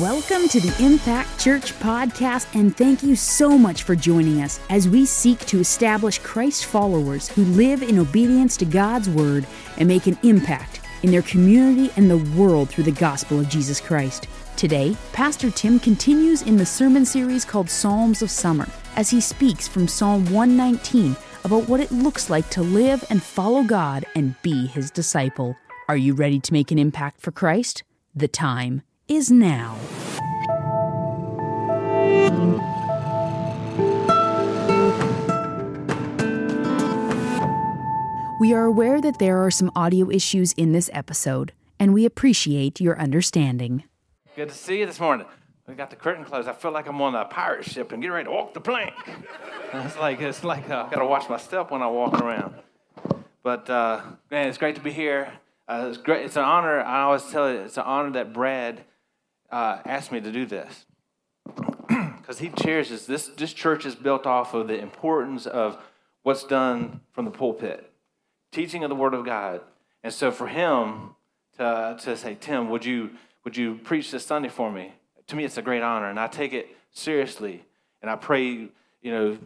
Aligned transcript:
Welcome 0.00 0.46
to 0.50 0.60
the 0.60 0.84
Impact 0.84 1.40
Church 1.40 1.72
podcast, 1.80 2.54
and 2.54 2.76
thank 2.76 3.02
you 3.02 3.16
so 3.16 3.58
much 3.58 3.82
for 3.82 3.96
joining 3.96 4.42
us 4.42 4.60
as 4.70 4.88
we 4.88 5.04
seek 5.04 5.40
to 5.46 5.58
establish 5.58 6.20
Christ 6.20 6.66
followers 6.66 7.28
who 7.28 7.42
live 7.44 7.82
in 7.82 7.98
obedience 7.98 8.56
to 8.58 8.64
God's 8.64 9.10
word 9.10 9.44
and 9.76 9.88
make 9.88 10.06
an 10.06 10.16
impact 10.22 10.82
in 11.02 11.10
their 11.10 11.22
community 11.22 11.90
and 11.96 12.08
the 12.08 12.18
world 12.40 12.68
through 12.68 12.84
the 12.84 12.92
gospel 12.92 13.40
of 13.40 13.48
Jesus 13.48 13.80
Christ. 13.80 14.28
Today, 14.56 14.96
Pastor 15.12 15.50
Tim 15.50 15.80
continues 15.80 16.42
in 16.42 16.56
the 16.56 16.66
sermon 16.66 17.04
series 17.04 17.44
called 17.44 17.68
Psalms 17.68 18.22
of 18.22 18.30
Summer 18.30 18.68
as 18.94 19.10
he 19.10 19.20
speaks 19.20 19.66
from 19.66 19.88
Psalm 19.88 20.24
119 20.26 21.16
about 21.42 21.68
what 21.68 21.80
it 21.80 21.90
looks 21.90 22.30
like 22.30 22.48
to 22.50 22.62
live 22.62 23.04
and 23.10 23.20
follow 23.20 23.64
God 23.64 24.04
and 24.14 24.40
be 24.42 24.68
his 24.68 24.92
disciple. 24.92 25.56
Are 25.88 25.96
you 25.96 26.14
ready 26.14 26.38
to 26.38 26.52
make 26.52 26.70
an 26.70 26.78
impact 26.78 27.20
for 27.20 27.32
Christ? 27.32 27.82
The 28.14 28.28
time 28.28 28.82
is 29.08 29.30
now. 29.30 29.74
We 38.38 38.52
are 38.52 38.64
aware 38.64 39.00
that 39.00 39.18
there 39.18 39.38
are 39.38 39.50
some 39.50 39.70
audio 39.74 40.10
issues 40.10 40.52
in 40.52 40.72
this 40.72 40.90
episode, 40.92 41.52
and 41.80 41.94
we 41.94 42.04
appreciate 42.04 42.80
your 42.80 43.00
understanding. 43.00 43.84
Good 44.36 44.50
to 44.50 44.54
see 44.54 44.80
you 44.80 44.86
this 44.86 45.00
morning. 45.00 45.26
We 45.66 45.74
got 45.74 45.88
the 45.90 45.96
curtain 45.96 46.24
closed. 46.24 46.46
I 46.46 46.52
feel 46.52 46.70
like 46.70 46.86
I'm 46.86 47.00
on 47.00 47.14
a 47.14 47.24
pirate 47.24 47.64
ship 47.64 47.92
and 47.92 48.02
getting 48.02 48.12
ready 48.12 48.26
to 48.26 48.30
walk 48.30 48.54
the 48.54 48.60
plank. 48.60 48.94
it's 49.72 49.96
like 49.96 50.20
it's 50.20 50.44
like 50.44 50.68
uh, 50.70 50.84
I 50.86 50.90
got 50.90 51.00
to 51.00 51.06
watch 51.06 51.28
my 51.28 51.38
step 51.38 51.70
when 51.70 51.82
I 51.82 51.88
walk 51.88 52.20
around. 52.20 52.54
But 53.42 53.68
uh, 53.70 54.02
man, 54.30 54.48
it's 54.48 54.58
great 54.58 54.76
to 54.76 54.82
be 54.82 54.92
here. 54.92 55.32
Uh, 55.66 55.86
it's 55.88 55.98
great. 55.98 56.24
It's 56.24 56.36
an 56.36 56.44
honor. 56.44 56.80
I 56.80 57.02
always 57.02 57.24
tell 57.24 57.50
you, 57.50 57.60
it's 57.60 57.76
an 57.76 57.84
honor 57.84 58.10
that 58.12 58.32
Brad 58.32 58.84
uh, 59.50 59.78
asked 59.84 60.12
me 60.12 60.20
to 60.20 60.32
do 60.32 60.46
this 60.46 60.86
because 61.88 62.38
he 62.38 62.50
cherishes 62.50 63.06
this. 63.06 63.28
This 63.28 63.52
church 63.52 63.86
is 63.86 63.94
built 63.94 64.26
off 64.26 64.54
of 64.54 64.68
the 64.68 64.78
importance 64.78 65.46
of 65.46 65.78
what's 66.22 66.44
done 66.44 67.00
from 67.12 67.24
the 67.24 67.30
pulpit, 67.30 67.90
teaching 68.52 68.84
of 68.84 68.90
the 68.90 68.96
Word 68.96 69.14
of 69.14 69.24
God. 69.24 69.60
And 70.02 70.12
so 70.12 70.30
for 70.30 70.46
him 70.46 71.14
to 71.56 71.96
to 72.02 72.16
say, 72.16 72.36
Tim, 72.40 72.70
would 72.70 72.84
you 72.84 73.10
would 73.44 73.56
you 73.56 73.76
preach 73.76 74.10
this 74.10 74.26
Sunday 74.26 74.48
for 74.48 74.70
me? 74.70 74.92
To 75.28 75.36
me, 75.36 75.44
it's 75.44 75.58
a 75.58 75.62
great 75.62 75.82
honor, 75.82 76.08
and 76.08 76.18
I 76.18 76.26
take 76.26 76.52
it 76.52 76.68
seriously. 76.90 77.64
And 78.00 78.10
I 78.10 78.16
pray, 78.16 78.68
you 79.02 79.12
know, 79.12 79.38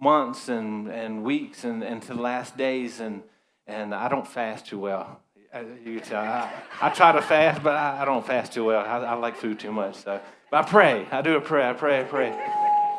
months 0.00 0.48
and, 0.48 0.88
and 0.88 1.22
weeks 1.22 1.64
and, 1.64 1.82
and 1.82 2.00
to 2.02 2.14
the 2.14 2.20
last 2.20 2.56
days, 2.56 3.00
and, 3.00 3.22
and 3.66 3.94
I 3.94 4.08
don't 4.08 4.26
fast 4.26 4.66
too 4.66 4.78
well. 4.78 5.20
You 5.52 5.98
can 5.98 6.08
tell. 6.08 6.22
I, 6.22 6.52
I 6.80 6.90
try 6.90 7.12
to 7.12 7.22
fast, 7.22 7.62
but 7.62 7.74
I, 7.74 8.02
I 8.02 8.04
don't 8.04 8.24
fast 8.24 8.52
too 8.52 8.64
well. 8.64 8.84
I, 8.84 8.98
I, 8.98 9.14
like 9.14 9.36
food 9.36 9.58
too 9.58 9.72
much. 9.72 9.96
So, 9.96 10.20
but 10.50 10.64
I 10.64 10.68
pray. 10.68 11.06
I 11.10 11.22
do 11.22 11.36
a 11.36 11.40
prayer. 11.40 11.70
I 11.70 11.72
pray. 11.72 12.00
I 12.00 12.04
pray. 12.04 12.30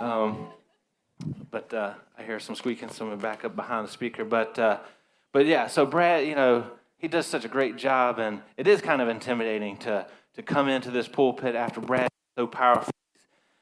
Um, 0.01 0.47
but 1.49 1.73
uh, 1.73 1.93
I 2.17 2.23
hear 2.23 2.39
some 2.39 2.55
squeaking, 2.55 2.89
some 2.89 3.17
back 3.19 3.45
up 3.45 3.55
behind 3.55 3.87
the 3.87 3.91
speaker. 3.91 4.25
But 4.25 4.59
uh, 4.59 4.79
but 5.31 5.45
yeah. 5.45 5.67
So 5.67 5.85
Brad, 5.85 6.27
you 6.27 6.35
know, 6.35 6.65
he 6.97 7.07
does 7.07 7.25
such 7.25 7.45
a 7.45 7.47
great 7.47 7.77
job, 7.77 8.19
and 8.19 8.41
it 8.57 8.67
is 8.67 8.81
kind 8.81 9.01
of 9.01 9.07
intimidating 9.07 9.77
to 9.77 10.05
to 10.35 10.43
come 10.43 10.67
into 10.67 10.91
this 10.91 11.07
pulpit 11.07 11.55
after 11.55 11.79
Brad 11.79 12.09
so 12.37 12.47
powerful. 12.47 12.91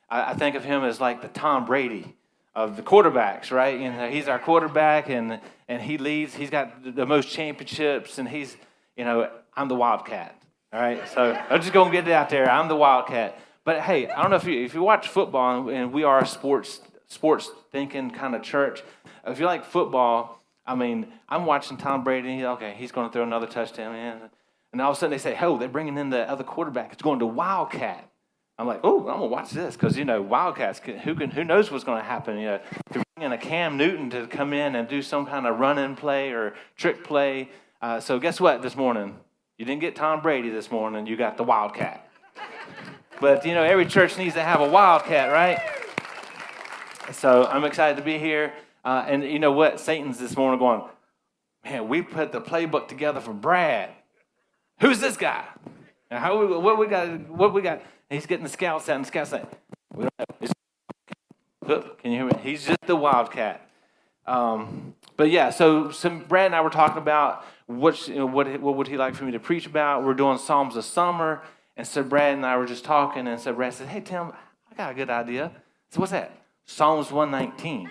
I, 0.10 0.32
I 0.32 0.34
think 0.34 0.56
of 0.56 0.64
him 0.64 0.84
as 0.84 1.00
like 1.00 1.22
the 1.22 1.28
Tom 1.28 1.66
Brady 1.66 2.16
of 2.56 2.76
the 2.76 2.82
quarterbacks, 2.82 3.52
right? 3.52 3.80
You 3.80 3.92
know, 3.92 4.10
he's 4.10 4.28
our 4.28 4.40
quarterback, 4.40 5.10
and 5.10 5.40
and 5.68 5.82
he 5.82 5.98
leads. 5.98 6.34
He's 6.34 6.50
got 6.50 6.96
the 6.96 7.06
most 7.06 7.30
championships, 7.30 8.18
and 8.18 8.28
he's, 8.28 8.58
you 9.00 9.06
know, 9.06 9.30
I'm 9.56 9.70
the 9.70 9.76
Wildcat. 9.76 10.36
All 10.74 10.82
right, 10.82 11.08
so 11.08 11.32
I'm 11.50 11.62
just 11.62 11.72
gonna 11.72 11.90
get 11.90 12.06
it 12.06 12.12
out 12.12 12.30
there. 12.30 12.52
I'm 12.52 12.68
the 12.68 12.76
Wildcat. 12.76 13.40
But 13.64 13.80
hey, 13.80 14.10
I 14.10 14.22
don't 14.22 14.30
know 14.30 14.36
if 14.36 14.44
you 14.44 14.66
if 14.66 14.74
you 14.74 14.84
watch 14.84 15.08
football, 15.08 15.70
and 15.70 15.94
we 15.94 16.04
are 16.04 16.20
a 16.20 16.28
sports 16.28 16.82
sports 17.08 17.50
thinking 17.72 18.12
kind 18.12 18.36
of 18.36 18.44
church. 18.44 18.84
If 19.26 19.40
you 19.40 19.46
like 19.46 19.64
football, 19.64 20.44
I 20.66 20.76
mean, 20.76 21.08
I'm 21.30 21.46
watching 21.46 21.78
Tom 21.78 22.04
Brady. 22.04 22.44
Okay, 22.44 22.76
he's 22.78 22.92
to 22.92 23.10
throw 23.10 23.24
another 23.24 23.48
touchdown. 23.48 23.94
Man. 23.94 24.30
And 24.74 24.82
all 24.82 24.92
of 24.92 24.98
a 24.98 25.00
sudden 25.00 25.12
they 25.12 25.18
say, 25.18 25.36
oh, 25.42 25.58
they're 25.58 25.68
bringing 25.68 25.98
in 25.98 26.12
the 26.12 26.30
other 26.30 26.44
quarterback. 26.44 26.94
It's 26.94 27.02
going 27.02 27.20
to 27.20 27.26
Wildcat. 27.26 28.08
I'm 28.60 28.68
like, 28.68 28.82
oh, 28.84 29.00
I'm 29.00 29.20
gonna 29.20 29.28
watch 29.28 29.52
this 29.52 29.76
because 29.76 29.98
you 29.98 30.04
know 30.04 30.22
Wildcats. 30.22 30.80
Who 30.80 31.16
can? 31.16 31.32
Who 31.32 31.46
knows 31.46 31.72
what's 31.72 31.86
to 31.86 32.04
happen? 32.04 32.38
You 32.38 32.46
know, 32.46 32.60
you're 32.94 33.04
bringing 33.16 33.32
in 33.32 33.32
a 33.32 33.38
Cam 33.38 33.78
Newton 33.78 34.10
to 34.10 34.28
come 34.28 34.52
in 34.52 34.76
and 34.76 34.90
do 34.90 35.02
some 35.02 35.26
kind 35.26 35.48
of 35.48 35.58
run-in 35.58 35.96
play 35.96 36.32
or 36.32 36.54
trick 36.76 37.06
play. 37.06 37.50
Uh, 37.82 38.00
so 38.00 38.20
guess 38.20 38.42
what? 38.42 38.62
This 38.62 38.76
morning, 38.76 39.18
you 39.58 39.64
didn't 39.64 39.80
get 39.80 39.96
Tom 39.96 40.22
Brady 40.22 40.50
this 40.50 40.70
morning. 40.70 41.08
You 41.08 41.16
got 41.16 41.38
the 41.38 41.44
Wildcat. 41.44 42.10
but 43.22 43.46
you 43.46 43.54
know, 43.54 43.64
every 43.64 43.86
church 43.86 44.18
needs 44.18 44.34
to 44.34 44.42
have 44.42 44.60
a 44.60 44.68
Wildcat, 44.68 45.32
right? 45.32 45.60
So 47.14 47.46
I'm 47.46 47.64
excited 47.64 47.96
to 47.96 48.04
be 48.04 48.18
here. 48.18 48.52
Uh, 48.84 49.06
and 49.08 49.24
you 49.24 49.40
know 49.40 49.54
what? 49.54 49.80
Satan's 49.80 50.20
this 50.20 50.36
morning 50.36 50.60
going, 50.60 50.82
man, 51.64 51.88
we 51.88 52.02
put 52.02 52.34
the 52.34 52.42
playbook 52.42 52.90
together 52.90 53.22
for 53.22 53.34
Brad. 53.34 53.92
Who's 54.82 55.00
this 55.00 55.16
guy? 55.16 55.46
Now, 56.12 56.20
how 56.20 56.38
we, 56.38 56.58
what 56.58 56.78
we 56.78 56.88
got? 56.88 57.30
What 57.30 57.54
we 57.54 57.62
got? 57.62 57.82
He's 58.10 58.26
getting 58.26 58.44
the 58.44 58.50
scouts 58.50 58.90
out, 58.90 58.96
and 58.96 59.06
the 59.06 59.08
scouts 59.08 59.30
saying, 59.30 59.48
"We 59.94 60.04
don't 60.04 60.42
know." 61.68 61.96
can 62.02 62.12
you 62.12 62.18
hear 62.18 62.26
me? 62.26 62.34
He's 62.42 62.66
just 62.66 62.82
the 62.82 62.96
wildcat. 62.96 63.70
Um, 64.26 64.96
but 65.18 65.30
yeah, 65.30 65.50
so 65.50 65.92
some 65.92 66.20
Brad 66.26 66.48
and 66.48 66.56
I 66.56 66.62
were 66.62 66.70
talking 66.70 66.98
about 66.98 67.46
what 67.70 68.08
you 68.08 68.16
know, 68.16 68.26
what 68.26 68.60
what 68.62 68.76
would 68.76 68.88
he 68.88 68.98
like 68.98 69.14
for 69.14 69.26
me 69.26 69.32
to 69.32 69.40
preach 69.40 69.68
about? 69.68 70.04
We're 70.04 70.16
doing 70.16 70.40
Psalms 70.40 70.76
of 70.76 70.84
Summer, 70.84 71.44
and 71.78 71.86
so 71.86 72.02
Brad 72.02 72.34
and 72.34 72.44
I 72.44 72.58
were 72.58 72.66
just 72.66 72.84
talking, 72.84 73.28
and 73.28 73.40
so 73.40 73.54
Brad 73.54 73.76
said, 73.76 73.88
"Hey 73.88 74.02
Tim, 74.02 74.32
I 74.72 74.76
got 74.76 74.92
a 74.92 74.96
good 74.96 75.12
idea." 75.12 75.52
So 75.92 76.00
what's 76.00 76.12
that? 76.12 76.32
Psalms 76.66 77.12
one 77.12 77.30
nineteen. 77.30 77.88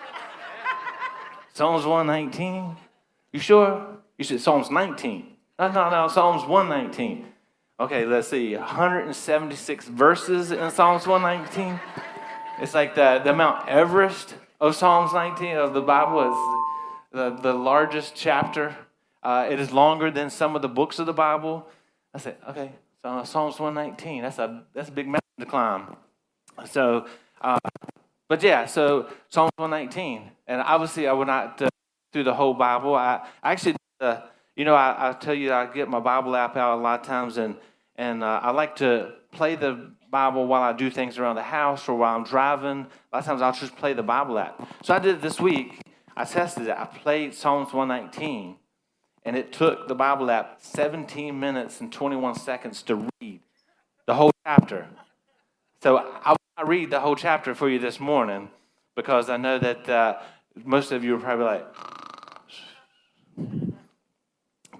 Psalms 1.54 1.86
one 1.86 2.08
nineteen. 2.08 2.76
You 3.32 3.38
sure? 3.38 3.86
You 4.18 4.24
said 4.24 4.40
Psalms 4.40 4.68
nineteen. 4.68 5.36
No, 5.60 5.70
no, 5.70 5.88
no, 5.88 6.08
Psalms 6.08 6.44
119. 6.44 7.24
Okay, 7.80 8.04
let's 8.04 8.28
see. 8.28 8.54
176 8.54 9.88
verses 9.88 10.50
in 10.52 10.70
Psalms 10.70 11.06
119. 11.06 11.80
It's 12.60 12.74
like 12.74 12.94
the, 12.94 13.22
the 13.24 13.32
Mount 13.32 13.66
Everest 13.66 14.34
of 14.60 14.76
Psalms 14.76 15.14
19 15.14 15.56
of 15.56 15.72
the 15.72 15.80
Bible 15.80 16.30
is 16.30 16.65
the, 17.16 17.30
the 17.30 17.54
largest 17.54 18.14
chapter. 18.14 18.76
Uh, 19.22 19.48
it 19.50 19.58
is 19.58 19.72
longer 19.72 20.10
than 20.10 20.30
some 20.30 20.54
of 20.54 20.62
the 20.62 20.68
books 20.68 20.98
of 20.98 21.06
the 21.06 21.12
Bible. 21.12 21.66
I 22.14 22.18
said, 22.18 22.36
okay, 22.48 22.72
so 23.02 23.24
Psalms 23.24 23.58
119. 23.58 24.22
That's 24.22 24.38
a 24.38 24.64
that's 24.74 24.88
a 24.88 24.92
big 24.92 25.06
mountain 25.06 25.40
to 25.40 25.46
climb. 25.46 25.96
So, 26.66 27.06
uh, 27.40 27.58
but 28.28 28.42
yeah, 28.42 28.66
so 28.66 29.08
Psalms 29.30 29.52
119, 29.56 30.30
and 30.46 30.60
obviously 30.60 31.08
I 31.08 31.12
would 31.12 31.26
not 31.26 31.60
uh, 31.62 31.68
do 32.12 32.22
the 32.22 32.34
whole 32.34 32.54
Bible. 32.54 32.94
I, 32.94 33.26
I 33.42 33.52
actually 33.52 33.76
uh, 34.00 34.20
you 34.54 34.64
know, 34.64 34.74
I, 34.74 35.10
I, 35.10 35.12
tell 35.12 35.34
you, 35.34 35.52
I 35.52 35.66
get 35.66 35.88
my 35.88 36.00
Bible 36.00 36.36
app 36.36 36.56
out 36.56 36.78
a 36.78 36.80
lot 36.80 37.00
of 37.00 37.06
times, 37.06 37.38
and 37.38 37.56
and 37.96 38.22
uh, 38.22 38.40
I 38.42 38.50
like 38.50 38.76
to 38.76 39.12
play 39.32 39.56
the 39.56 39.90
Bible 40.10 40.46
while 40.46 40.62
I 40.62 40.72
do 40.72 40.90
things 40.90 41.18
around 41.18 41.36
the 41.36 41.42
house 41.42 41.88
or 41.88 41.96
while 41.96 42.14
I'm 42.14 42.24
driving. 42.24 42.68
A 42.68 43.16
lot 43.16 43.18
of 43.20 43.24
times 43.24 43.42
I'll 43.42 43.52
just 43.52 43.76
play 43.76 43.94
the 43.94 44.02
Bible 44.02 44.38
app. 44.38 44.68
So 44.82 44.94
I 44.94 44.98
did 44.98 45.16
it 45.16 45.22
this 45.22 45.40
week. 45.40 45.80
I 46.16 46.24
tested 46.24 46.68
it. 46.68 46.76
I 46.76 46.86
played 46.86 47.34
Psalms 47.34 47.74
119, 47.74 48.56
and 49.24 49.36
it 49.36 49.52
took 49.52 49.86
the 49.86 49.94
Bible 49.94 50.30
app 50.30 50.58
17 50.62 51.38
minutes 51.38 51.80
and 51.80 51.92
21 51.92 52.36
seconds 52.36 52.82
to 52.84 53.06
read 53.20 53.40
the 54.06 54.14
whole 54.14 54.32
chapter. 54.44 54.86
So 55.82 55.98
I 55.98 56.30
will 56.30 56.66
read 56.66 56.90
the 56.90 57.00
whole 57.00 57.16
chapter 57.16 57.54
for 57.54 57.68
you 57.68 57.78
this 57.78 58.00
morning 58.00 58.48
because 58.94 59.28
I 59.28 59.36
know 59.36 59.58
that 59.58 59.88
uh, 59.88 60.18
most 60.64 60.90
of 60.90 61.04
you 61.04 61.16
are 61.16 61.20
probably 61.20 61.44
like, 61.44 61.66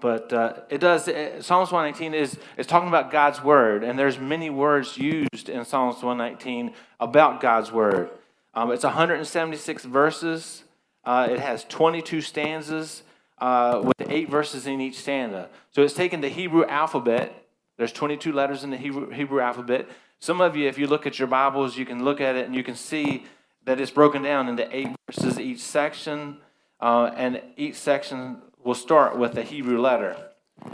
but 0.01 0.33
uh, 0.33 0.53
it 0.69 0.79
does 0.79 1.07
it, 1.07 1.43
psalms 1.43 1.71
119 1.71 2.13
is, 2.13 2.37
is 2.57 2.65
talking 2.67 2.87
about 2.87 3.11
god's 3.11 3.43
word 3.43 3.83
and 3.83 3.97
there's 3.97 4.19
many 4.19 4.49
words 4.49 4.97
used 4.97 5.49
in 5.49 5.65
psalms 5.65 6.03
119 6.03 6.73
about 6.99 7.41
god's 7.41 7.71
word 7.71 8.09
um, 8.53 8.71
it's 8.71 8.83
176 8.83 9.85
verses 9.85 10.63
uh, 11.07 11.27
it 11.31 11.39
has 11.39 11.63
22 11.63 12.21
stanzas 12.21 13.01
uh, 13.39 13.81
with 13.83 14.09
eight 14.09 14.29
verses 14.29 14.67
in 14.67 14.79
each 14.79 14.99
stanza 14.99 15.49
so 15.71 15.81
it's 15.81 15.95
taken 15.95 16.21
the 16.21 16.29
hebrew 16.29 16.65
alphabet 16.65 17.47
there's 17.77 17.91
22 17.91 18.31
letters 18.31 18.63
in 18.63 18.69
the 18.69 18.77
hebrew, 18.77 19.09
hebrew 19.09 19.41
alphabet 19.41 19.87
some 20.19 20.41
of 20.41 20.55
you 20.55 20.67
if 20.67 20.77
you 20.77 20.85
look 20.85 21.07
at 21.07 21.17
your 21.17 21.27
bibles 21.27 21.77
you 21.77 21.85
can 21.85 22.03
look 22.05 22.21
at 22.21 22.35
it 22.35 22.45
and 22.45 22.55
you 22.55 22.63
can 22.63 22.75
see 22.75 23.25
that 23.65 23.81
it's 23.81 23.91
broken 23.91 24.21
down 24.21 24.47
into 24.47 24.67
eight 24.75 24.89
verses 25.09 25.39
each 25.39 25.59
section 25.59 26.37
uh, 26.79 27.11
and 27.15 27.41
each 27.55 27.75
section 27.75 28.41
will 28.63 28.75
start 28.75 29.17
with 29.17 29.37
a 29.37 29.43
Hebrew 29.43 29.79
letter. 29.79 30.15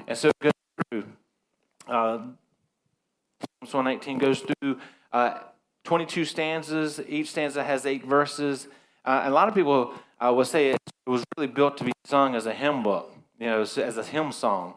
And 0.07 0.17
so 0.17 0.29
it 0.29 0.39
goes 0.39 0.51
through. 0.89 1.05
Uh, 1.87 2.17
Psalms 3.61 3.73
119 3.73 4.17
goes 4.17 4.41
through 4.41 4.79
uh, 5.11 5.39
22 5.83 6.25
stanzas. 6.25 6.99
Each 7.07 7.29
stanza 7.29 7.63
has 7.63 7.85
eight 7.85 8.05
verses. 8.05 8.67
Uh, 9.05 9.23
a 9.25 9.29
lot 9.29 9.47
of 9.47 9.53
people 9.53 9.93
uh, 10.19 10.33
would 10.33 10.47
say 10.47 10.71
it 10.71 10.79
was 11.05 11.23
really 11.37 11.47
built 11.47 11.77
to 11.77 11.83
be 11.83 11.91
sung 12.05 12.35
as 12.35 12.45
a 12.45 12.53
hymn 12.53 12.83
book, 12.83 13.13
you 13.39 13.47
know, 13.47 13.61
as 13.61 13.77
a 13.77 14.03
hymn 14.03 14.31
song. 14.31 14.73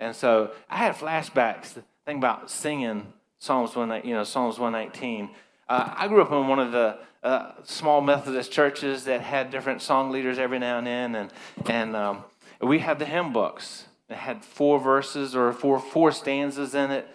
And 0.00 0.14
so 0.14 0.52
I 0.70 0.76
had 0.76 0.94
flashbacks 0.94 1.82
think 2.08 2.18
about 2.18 2.50
singing 2.50 3.12
Psalms 3.38 3.76
one, 3.76 3.90
you 4.02 4.14
know, 4.14 4.24
Psalms 4.24 4.58
119. 4.58 5.28
Uh, 5.68 5.92
I 5.94 6.08
grew 6.08 6.22
up 6.22 6.32
in 6.32 6.48
one 6.48 6.58
of 6.58 6.72
the 6.72 6.96
uh, 7.22 7.52
small 7.64 8.00
Methodist 8.00 8.50
churches 8.50 9.04
that 9.04 9.20
had 9.20 9.50
different 9.50 9.82
song 9.82 10.10
leaders 10.10 10.38
every 10.38 10.58
now 10.58 10.78
and 10.78 10.86
then, 10.86 11.14
and 11.14 11.30
and 11.66 11.94
um, 11.94 12.24
we 12.62 12.78
had 12.78 12.98
the 12.98 13.04
hymn 13.04 13.34
books. 13.34 13.84
It 14.08 14.16
had 14.16 14.42
four 14.42 14.80
verses 14.80 15.36
or 15.36 15.52
four 15.52 15.78
four 15.78 16.10
stanzas 16.10 16.74
in 16.74 16.90
it. 16.90 17.06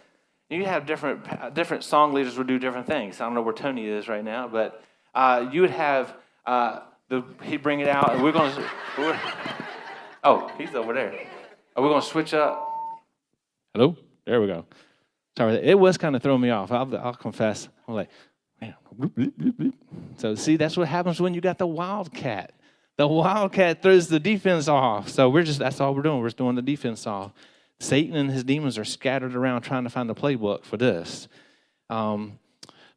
You 0.51 0.65
have 0.65 0.85
different 0.85 1.55
different 1.55 1.83
song 1.83 2.13
leaders 2.13 2.37
would 2.37 2.45
do 2.45 2.59
different 2.59 2.85
things. 2.85 3.19
I 3.19 3.25
don't 3.25 3.33
know 3.33 3.41
where 3.41 3.51
Tony 3.51 3.87
is 3.87 4.07
right 4.07 4.23
now, 4.23 4.47
but 4.47 4.83
uh, 5.15 5.49
you 5.51 5.61
would 5.61 5.71
have 5.71 6.13
uh, 6.45 6.81
the 7.13 7.45
he'd 7.45 7.61
bring 7.61 7.79
it 7.79 7.87
out, 7.87 8.13
and 8.13 8.23
we're 8.23 8.31
going 8.31 8.53
to. 8.55 8.69
Oh, 10.23 10.51
he's 10.57 10.73
over 10.73 10.93
there. 10.93 11.13
Are 11.75 11.83
we 11.83 11.89
going 11.89 12.01
to 12.01 12.07
switch 12.07 12.33
up? 12.33 12.69
Hello. 13.73 13.95
There 14.25 14.39
we 14.39 14.47
go. 14.47 14.65
Sorry, 15.37 15.55
it 15.55 15.77
was 15.77 15.97
kind 15.97 16.15
of 16.15 16.21
throwing 16.21 16.41
me 16.41 16.49
off. 16.49 16.71
I'll, 16.71 16.95
I'll 16.97 17.13
confess. 17.13 17.67
I'm 17.87 17.95
like, 17.95 18.09
man. 18.61 18.75
So 20.17 20.35
see, 20.35 20.57
that's 20.57 20.77
what 20.77 20.87
happens 20.87 21.19
when 21.19 21.33
you 21.33 21.41
got 21.41 21.57
the 21.57 21.67
wildcat. 21.67 22.53
The 22.97 23.07
wildcat 23.07 23.81
throws 23.81 24.07
the 24.07 24.19
defense 24.19 24.67
off. 24.67 25.09
So 25.09 25.29
we're 25.29 25.43
just 25.43 25.59
that's 25.59 25.81
all 25.81 25.93
we're 25.95 26.03
doing. 26.03 26.19
We're 26.19 26.27
just 26.27 26.37
doing 26.37 26.55
the 26.55 26.61
defense 26.61 27.07
off. 27.07 27.33
Satan 27.79 28.15
and 28.15 28.31
his 28.31 28.43
demons 28.43 28.77
are 28.77 28.85
scattered 28.85 29.35
around 29.35 29.63
trying 29.63 29.83
to 29.83 29.89
find 29.89 30.09
the 30.09 30.15
playbook 30.15 30.63
for 30.63 30.77
this. 30.77 31.27
Um, 31.89 32.39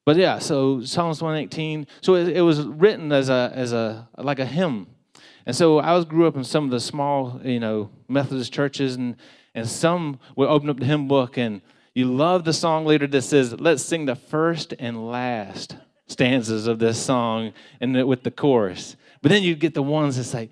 but 0.07 0.17
yeah, 0.17 0.39
so 0.39 0.83
Psalms 0.83 1.21
118. 1.21 1.87
So 2.01 2.15
it, 2.15 2.29
it, 2.29 2.41
was 2.41 2.63
written 2.63 3.13
as 3.13 3.29
a 3.29 3.53
as 3.55 3.75
a 3.75 4.09
like 4.17 4.39
a 4.39 4.47
hymn, 4.47 4.87
and 5.45 5.55
so 5.55 5.79
I 5.79 5.93
was 5.93 6.07
grew 6.07 6.27
up 6.27 6.37
in 6.37 6.45
some 6.45 6.65
of 6.65 6.71
the 6.71 6.81
small 6.81 7.41
you 7.45 7.61
know 7.61 7.91
Methodist 8.09 8.53
churches, 8.53 8.95
and 8.95 9.17
and 9.55 9.69
some 9.69 10.19
would 10.37 10.49
open 10.49 10.71
up 10.71 10.79
the 10.79 10.87
hymn 10.87 11.09
book 11.09 11.37
and 11.37 11.61
you 11.97 12.05
love 12.05 12.45
the 12.45 12.53
song 12.53 12.85
leader 12.85 13.07
that 13.07 13.23
says, 13.23 13.59
"Let's 13.59 13.83
sing 13.83 14.05
the 14.05 14.15
first 14.15 14.75
and 14.79 15.11
last 15.11 15.77
stanzas 16.07 16.67
of 16.67 16.79
this 16.79 17.03
song," 17.03 17.53
and 17.81 18.07
with 18.07 18.23
the 18.23 18.31
chorus. 18.31 18.97
But 19.23 19.31
then 19.31 19.43
you 19.43 19.57
get 19.57 19.75
the 19.75 19.83
ones 19.83 20.17
that 20.19 20.25
say, 20.25 20.51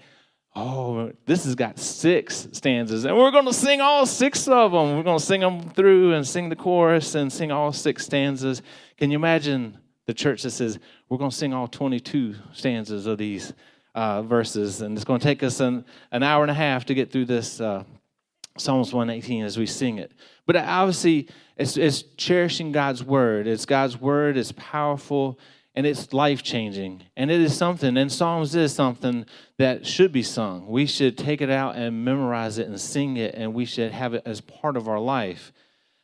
oh, 0.56 1.12
this 1.26 1.44
has 1.44 1.54
got 1.54 1.78
six 1.78 2.48
stanzas, 2.52 3.04
and 3.04 3.16
we're 3.16 3.30
going 3.30 3.46
to 3.46 3.52
sing 3.52 3.80
all 3.80 4.06
six 4.06 4.46
of 4.46 4.72
them. 4.72 4.96
We're 4.96 5.02
going 5.02 5.18
to 5.18 5.24
sing 5.24 5.40
them 5.40 5.70
through 5.70 6.14
and 6.14 6.26
sing 6.26 6.48
the 6.48 6.56
chorus 6.56 7.14
and 7.14 7.32
sing 7.32 7.50
all 7.50 7.72
six 7.72 8.04
stanzas. 8.04 8.62
Can 8.96 9.10
you 9.10 9.16
imagine 9.16 9.78
the 10.06 10.14
church 10.14 10.42
that 10.42 10.50
says, 10.50 10.78
we're 11.08 11.18
going 11.18 11.30
to 11.30 11.36
sing 11.36 11.52
all 11.52 11.66
22 11.66 12.34
stanzas 12.52 13.06
of 13.06 13.18
these 13.18 13.52
uh, 13.94 14.22
verses, 14.22 14.80
and 14.80 14.96
it's 14.96 15.04
going 15.04 15.20
to 15.20 15.24
take 15.24 15.42
us 15.42 15.60
an, 15.60 15.84
an 16.12 16.22
hour 16.22 16.42
and 16.42 16.50
a 16.50 16.54
half 16.54 16.84
to 16.86 16.94
get 16.94 17.10
through 17.10 17.24
this 17.24 17.60
uh, 17.60 17.84
Psalms 18.56 18.92
118 18.92 19.44
as 19.44 19.58
we 19.58 19.66
sing 19.66 19.98
it. 19.98 20.12
But 20.46 20.56
obviously, 20.56 21.28
it's, 21.56 21.76
it's 21.76 22.02
cherishing 22.16 22.70
God's 22.70 23.02
word. 23.02 23.46
It's 23.46 23.66
God's 23.66 24.00
word, 24.00 24.36
it's 24.36 24.52
powerful, 24.52 25.38
and 25.74 25.86
it's 25.86 26.12
life 26.12 26.42
changing. 26.42 27.02
And 27.16 27.30
it 27.30 27.40
is 27.40 27.56
something, 27.56 27.96
and 27.96 28.10
Psalms 28.10 28.54
is 28.54 28.72
something 28.72 29.26
that 29.58 29.86
should 29.86 30.12
be 30.12 30.22
sung. 30.22 30.68
We 30.68 30.86
should 30.86 31.18
take 31.18 31.40
it 31.40 31.50
out 31.50 31.74
and 31.74 32.04
memorize 32.04 32.58
it 32.58 32.68
and 32.68 32.80
sing 32.80 33.16
it, 33.16 33.34
and 33.34 33.54
we 33.54 33.64
should 33.64 33.90
have 33.90 34.14
it 34.14 34.22
as 34.24 34.40
part 34.40 34.76
of 34.76 34.88
our 34.88 35.00
life. 35.00 35.52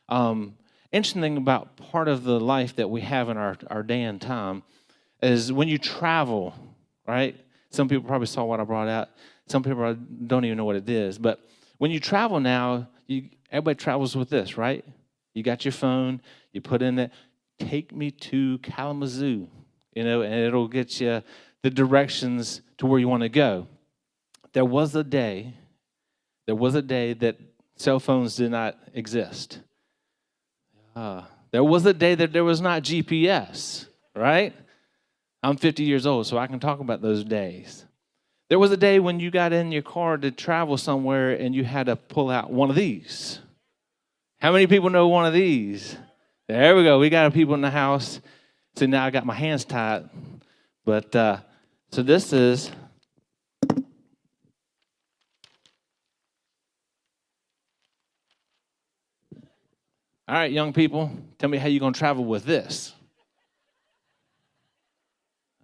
Um, 0.09 0.57
interesting 0.91 1.21
thing 1.21 1.37
about 1.37 1.77
part 1.77 2.09
of 2.09 2.23
the 2.23 2.39
life 2.39 2.75
that 2.75 2.89
we 2.89 3.01
have 3.01 3.29
in 3.29 3.37
our, 3.37 3.57
our 3.69 3.81
day 3.81 4.03
and 4.03 4.19
time 4.19 4.63
is 5.21 5.53
when 5.53 5.69
you 5.69 5.77
travel, 5.77 6.53
right? 7.07 7.35
Some 7.69 7.87
people 7.87 8.03
probably 8.05 8.27
saw 8.27 8.43
what 8.43 8.59
I 8.59 8.65
brought 8.65 8.89
out. 8.89 9.09
Some 9.47 9.63
people 9.63 9.95
don't 10.27 10.43
even 10.43 10.57
know 10.57 10.65
what 10.65 10.75
it 10.75 10.89
is. 10.89 11.17
But 11.17 11.39
when 11.77 11.91
you 11.91 12.01
travel 12.01 12.41
now, 12.41 12.89
you, 13.07 13.29
everybody 13.49 13.75
travels 13.75 14.17
with 14.17 14.29
this, 14.29 14.57
right? 14.57 14.83
You 15.33 15.43
got 15.43 15.63
your 15.63 15.71
phone, 15.71 16.21
you 16.51 16.59
put 16.59 16.81
in 16.81 16.99
it, 16.99 17.11
take 17.57 17.95
me 17.95 18.11
to 18.11 18.57
Kalamazoo 18.59 19.47
you 19.93 20.03
know, 20.03 20.21
and 20.21 20.33
it'll 20.33 20.67
get 20.67 20.99
you 20.99 21.21
the 21.63 21.69
directions 21.69 22.61
to 22.77 22.85
where 22.85 22.99
you 22.99 23.07
want 23.07 23.23
to 23.23 23.29
go. 23.29 23.67
There 24.53 24.65
was 24.65 24.95
a 24.95 25.03
day, 25.03 25.53
there 26.45 26.55
was 26.55 26.75
a 26.75 26.81
day 26.81 27.13
that 27.13 27.37
cell 27.75 27.99
phones 27.99 28.35
did 28.35 28.51
not 28.51 28.77
exist. 28.93 29.59
Uh, 30.95 31.23
there 31.51 31.63
was 31.63 31.85
a 31.85 31.93
day 31.93 32.15
that 32.15 32.33
there 32.33 32.43
was 32.43 32.61
not 32.61 32.83
GPS, 32.83 33.87
right? 34.15 34.53
I'm 35.43 35.57
50 35.57 35.83
years 35.83 36.05
old, 36.05 36.27
so 36.27 36.37
I 36.37 36.47
can 36.47 36.59
talk 36.59 36.79
about 36.79 37.01
those 37.01 37.23
days. 37.23 37.85
There 38.49 38.59
was 38.59 38.71
a 38.71 38.77
day 38.77 38.99
when 38.99 39.19
you 39.19 39.31
got 39.31 39.53
in 39.53 39.71
your 39.71 39.81
car 39.81 40.17
to 40.17 40.29
travel 40.29 40.77
somewhere 40.77 41.31
and 41.31 41.55
you 41.55 41.63
had 41.63 41.85
to 41.85 41.95
pull 41.95 42.29
out 42.29 42.51
one 42.51 42.69
of 42.69 42.75
these. 42.75 43.39
How 44.39 44.51
many 44.51 44.67
people 44.67 44.89
know 44.89 45.07
one 45.07 45.25
of 45.25 45.33
these? 45.33 45.95
There 46.47 46.75
we 46.75 46.83
go. 46.83 46.99
We 46.99 47.09
got 47.09 47.33
people 47.33 47.53
in 47.53 47.61
the 47.61 47.69
house 47.69 48.19
See, 48.75 48.87
now 48.87 49.05
I 49.05 49.11
got 49.11 49.25
my 49.25 49.33
hands 49.33 49.65
tied. 49.65 50.09
But 50.85 51.15
uh, 51.15 51.37
so 51.91 52.03
this 52.03 52.33
is. 52.33 52.71
All 60.27 60.37
right, 60.37 60.51
young 60.51 60.71
people, 60.71 61.11
tell 61.37 61.49
me 61.49 61.57
how 61.57 61.67
you're 61.67 61.81
going 61.81 61.91
to 61.91 61.99
travel 61.99 62.23
with 62.23 62.45
this. 62.45 62.93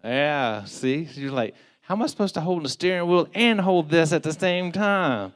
Yeah, 0.04 0.66
see? 0.66 1.08
You're 1.14 1.32
like, 1.32 1.56
how 1.82 1.96
am 1.96 2.02
I 2.02 2.08
supposed 2.08 2.34
to 2.34 2.42
hold 2.42 2.66
the 2.66 2.70
steering 2.70 3.10
wheel 3.10 3.30
and 3.34 3.62
hold 3.62 3.90
this 3.90 4.12
at 4.12 4.24
the 4.24 4.34
same 4.34 4.74
time? 4.74 5.32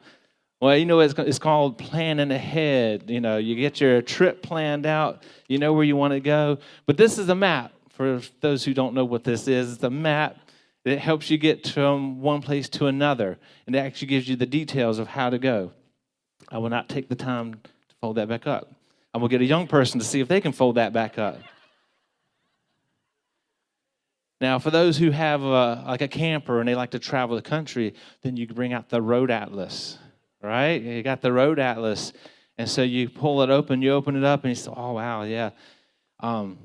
Well, 0.61 0.77
you 0.77 0.85
know, 0.85 0.99
it's, 0.99 1.15
it's 1.17 1.39
called 1.39 1.79
planning 1.79 2.29
ahead. 2.29 3.09
You 3.09 3.19
know, 3.19 3.37
you 3.37 3.55
get 3.55 3.81
your 3.81 3.99
trip 4.03 4.43
planned 4.43 4.85
out, 4.85 5.23
you 5.47 5.57
know 5.57 5.73
where 5.73 5.83
you 5.83 5.95
want 5.95 6.13
to 6.13 6.19
go. 6.19 6.59
But 6.85 6.97
this 6.97 7.17
is 7.17 7.29
a 7.29 7.35
map. 7.35 7.73
For 7.89 8.21
those 8.39 8.63
who 8.63 8.73
don't 8.73 8.93
know 8.93 9.03
what 9.03 9.23
this 9.23 9.47
is, 9.47 9.73
it's 9.73 9.83
a 9.83 9.89
map 9.89 10.37
that 10.85 10.99
helps 10.99 11.29
you 11.29 11.37
get 11.37 11.67
from 11.67 12.21
one 12.21 12.41
place 12.41 12.69
to 12.69 12.85
another. 12.85 13.39
And 13.65 13.75
it 13.75 13.79
actually 13.79 14.07
gives 14.07 14.29
you 14.29 14.35
the 14.35 14.45
details 14.45 14.99
of 14.99 15.07
how 15.07 15.31
to 15.31 15.39
go. 15.39 15.71
I 16.49 16.59
will 16.59 16.69
not 16.69 16.87
take 16.87 17.09
the 17.09 17.15
time 17.15 17.53
to 17.55 17.95
fold 17.99 18.17
that 18.17 18.27
back 18.27 18.45
up. 18.45 18.71
I 19.13 19.17
will 19.17 19.27
get 19.27 19.41
a 19.41 19.45
young 19.45 19.67
person 19.67 19.99
to 19.99 20.05
see 20.05 20.19
if 20.19 20.27
they 20.27 20.41
can 20.41 20.51
fold 20.51 20.75
that 20.75 20.93
back 20.93 21.17
up. 21.17 21.39
Now, 24.39 24.57
for 24.59 24.71
those 24.71 24.97
who 24.97 25.11
have 25.11 25.41
a, 25.41 25.83
like 25.87 26.01
a 26.01 26.07
camper 26.07 26.59
and 26.59 26.67
they 26.67 26.75
like 26.75 26.91
to 26.91 26.99
travel 26.99 27.35
the 27.35 27.41
country, 27.41 27.95
then 28.21 28.37
you 28.37 28.45
can 28.45 28.55
bring 28.55 28.73
out 28.73 28.89
the 28.89 29.01
road 29.01 29.31
atlas 29.31 29.97
right? 30.41 30.81
You 30.81 31.03
got 31.03 31.21
the 31.21 31.31
road 31.31 31.59
atlas. 31.59 32.13
And 32.57 32.69
so 32.69 32.83
you 32.83 33.09
pull 33.09 33.41
it 33.41 33.49
open, 33.49 33.81
you 33.81 33.91
open 33.93 34.15
it 34.15 34.23
up, 34.23 34.43
and 34.43 34.51
you 34.51 34.55
say, 34.55 34.71
oh, 34.75 34.93
wow, 34.93 35.23
yeah. 35.23 35.51
Um, 36.19 36.57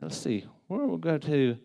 let's 0.00 0.16
see, 0.16 0.44
where 0.68 0.86
we'll 0.86 0.96
go 0.98 1.18
to. 1.18 1.58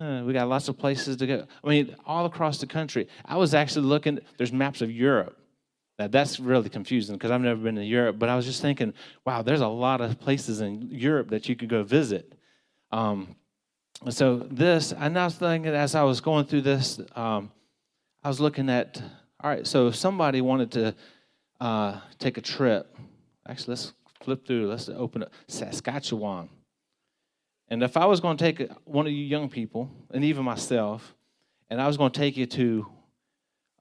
Uh, 0.00 0.22
we 0.26 0.32
got 0.32 0.48
lots 0.48 0.68
of 0.68 0.76
places 0.76 1.16
to 1.16 1.26
go. 1.26 1.46
I 1.62 1.68
mean, 1.68 1.94
all 2.04 2.26
across 2.26 2.58
the 2.58 2.66
country. 2.66 3.08
I 3.24 3.36
was 3.36 3.54
actually 3.54 3.86
looking, 3.86 4.18
there's 4.36 4.52
maps 4.52 4.82
of 4.82 4.90
Europe. 4.90 5.38
Now, 5.98 6.08
that's 6.08 6.38
really 6.38 6.68
confusing 6.68 7.14
because 7.14 7.30
I've 7.30 7.40
never 7.40 7.60
been 7.60 7.76
to 7.76 7.84
Europe, 7.84 8.18
but 8.18 8.28
I 8.28 8.36
was 8.36 8.44
just 8.44 8.60
thinking, 8.60 8.92
wow, 9.24 9.42
there's 9.42 9.62
a 9.62 9.68
lot 9.68 10.00
of 10.02 10.20
places 10.20 10.60
in 10.60 10.88
Europe 10.90 11.30
that 11.30 11.48
you 11.48 11.56
could 11.56 11.70
go 11.70 11.82
visit. 11.82 12.34
Um, 12.92 13.36
so, 14.10 14.46
this, 14.50 14.92
and 14.92 15.18
I 15.18 15.24
was 15.24 15.36
thinking 15.36 15.72
as 15.72 15.94
I 15.94 16.02
was 16.02 16.20
going 16.20 16.44
through 16.44 16.62
this, 16.62 17.00
um, 17.14 17.50
I 18.22 18.28
was 18.28 18.40
looking 18.40 18.68
at 18.68 19.00
all 19.46 19.52
right, 19.52 19.64
so 19.64 19.86
if 19.86 19.94
somebody 19.94 20.40
wanted 20.40 20.72
to 20.72 20.94
uh, 21.60 22.00
take 22.18 22.36
a 22.36 22.40
trip, 22.40 22.96
actually, 23.48 23.74
let's 23.74 23.92
flip 24.20 24.44
through, 24.44 24.66
let's 24.66 24.88
open 24.88 25.22
up 25.22 25.30
Saskatchewan. 25.46 26.48
And 27.68 27.80
if 27.84 27.96
I 27.96 28.06
was 28.06 28.18
going 28.18 28.36
to 28.36 28.44
take 28.44 28.68
one 28.82 29.06
of 29.06 29.12
you 29.12 29.24
young 29.24 29.48
people, 29.48 29.88
and 30.10 30.24
even 30.24 30.44
myself, 30.44 31.14
and 31.70 31.80
I 31.80 31.86
was 31.86 31.96
going 31.96 32.10
to 32.10 32.18
take 32.18 32.36
you 32.36 32.46
to 32.46 32.86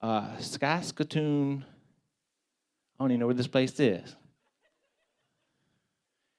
uh, 0.03 0.37
Saskatoon, 0.37 1.65
I 2.99 3.03
don't 3.03 3.09
even 3.09 3.21
know 3.21 3.25
where 3.25 3.33
this 3.33 3.47
place 3.47 3.79
is. 3.79 4.15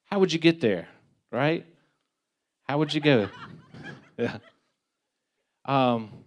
How 0.05 0.21
would 0.21 0.33
you 0.33 0.39
get 0.39 0.61
there, 0.61 0.87
right? 1.33 1.67
How 2.63 2.79
would 2.79 2.95
you 2.95 3.01
go? 3.01 3.29
yeah. 4.19 4.39
Um, 5.65 6.26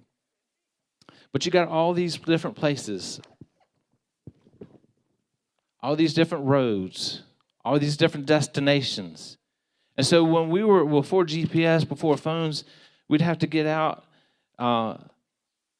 but 1.32 1.46
you 1.46 1.52
got 1.52 1.68
all 1.68 1.94
these 1.94 2.18
different 2.18 2.56
places, 2.56 3.22
all 5.82 5.96
these 5.96 6.14
different 6.14 6.46
roads, 6.46 7.24
all 7.64 7.78
these 7.80 7.98
different 7.98 8.26
destinations. 8.26 9.38
And 9.98 10.06
so 10.06 10.24
when 10.24 10.50
we 10.50 10.64
were 10.64 10.86
before 10.86 11.26
GPS, 11.26 11.88
before 11.88 12.18
phones, 12.18 12.64
we'd 13.08 13.22
have 13.22 13.40
to 13.40 13.48
get 13.48 13.68
out, 13.68 14.06
uh, 14.58 14.98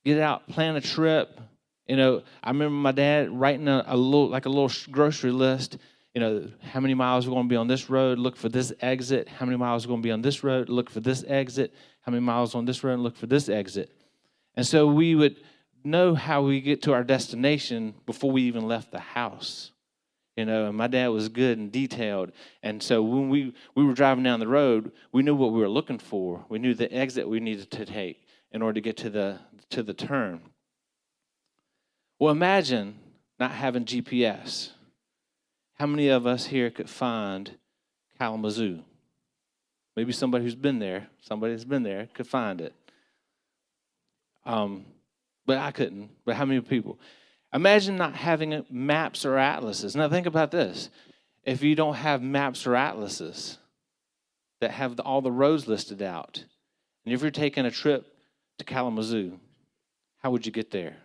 get 0.04 0.20
out, 0.20 0.48
plan 0.50 0.76
a 0.76 0.82
trip. 0.82 1.40
You 1.88 1.96
know, 1.96 2.24
I 2.44 2.50
remember 2.50 2.76
my 2.76 2.92
dad 2.92 3.32
writing 3.32 3.68
a, 3.68 3.84
a 3.88 3.98
little, 3.98 4.28
like 4.30 4.46
a 4.46 4.50
little 4.50 4.72
grocery 4.92 5.32
list. 5.32 5.78
You 6.14 6.22
know, 6.22 6.52
how 6.62 6.80
many 6.80 6.94
miles 6.96 7.28
we're 7.28 7.34
going 7.34 7.46
to 7.46 7.50
be 7.50 7.56
on 7.56 7.68
this 7.68 7.90
road? 7.90 8.20
Look 8.20 8.36
for 8.36 8.50
this 8.50 8.74
exit. 8.82 9.30
How 9.30 9.46
many 9.46 9.58
miles 9.58 9.86
we're 9.86 9.92
going 9.92 10.02
to 10.02 10.08
be 10.08 10.12
on 10.12 10.22
this 10.22 10.44
road? 10.44 10.70
Look 10.70 10.90
for 10.90 11.00
this 11.00 11.24
exit. 11.28 11.74
How 12.02 12.12
many 12.12 12.22
miles 12.22 12.56
on 12.56 12.66
this 12.66 12.84
road? 12.84 13.00
Look 13.00 13.16
for 13.16 13.28
this 13.28 13.48
exit. 13.48 13.92
And 14.60 14.68
so 14.68 14.88
we 14.88 15.16
would 15.16 15.38
know 15.86 16.16
how 16.16 16.42
we 16.42 16.60
get 16.60 16.82
to 16.82 16.92
our 16.92 17.06
destination 17.06 17.96
before 18.06 18.30
we 18.30 18.42
even 18.42 18.68
left 18.68 18.92
the 18.92 19.00
house. 19.00 19.72
you 20.36 20.44
know, 20.44 20.66
and 20.66 20.76
my 20.76 20.88
dad 20.88 21.08
was 21.08 21.30
good 21.30 21.58
and 21.58 21.72
detailed. 21.72 22.34
And 22.62 22.84
so 22.84 23.02
when 23.02 23.30
we, 23.30 23.54
we 23.74 23.86
were 23.86 23.94
driving 23.94 24.26
down 24.26 24.42
the 24.42 24.50
road, 24.50 24.92
we 25.14 25.24
knew 25.24 25.34
what 25.34 25.54
we 25.54 25.62
were 25.62 25.70
looking 25.70 25.98
for. 25.98 26.44
We 26.50 26.60
knew 26.60 26.74
the 26.74 26.92
exit 26.92 27.30
we 27.30 27.40
needed 27.40 27.72
to 27.72 27.86
take 27.86 28.28
in 28.52 28.62
order 28.62 28.74
to 28.74 28.82
get 28.82 28.98
to 28.98 29.10
the, 29.10 29.40
to 29.70 29.82
the 29.82 29.94
turn. 29.94 30.42
Well, 32.20 32.34
imagine 32.34 33.00
not 33.40 33.52
having 33.52 33.86
GPS. 33.86 34.72
How 35.76 35.86
many 35.86 36.10
of 36.10 36.28
us 36.28 36.48
here 36.48 36.70
could 36.70 36.90
find 36.90 37.58
Kalamazoo? 38.18 38.84
Maybe 39.96 40.12
somebody 40.12 40.44
who's 40.44 40.56
been 40.56 40.80
there, 40.80 41.08
somebody 41.22 41.54
who's 41.54 41.64
been 41.64 41.84
there 41.84 42.10
could 42.14 42.28
find 42.28 42.60
it. 42.60 42.74
Um, 44.50 44.86
but 45.46 45.60
I 45.60 45.70
couldn't. 45.70 46.10
But 46.26 46.36
how 46.36 46.46
many 46.46 46.60
people? 46.62 47.00
Imagine 47.54 47.98
not 47.98 48.16
having 48.16 48.66
maps 48.72 49.24
or 49.24 49.38
atlases. 49.38 49.96
Now, 49.96 50.10
think 50.10 50.26
about 50.26 50.50
this. 50.50 50.90
If 51.44 51.62
you 51.62 51.76
don't 51.76 51.94
have 51.94 52.24
maps 52.24 52.66
or 52.66 52.76
atlases 52.76 53.60
that 54.60 54.72
have 54.72 54.96
the, 54.96 55.04
all 55.04 55.22
the 55.22 55.32
roads 55.32 55.68
listed 55.68 56.02
out, 56.02 56.44
and 57.06 57.14
if 57.14 57.22
you're 57.22 57.30
taking 57.30 57.66
a 57.66 57.72
trip 57.72 58.08
to 58.58 58.66
Kalamazoo, 58.66 59.40
how 60.18 60.32
would 60.32 60.48
you 60.48 60.52
get 60.52 60.72
there? 60.72 60.98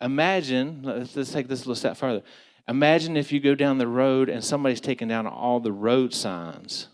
Imagine, 0.00 0.82
let's, 0.84 1.16
let's 1.16 1.32
take 1.32 1.48
this 1.48 1.60
a 1.60 1.62
little 1.62 1.74
step 1.74 1.96
further. 1.96 2.22
Imagine 2.68 3.16
if 3.16 3.32
you 3.32 3.40
go 3.40 3.56
down 3.56 3.78
the 3.78 3.88
road 3.88 4.28
and 4.28 4.42
somebody's 4.42 4.80
taking 4.80 5.08
down 5.08 5.26
all 5.26 5.58
the 5.58 5.72
road 5.72 6.14
signs. 6.14 6.86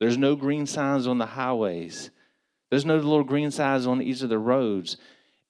There's 0.00 0.18
no 0.18 0.34
green 0.34 0.66
signs 0.66 1.06
on 1.06 1.18
the 1.18 1.26
highways. 1.26 2.10
There's 2.70 2.84
no 2.84 2.96
little 2.96 3.24
green 3.24 3.50
signs 3.50 3.86
on 3.86 4.00
each 4.00 4.22
of 4.22 4.28
the 4.28 4.38
roads. 4.38 4.96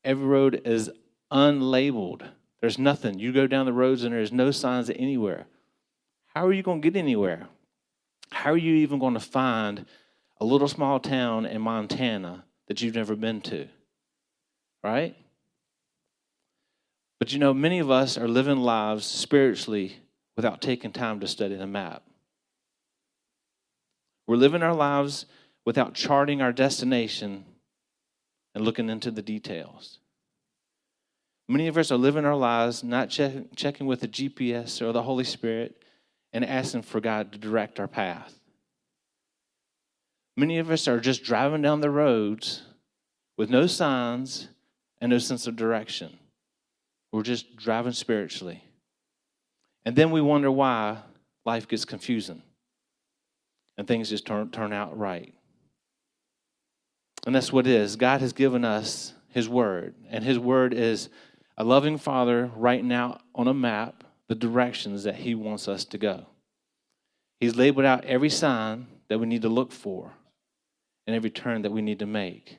Every 0.03 0.27
road 0.27 0.63
is 0.65 0.91
unlabeled. 1.31 2.27
There's 2.61 2.79
nothing. 2.79 3.19
You 3.19 3.33
go 3.33 3.47
down 3.47 3.67
the 3.67 3.73
roads 3.73 4.05
and 4.05 4.15
there's 4.15 4.33
no 4.33 4.51
signs 4.51 4.91
anywhere. 4.91 5.47
How 6.35 6.47
are 6.47 6.53
you 6.53 6.63
going 6.63 6.81
to 6.81 6.91
get 6.91 6.99
anywhere? 6.99 7.49
How 8.31 8.53
are 8.53 8.57
you 8.57 8.75
even 8.77 8.99
going 8.99 9.15
to 9.15 9.21
find 9.21 9.87
a 10.41 10.45
little 10.45 10.69
small 10.69 11.01
town 11.01 11.45
in 11.47 11.61
Montana 11.61 12.45
that 12.69 12.81
you've 12.81 12.95
never 12.95 13.17
been 13.17 13.41
to? 13.43 13.69
Right? 14.83 15.15
But 17.19 17.33
you 17.33 17.39
know, 17.39 17.53
many 17.53 17.81
of 17.81 17.91
us 17.91 18.17
are 18.17 18.29
living 18.29 18.59
lives 18.59 19.05
spiritually 19.05 19.97
without 20.37 20.63
taking 20.63 20.93
time 20.93 21.21
to 21.21 21.29
study 21.29 21.55
the 21.55 21.67
map. 21.67 22.03
We're 24.27 24.37
living 24.37 24.63
our 24.63 24.75
lives 24.75 25.27
without 25.65 25.95
charting 25.95 26.41
our 26.41 26.53
destination 26.53 27.45
and 28.55 28.65
looking 28.65 28.89
into 28.89 29.11
the 29.11 29.23
details. 29.23 29.99
Many 31.49 31.67
of 31.67 31.77
us 31.77 31.91
are 31.91 31.97
living 31.97 32.25
our 32.25 32.37
lives 32.37 32.85
not 32.85 33.11
check, 33.11 33.33
checking 33.57 33.87
with 33.87 34.01
the 34.01 34.09
GPS 34.09 34.81
or 34.81 34.93
the 34.93 35.03
Holy 35.03 35.25
Spirit 35.25 35.85
and 36.33 36.45
asking 36.45 36.83
for 36.83 37.01
God 37.01 37.33
to 37.33 37.39
direct 37.39 37.81
our 37.81 37.89
path. 37.89 38.39
Many 40.37 40.59
of 40.59 40.71
us 40.71 40.87
are 40.87 41.01
just 41.01 41.25
driving 41.25 41.61
down 41.61 41.81
the 41.81 41.91
roads 41.91 42.63
with 43.37 43.51
no 43.51 43.67
signs 43.67 44.49
and 45.01 45.11
no 45.11 45.19
sense 45.19 45.47
of 45.47 45.57
direction. 45.57 46.19
We're 47.13 47.23
just 47.23 47.57
driving 47.57 47.93
spiritually. 47.93 48.63
And 49.85 49.97
then 49.97 50.11
we 50.11 50.21
wonder 50.21 50.51
why 50.51 50.99
life 51.45 51.67
gets 51.67 51.85
confusing 51.85 52.43
and 53.77 53.89
things 53.89 54.11
just 54.11 54.27
turn, 54.27 54.51
turn 54.51 54.73
out 54.73 54.97
right. 54.97 55.35
And 57.27 57.35
that's 57.35 57.53
what 57.53 57.67
it 57.67 57.73
is. 57.73 57.97
God 57.97 58.21
has 58.21 58.33
given 58.33 58.65
us 58.65 59.15
His 59.29 59.49
Word, 59.49 59.95
and 60.09 60.25
His 60.25 60.39
Word 60.39 60.73
is 60.73 61.09
a 61.57 61.65
loving 61.65 61.99
Father 61.99 62.51
writing 62.57 62.93
out 62.93 63.21
on 63.35 63.49
a 63.49 63.55
map 63.55 64.05
the 64.29 64.35
directions 64.35 65.05
that 65.05 65.17
He 65.17 65.35
wants 65.35 65.69
us 65.69 65.85
to 65.87 65.99
go. 65.99 66.27
He's 67.41 67.57
labeled 67.57 67.87
out 67.87 68.05
every 68.05 68.31
sign 68.31 68.87
that 69.09 69.19
we 69.19 69.27
need 69.27 69.43
to 69.43 69.49
look 69.49 69.73
for 69.73 70.13
and 71.07 71.17
every 71.17 71.31
turn 71.31 71.63
that 71.63 71.73
we 71.73 71.83
need 71.83 71.99
to 71.99 72.07
make. 72.07 72.59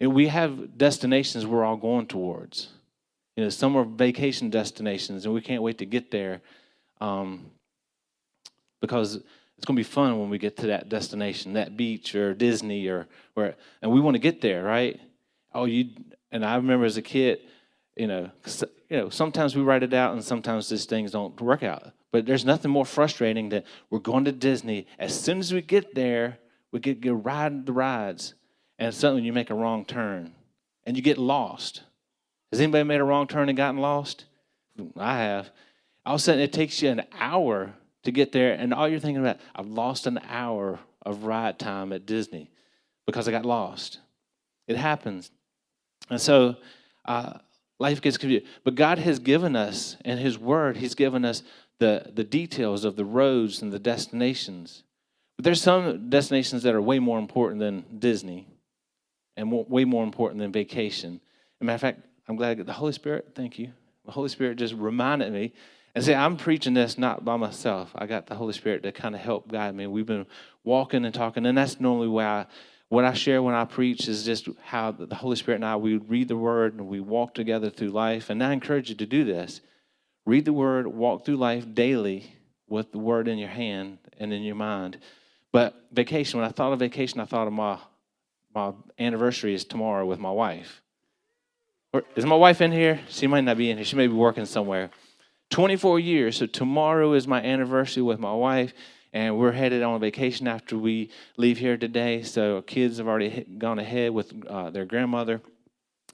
And 0.00 0.14
we 0.14 0.28
have 0.28 0.76
destinations 0.76 1.46
we're 1.46 1.64
all 1.64 1.76
going 1.76 2.06
towards. 2.06 2.68
You 3.36 3.44
know, 3.44 3.50
some 3.50 3.76
are 3.76 3.84
vacation 3.84 4.50
destinations, 4.50 5.24
and 5.24 5.34
we 5.34 5.40
can't 5.40 5.62
wait 5.62 5.78
to 5.78 5.86
get 5.86 6.10
there 6.10 6.42
um, 7.00 7.46
because 8.80 9.22
it's 9.56 9.64
going 9.64 9.76
to 9.76 9.80
be 9.80 9.84
fun 9.84 10.20
when 10.20 10.28
we 10.28 10.38
get 10.38 10.56
to 10.58 10.66
that 10.68 10.88
destination, 10.88 11.54
that 11.54 11.76
beach 11.76 12.14
or 12.14 12.34
Disney 12.34 12.86
or 12.88 13.08
where, 13.34 13.56
and 13.80 13.90
we 13.90 14.00
want 14.00 14.14
to 14.14 14.20
get 14.20 14.40
there, 14.40 14.62
right? 14.62 15.00
Oh, 15.54 15.64
you 15.64 15.90
and 16.30 16.44
I 16.44 16.56
remember 16.56 16.84
as 16.84 16.96
a 16.96 17.02
kid, 17.02 17.40
you 17.96 18.06
know, 18.06 18.30
you 18.90 18.96
know, 18.98 19.08
sometimes 19.08 19.56
we 19.56 19.62
write 19.62 19.82
it 19.82 19.94
out, 19.94 20.12
and 20.12 20.22
sometimes 20.22 20.68
these 20.68 20.84
things 20.84 21.12
don't 21.12 21.40
work 21.40 21.62
out. 21.62 21.92
But 22.12 22.26
there's 22.26 22.44
nothing 22.44 22.70
more 22.70 22.84
frustrating 22.84 23.48
than 23.48 23.64
we're 23.90 23.98
going 23.98 24.24
to 24.26 24.32
Disney. 24.32 24.86
As 24.98 25.18
soon 25.18 25.38
as 25.38 25.52
we 25.52 25.62
get 25.62 25.94
there, 25.94 26.38
we 26.72 26.80
get 26.80 27.00
get 27.00 27.14
ride 27.24 27.64
the 27.64 27.72
rides, 27.72 28.34
and 28.78 28.94
suddenly 28.94 29.24
you 29.24 29.32
make 29.32 29.50
a 29.50 29.54
wrong 29.54 29.86
turn, 29.86 30.34
and 30.84 30.96
you 30.96 31.02
get 31.02 31.18
lost. 31.18 31.82
Has 32.52 32.60
anybody 32.60 32.84
made 32.84 33.00
a 33.00 33.04
wrong 33.04 33.26
turn 33.26 33.48
and 33.48 33.56
gotten 33.56 33.80
lost? 33.80 34.26
I 34.96 35.18
have. 35.18 35.50
All 36.04 36.14
of 36.14 36.20
a 36.20 36.22
sudden, 36.22 36.42
it 36.42 36.52
takes 36.52 36.82
you 36.82 36.90
an 36.90 37.02
hour 37.18 37.74
to 38.06 38.12
get 38.12 38.32
there, 38.32 38.54
and 38.54 38.72
all 38.72 38.88
you're 38.88 39.00
thinking 39.00 39.22
about, 39.22 39.38
I've 39.54 39.68
lost 39.68 40.06
an 40.06 40.18
hour 40.28 40.78
of 41.02 41.24
ride 41.24 41.58
time 41.58 41.92
at 41.92 42.06
Disney 42.06 42.50
because 43.06 43.28
I 43.28 43.30
got 43.30 43.44
lost. 43.44 43.98
It 44.66 44.76
happens. 44.76 45.30
And 46.10 46.20
so 46.20 46.56
uh, 47.04 47.38
life 47.78 48.00
gets 48.00 48.16
confused. 48.16 48.46
But 48.64 48.74
God 48.74 48.98
has 48.98 49.18
given 49.18 49.54
us, 49.54 49.96
in 50.04 50.18
His 50.18 50.38
Word, 50.38 50.76
He's 50.76 50.94
given 50.94 51.24
us 51.24 51.42
the, 51.78 52.10
the 52.14 52.24
details 52.24 52.84
of 52.84 52.96
the 52.96 53.04
roads 53.04 53.62
and 53.62 53.72
the 53.72 53.78
destinations. 53.78 54.82
But 55.36 55.44
there's 55.44 55.62
some 55.62 56.08
destinations 56.08 56.62
that 56.62 56.74
are 56.74 56.82
way 56.82 56.98
more 56.98 57.18
important 57.18 57.60
than 57.60 57.84
Disney 57.98 58.48
and 59.36 59.52
way 59.52 59.84
more 59.84 60.02
important 60.02 60.40
than 60.40 60.50
vacation. 60.50 61.14
As 61.14 61.60
a 61.60 61.64
matter 61.64 61.74
of 61.74 61.80
fact, 61.82 62.00
I'm 62.26 62.36
glad 62.36 62.50
I 62.50 62.54
get 62.54 62.66
the 62.66 62.72
Holy 62.72 62.92
Spirit. 62.92 63.32
Thank 63.34 63.58
you. 63.58 63.72
The 64.06 64.12
Holy 64.12 64.28
Spirit 64.28 64.56
just 64.56 64.74
reminded 64.74 65.32
me 65.32 65.52
and 65.96 66.04
see, 66.04 66.12
I'm 66.12 66.36
preaching 66.36 66.74
this 66.74 66.98
not 66.98 67.24
by 67.24 67.38
myself. 67.38 67.90
I 67.94 68.04
got 68.04 68.26
the 68.26 68.34
Holy 68.34 68.52
Spirit 68.52 68.82
to 68.82 68.92
kind 68.92 69.14
of 69.14 69.20
help 69.22 69.50
guide 69.50 69.74
me. 69.74 69.86
We've 69.86 70.04
been 70.04 70.26
walking 70.62 71.06
and 71.06 71.14
talking, 71.14 71.46
and 71.46 71.56
that's 71.56 71.80
normally 71.80 72.08
why 72.08 72.24
I, 72.24 72.46
what 72.90 73.06
I 73.06 73.14
share 73.14 73.42
when 73.42 73.54
I 73.54 73.64
preach 73.64 74.06
is 74.06 74.22
just 74.22 74.46
how 74.62 74.90
the 74.90 75.14
Holy 75.14 75.36
Spirit 75.36 75.56
and 75.56 75.64
I 75.64 75.76
we 75.76 75.96
read 75.96 76.28
the 76.28 76.36
Word 76.36 76.74
and 76.74 76.86
we 76.86 77.00
walk 77.00 77.32
together 77.32 77.70
through 77.70 77.92
life. 77.92 78.28
And 78.28 78.44
I 78.44 78.52
encourage 78.52 78.90
you 78.90 78.94
to 78.96 79.06
do 79.06 79.24
this: 79.24 79.62
read 80.26 80.44
the 80.44 80.52
Word, 80.52 80.86
walk 80.86 81.24
through 81.24 81.38
life 81.38 81.64
daily 81.72 82.30
with 82.68 82.92
the 82.92 82.98
Word 82.98 83.26
in 83.26 83.38
your 83.38 83.48
hand 83.48 83.96
and 84.18 84.34
in 84.34 84.42
your 84.42 84.54
mind. 84.54 84.98
But 85.50 85.82
vacation, 85.92 86.38
when 86.38 86.46
I 86.46 86.52
thought 86.52 86.74
of 86.74 86.78
vacation, 86.78 87.20
I 87.20 87.24
thought 87.24 87.46
of 87.46 87.54
my 87.54 87.78
my 88.54 88.72
anniversary 88.98 89.54
is 89.54 89.64
tomorrow 89.64 90.04
with 90.04 90.18
my 90.18 90.30
wife. 90.30 90.82
Is 92.14 92.26
my 92.26 92.36
wife 92.36 92.60
in 92.60 92.70
here? 92.70 93.00
She 93.08 93.26
might 93.26 93.44
not 93.44 93.56
be 93.56 93.70
in 93.70 93.78
here. 93.78 93.86
She 93.86 93.96
may 93.96 94.06
be 94.06 94.12
working 94.12 94.44
somewhere. 94.44 94.90
24 95.50 96.00
years. 96.00 96.36
So 96.36 96.46
tomorrow 96.46 97.12
is 97.12 97.26
my 97.26 97.42
anniversary 97.42 98.02
with 98.02 98.18
my 98.18 98.32
wife, 98.32 98.72
and 99.12 99.38
we're 99.38 99.52
headed 99.52 99.82
on 99.82 99.94
a 99.94 99.98
vacation 99.98 100.48
after 100.48 100.76
we 100.76 101.10
leave 101.36 101.58
here 101.58 101.76
today. 101.76 102.22
So 102.22 102.62
kids 102.62 102.98
have 102.98 103.06
already 103.06 103.44
gone 103.58 103.78
ahead 103.78 104.12
with 104.12 104.32
uh, 104.46 104.70
their 104.70 104.84
grandmother. 104.84 105.40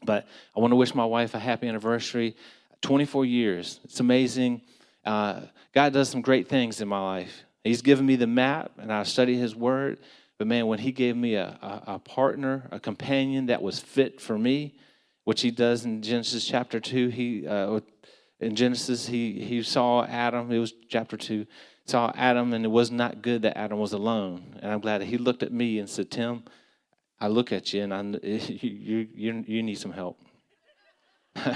But 0.04 0.26
I 0.56 0.60
want 0.60 0.72
to 0.72 0.76
wish 0.76 0.94
my 0.94 1.04
wife 1.04 1.34
a 1.34 1.38
happy 1.38 1.68
anniversary. 1.68 2.36
24 2.82 3.24
years. 3.24 3.80
It's 3.84 4.00
amazing. 4.00 4.62
Uh, 5.04 5.42
God 5.72 5.92
does 5.92 6.08
some 6.08 6.20
great 6.20 6.48
things 6.48 6.80
in 6.80 6.88
my 6.88 7.00
life. 7.00 7.44
He's 7.64 7.82
given 7.82 8.04
me 8.04 8.16
the 8.16 8.26
map, 8.26 8.72
and 8.78 8.92
I 8.92 9.04
study 9.04 9.36
His 9.36 9.54
Word. 9.54 9.98
But 10.36 10.48
man, 10.48 10.66
when 10.66 10.80
He 10.80 10.92
gave 10.92 11.16
me 11.16 11.36
a, 11.36 11.58
a, 11.62 11.94
a 11.94 11.98
partner, 12.00 12.68
a 12.72 12.80
companion 12.80 13.46
that 13.46 13.62
was 13.62 13.78
fit 13.78 14.20
for 14.20 14.36
me, 14.36 14.74
which 15.24 15.40
He 15.42 15.52
does 15.52 15.84
in 15.84 16.02
Genesis 16.02 16.44
chapter 16.44 16.80
2, 16.80 17.08
He 17.08 17.46
uh, 17.46 17.80
in 18.42 18.56
Genesis, 18.56 19.06
he, 19.06 19.40
he 19.40 19.62
saw 19.62 20.04
Adam, 20.04 20.50
it 20.50 20.58
was 20.58 20.74
chapter 20.88 21.16
2, 21.16 21.46
saw 21.86 22.12
Adam, 22.16 22.52
and 22.52 22.64
it 22.64 22.68
was 22.68 22.90
not 22.90 23.22
good 23.22 23.42
that 23.42 23.56
Adam 23.56 23.78
was 23.78 23.92
alone. 23.92 24.58
And 24.60 24.72
I'm 24.72 24.80
glad 24.80 25.00
that 25.00 25.06
he 25.06 25.16
looked 25.16 25.42
at 25.42 25.52
me 25.52 25.78
and 25.78 25.88
said, 25.88 26.10
Tim, 26.10 26.42
I 27.20 27.28
look 27.28 27.52
at 27.52 27.72
you 27.72 27.82
and 27.84 27.94
I, 27.94 28.02
you, 28.26 29.08
you, 29.14 29.44
you 29.46 29.62
need 29.62 29.76
some 29.76 29.92
help. 29.92 30.18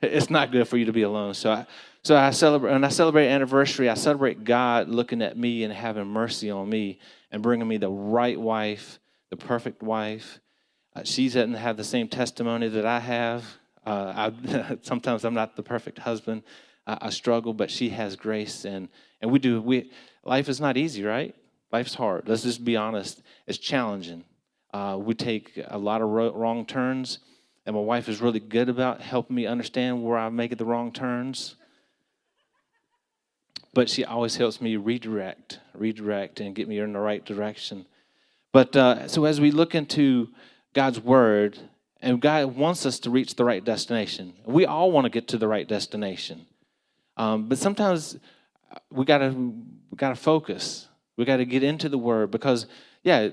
it's 0.00 0.30
not 0.30 0.52
good 0.52 0.68
for 0.68 0.76
you 0.76 0.84
to 0.84 0.92
be 0.92 1.02
alone. 1.02 1.34
So 1.34 1.50
I, 1.50 1.66
so 2.02 2.16
I 2.16 2.30
celebrate, 2.30 2.72
and 2.72 2.86
I 2.86 2.88
celebrate 2.88 3.28
anniversary, 3.28 3.88
I 3.88 3.94
celebrate 3.94 4.44
God 4.44 4.88
looking 4.88 5.22
at 5.22 5.36
me 5.36 5.64
and 5.64 5.72
having 5.72 6.06
mercy 6.06 6.50
on 6.50 6.68
me 6.68 7.00
and 7.32 7.42
bringing 7.42 7.66
me 7.66 7.78
the 7.78 7.90
right 7.90 8.40
wife, 8.40 9.00
the 9.30 9.36
perfect 9.36 9.82
wife. 9.82 10.38
Uh, 10.94 11.02
she 11.02 11.26
doesn't 11.26 11.54
have 11.54 11.76
the 11.76 11.84
same 11.84 12.08
testimony 12.08 12.68
that 12.68 12.86
I 12.86 13.00
have. 13.00 13.44
Uh, 13.88 14.30
I, 14.30 14.76
sometimes 14.82 15.24
I'm 15.24 15.32
not 15.32 15.56
the 15.56 15.62
perfect 15.62 15.98
husband. 15.98 16.42
I, 16.86 16.98
I, 17.02 17.10
struggle, 17.10 17.54
but 17.54 17.70
she 17.70 17.88
has 17.88 18.16
grace, 18.16 18.66
and 18.66 18.88
and 19.22 19.30
we 19.30 19.38
do. 19.38 19.62
We 19.62 19.90
life 20.24 20.50
is 20.50 20.60
not 20.60 20.76
easy, 20.76 21.04
right? 21.04 21.34
Life's 21.72 21.94
hard. 21.94 22.28
Let's 22.28 22.42
just 22.42 22.64
be 22.64 22.76
honest. 22.76 23.22
It's 23.46 23.56
challenging. 23.56 24.24
Uh, 24.74 24.98
we 25.00 25.14
take 25.14 25.58
a 25.68 25.78
lot 25.78 26.02
of 26.02 26.08
ro- 26.10 26.34
wrong 26.34 26.66
turns, 26.66 27.20
and 27.64 27.74
my 27.74 27.80
wife 27.80 28.10
is 28.10 28.20
really 28.20 28.40
good 28.40 28.68
about 28.68 29.00
helping 29.00 29.36
me 29.36 29.46
understand 29.46 30.04
where 30.04 30.18
I 30.18 30.28
make 30.28 30.58
the 30.58 30.66
wrong 30.66 30.92
turns. 30.92 31.56
But 33.72 33.88
she 33.88 34.04
always 34.04 34.36
helps 34.36 34.60
me 34.60 34.76
redirect, 34.76 35.60
redirect, 35.72 36.40
and 36.40 36.54
get 36.54 36.68
me 36.68 36.78
in 36.78 36.92
the 36.92 36.98
right 36.98 37.24
direction. 37.24 37.86
But 38.52 38.76
uh, 38.76 39.08
so 39.08 39.24
as 39.24 39.40
we 39.40 39.50
look 39.50 39.74
into 39.74 40.28
God's 40.74 41.00
word, 41.00 41.58
and 42.00 42.20
God 42.20 42.56
wants 42.56 42.86
us 42.86 43.00
to 43.00 43.10
reach 43.10 43.34
the 43.34 43.44
right 43.44 43.64
destination. 43.64 44.34
We 44.44 44.66
all 44.66 44.92
want 44.92 45.04
to 45.04 45.10
get 45.10 45.28
to 45.28 45.38
the 45.38 45.48
right 45.48 45.66
destination, 45.66 46.46
um, 47.16 47.48
but 47.48 47.58
sometimes 47.58 48.18
we 48.90 49.04
gotta 49.04 49.30
we 49.30 49.96
gotta 49.96 50.16
focus. 50.16 50.88
We 51.16 51.24
gotta 51.24 51.44
get 51.44 51.62
into 51.62 51.88
the 51.88 51.98
word 51.98 52.30
because 52.30 52.66
yeah, 53.02 53.30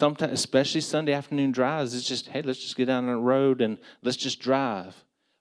sometimes 0.00 0.32
especially 0.32 0.80
Sunday 0.80 1.12
afternoon 1.12 1.52
drives, 1.52 1.94
it's 1.94 2.06
just 2.06 2.28
hey, 2.28 2.42
let's 2.42 2.60
just 2.60 2.76
get 2.76 2.86
down 2.86 3.04
on 3.08 3.14
the 3.14 3.20
road 3.20 3.60
and 3.60 3.78
let's 4.02 4.16
just 4.16 4.40
drive. 4.40 4.94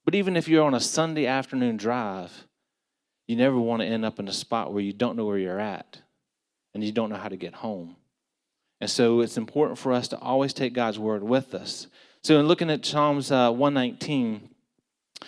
But 0.05 0.15
even 0.15 0.35
if 0.35 0.47
you're 0.47 0.65
on 0.65 0.73
a 0.73 0.79
Sunday 0.79 1.25
afternoon 1.25 1.77
drive, 1.77 2.45
you 3.27 3.35
never 3.35 3.59
want 3.59 3.81
to 3.81 3.87
end 3.87 4.03
up 4.03 4.19
in 4.19 4.27
a 4.27 4.33
spot 4.33 4.73
where 4.73 4.81
you 4.81 4.91
don't 4.91 5.15
know 5.15 5.25
where 5.25 5.37
you're 5.37 5.59
at 5.59 6.01
and 6.73 6.83
you 6.83 6.91
don't 6.91 7.09
know 7.09 7.15
how 7.15 7.29
to 7.29 7.37
get 7.37 7.53
home. 7.53 7.95
And 8.81 8.89
so 8.89 9.19
it's 9.21 9.37
important 9.37 9.77
for 9.77 9.91
us 9.91 10.07
to 10.09 10.19
always 10.19 10.53
take 10.53 10.73
God's 10.73 10.97
word 10.97 11.23
with 11.23 11.53
us. 11.53 11.87
So 12.21 12.38
in 12.39 12.47
looking 12.47 12.69
at 12.69 12.85
Psalms 12.85 13.31
uh, 13.31 13.51
119, 13.51 14.49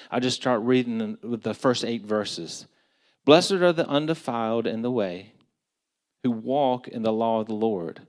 I 0.09 0.19
just 0.19 0.35
start 0.35 0.61
reading 0.61 1.17
with 1.23 1.41
the 1.43 1.53
first 1.53 1.85
eight 1.85 2.05
verses. 2.05 2.67
Blessed 3.23 3.53
are 3.53 3.71
the 3.71 3.87
undefiled 3.87 4.67
in 4.67 4.81
the 4.81 4.91
way, 4.91 5.33
who 6.23 6.31
walk 6.31 6.89
in 6.89 7.01
the 7.01 7.13
law 7.13 7.39
of 7.39 7.47
the 7.47 7.53
Lord. 7.53 8.01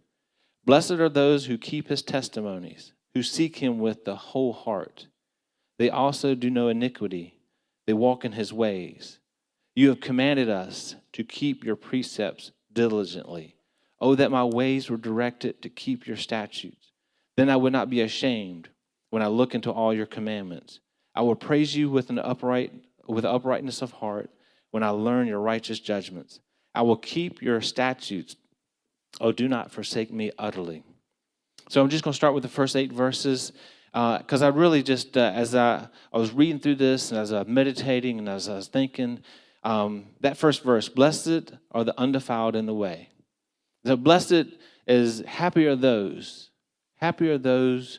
Blessed 0.64 0.92
are 0.92 1.08
those 1.08 1.46
who 1.46 1.58
keep 1.58 1.88
his 1.88 2.02
testimonies, 2.02 2.92
who 3.14 3.22
seek 3.22 3.58
him 3.58 3.78
with 3.78 4.04
the 4.04 4.16
whole 4.16 4.52
heart. 4.52 5.06
They 5.78 5.88
also 5.88 6.34
do 6.34 6.50
no 6.50 6.68
iniquity, 6.68 7.38
they 7.86 7.92
walk 7.92 8.24
in 8.24 8.32
his 8.32 8.52
ways. 8.52 9.20
You 9.74 9.88
have 9.88 10.00
commanded 10.00 10.50
us 10.50 10.96
to 11.12 11.24
keep 11.24 11.64
your 11.64 11.76
precepts 11.76 12.50
diligently. 12.72 13.56
Oh, 14.00 14.16
that 14.16 14.30
my 14.30 14.44
ways 14.44 14.90
were 14.90 14.96
directed 14.96 15.62
to 15.62 15.68
keep 15.68 16.06
your 16.06 16.16
statutes. 16.16 16.92
Then 17.36 17.48
I 17.48 17.56
would 17.56 17.72
not 17.72 17.88
be 17.88 18.00
ashamed 18.00 18.68
when 19.12 19.22
I 19.22 19.26
look 19.26 19.54
into 19.54 19.70
all 19.70 19.92
your 19.92 20.06
commandments. 20.06 20.80
I 21.14 21.20
will 21.20 21.34
praise 21.34 21.76
you 21.76 21.90
with 21.90 22.08
an 22.08 22.18
upright 22.18 22.72
with 23.06 23.26
uprightness 23.26 23.82
of 23.82 23.92
heart 23.92 24.30
when 24.70 24.82
I 24.82 24.88
learn 24.88 25.26
your 25.26 25.38
righteous 25.38 25.78
judgments. 25.78 26.40
I 26.74 26.80
will 26.80 26.96
keep 26.96 27.42
your 27.42 27.60
statutes. 27.60 28.36
Oh, 29.20 29.30
do 29.30 29.48
not 29.48 29.70
forsake 29.70 30.10
me 30.10 30.30
utterly. 30.38 30.82
So 31.68 31.82
I'm 31.82 31.90
just 31.90 32.04
going 32.04 32.12
to 32.12 32.16
start 32.16 32.32
with 32.32 32.42
the 32.42 32.48
first 32.48 32.74
eight 32.74 32.90
verses 32.90 33.52
because 33.92 34.40
uh, 34.40 34.46
I 34.46 34.48
really 34.48 34.82
just, 34.82 35.18
uh, 35.18 35.32
as 35.34 35.54
I, 35.54 35.88
I 36.10 36.16
was 36.16 36.32
reading 36.32 36.58
through 36.58 36.76
this 36.76 37.10
and 37.10 37.20
as 37.20 37.34
I 37.34 37.40
was 37.40 37.48
meditating 37.48 38.18
and 38.18 38.30
as 38.30 38.48
I 38.48 38.54
was 38.54 38.68
thinking, 38.68 39.20
um, 39.62 40.06
that 40.20 40.38
first 40.38 40.62
verse, 40.62 40.88
blessed 40.88 41.52
are 41.72 41.84
the 41.84 41.94
undefiled 42.00 42.56
in 42.56 42.64
the 42.64 42.72
way. 42.72 43.10
So 43.84 43.96
blessed 43.96 44.46
is 44.86 45.20
happy 45.26 45.66
are 45.66 45.76
those, 45.76 46.48
happy 46.96 47.28
are 47.28 47.36
those 47.36 47.98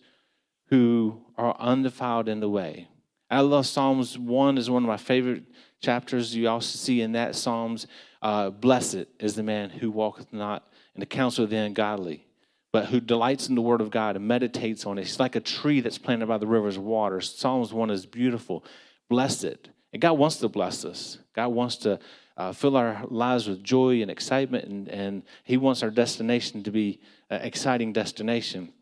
who 0.73 1.21
are 1.37 1.55
undefiled 1.59 2.27
in 2.27 2.39
the 2.39 2.49
way. 2.49 2.87
I 3.29 3.41
love 3.41 3.67
Psalms 3.67 4.17
1 4.17 4.57
is 4.57 4.71
one 4.71 4.81
of 4.81 4.87
my 4.87 4.97
favorite 4.97 5.43
chapters. 5.79 6.35
You 6.35 6.49
also 6.49 6.79
see 6.79 7.01
in 7.01 7.11
that 7.11 7.35
Psalms, 7.35 7.85
uh, 8.23 8.49
blessed 8.49 9.05
is 9.19 9.35
the 9.35 9.43
man 9.43 9.69
who 9.69 9.91
walketh 9.91 10.33
not 10.33 10.67
in 10.95 10.99
the 10.99 11.05
counsel 11.05 11.43
of 11.43 11.51
the 11.51 11.57
ungodly, 11.57 12.25
but 12.71 12.87
who 12.87 12.99
delights 12.99 13.49
in 13.49 13.53
the 13.53 13.61
word 13.61 13.81
of 13.81 13.91
God 13.91 14.15
and 14.15 14.27
meditates 14.27 14.87
on 14.87 14.97
it. 14.97 15.03
He's 15.03 15.19
like 15.19 15.35
a 15.35 15.39
tree 15.39 15.79
that's 15.79 15.99
planted 15.99 16.25
by 16.25 16.39
the 16.39 16.47
rivers 16.47 16.79
water. 16.79 17.21
Psalms 17.21 17.71
1 17.71 17.91
is 17.91 18.07
beautiful. 18.07 18.65
Blessed. 19.09 19.69
And 19.91 20.01
God 20.01 20.13
wants 20.13 20.37
to 20.37 20.49
bless 20.49 20.85
us. 20.85 21.19
God 21.35 21.49
wants 21.49 21.75
to 21.77 21.99
uh, 22.35 22.51
fill 22.51 22.77
our 22.77 23.05
lives 23.09 23.47
with 23.47 23.63
joy 23.63 24.01
and 24.01 24.09
excitement, 24.09 24.65
and, 24.65 24.87
and 24.89 25.23
He 25.43 25.55
wants 25.55 25.83
our 25.83 25.91
destination 25.91 26.63
to 26.63 26.71
be 26.71 26.99
an 27.29 27.41
exciting 27.41 27.93
destination. 27.93 28.73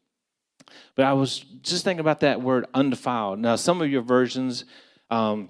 But 0.95 1.05
I 1.05 1.13
was 1.13 1.39
just 1.61 1.83
thinking 1.83 1.99
about 2.01 2.21
that 2.21 2.41
word 2.41 2.65
undefiled. 2.73 3.39
Now, 3.39 3.55
some 3.55 3.81
of 3.81 3.89
your 3.89 4.01
versions 4.01 4.65
um, 5.09 5.49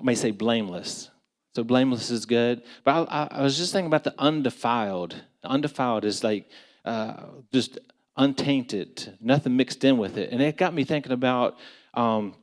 may 0.00 0.14
say 0.14 0.30
blameless. 0.30 1.10
So 1.54 1.64
blameless 1.64 2.10
is 2.10 2.26
good. 2.26 2.62
But 2.84 3.08
I, 3.10 3.28
I, 3.30 3.42
was 3.42 3.56
just 3.56 3.72
thinking 3.72 3.88
about 3.88 4.04
the 4.04 4.14
undefiled. 4.18 5.14
Undefiled 5.42 6.04
is 6.04 6.22
like 6.22 6.48
uh, 6.84 7.24
just 7.52 7.78
untainted, 8.16 9.16
nothing 9.20 9.56
mixed 9.56 9.84
in 9.84 9.98
with 9.98 10.18
it. 10.18 10.30
And 10.30 10.42
it 10.42 10.56
got 10.56 10.74
me 10.74 10.84
thinking 10.84 11.12
about 11.12 11.56
um, 11.94 12.34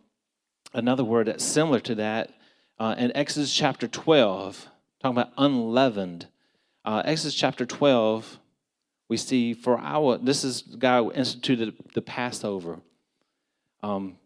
another 0.74 1.04
word 1.04 1.28
that's 1.28 1.44
similar 1.44 1.80
to 1.82 1.96
that 1.96 2.32
uh, 2.80 2.96
in 2.98 3.16
Exodus 3.16 3.54
chapter 3.54 3.88
12, 3.88 4.68
talking 5.02 5.18
about 5.18 5.34
unleavened. 5.38 6.28
Uh, 6.84 7.02
Exodus 7.06 7.36
chapter 7.36 7.66
12, 7.66 8.40
we 9.08 9.18
see 9.18 9.54
for 9.54 9.80
our, 9.80 10.18
this 10.18 10.44
is 10.44 10.62
God 10.62 11.16
instituted 11.16 11.76
the 11.94 12.02
Passover. 12.02 12.80
Um, 13.84 14.18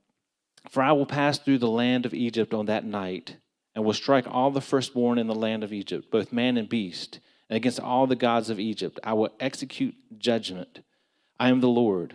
for 0.70 0.84
I 0.84 0.92
will 0.92 1.06
pass 1.06 1.38
through 1.38 1.58
the 1.58 1.68
land 1.68 2.06
of 2.06 2.14
Egypt 2.14 2.54
on 2.54 2.68
that 2.68 2.86
night, 2.86 3.38
and 3.76 3.84
will 3.84 3.94
strike 3.94 4.26
all 4.28 4.52
the 4.52 4.62
firstborn 4.62 5.18
in 5.18 5.28
the 5.28 5.36
land 5.36 5.64
of 5.64 5.74
Egypt, 5.74 6.12
both 6.12 6.32
man 6.32 6.58
and 6.58 6.70
beast, 6.70 7.20
and 7.50 7.58
against 7.58 7.80
all 7.80 8.08
the 8.08 8.16
gods 8.16 8.50
of 8.50 8.60
Egypt. 8.60 9.00
I 9.04 9.14
will 9.14 9.30
execute 9.40 9.96
judgment. 10.18 10.82
I 11.40 11.50
am 11.50 11.62
the 11.62 11.68
Lord. 11.68 12.14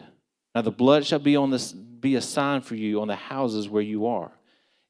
Now 0.54 0.62
the 0.62 0.70
blood 0.70 1.04
shall 1.04 1.18
be 1.18 1.36
on 1.36 1.50
this 1.50 1.72
be 1.72 2.16
a 2.16 2.20
sign 2.20 2.60
for 2.60 2.74
you 2.74 3.00
on 3.00 3.08
the 3.08 3.16
houses 3.16 3.68
where 3.68 3.82
you 3.82 4.06
are. 4.06 4.30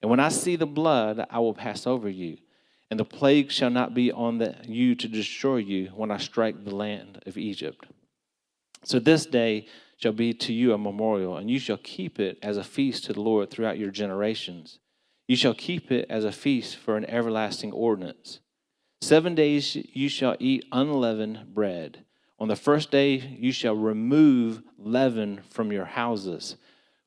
And 0.03 0.11
when 0.11 0.21
I 0.21 0.29
see 0.29 0.57
the 0.57 0.67
blood, 0.67 1.25
I 1.31 1.39
will 1.39 1.55
pass 1.55 1.87
over 1.87 2.09
you, 2.09 2.39
and 2.91 3.01
the 3.01 3.05
plague 3.05 3.51
shall 3.51 3.71
not 3.71 3.95
be 3.95 4.13
on 4.13 4.39
the, 4.39 4.57
you 4.67 4.95
to 4.95 5.09
destroy 5.09 5.57
you 5.57 5.87
when 5.95 6.11
I 6.11 6.19
strike 6.19 6.65
the 6.65 6.75
land 6.75 7.23
of 7.27 7.37
Egypt. 7.37 7.87
So 8.85 8.99
this 8.99 9.27
day 9.27 9.67
shall 9.97 10.13
be 10.13 10.35
to 10.35 10.53
you 10.53 10.73
a 10.73 10.79
memorial, 10.79 11.37
and 11.37 11.51
you 11.51 11.59
shall 11.59 11.79
keep 11.79 12.21
it 12.21 12.39
as 12.43 12.57
a 12.57 12.65
feast 12.65 13.05
to 13.05 13.13
the 13.13 13.21
Lord 13.21 13.51
throughout 13.51 13.79
your 13.79 13.91
generations. 13.91 14.79
You 15.27 15.37
shall 15.37 15.55
keep 15.55 15.91
it 15.91 16.07
as 16.11 16.25
a 16.25 16.33
feast 16.33 16.77
for 16.77 16.97
an 16.97 17.07
everlasting 17.07 17.73
ordinance. 17.73 18.41
Seven 19.01 19.35
days 19.35 19.77
you 19.77 20.09
shall 20.09 20.37
eat 20.39 20.67
unleavened 20.73 21.55
bread. 21.55 22.05
On 22.39 22.49
the 22.49 22.57
first 22.57 22.91
day 22.91 23.15
you 23.39 23.53
shall 23.53 23.75
remove 23.75 24.63
leaven 24.79 25.41
from 25.49 25.73
your 25.73 25.85
houses. 25.87 26.57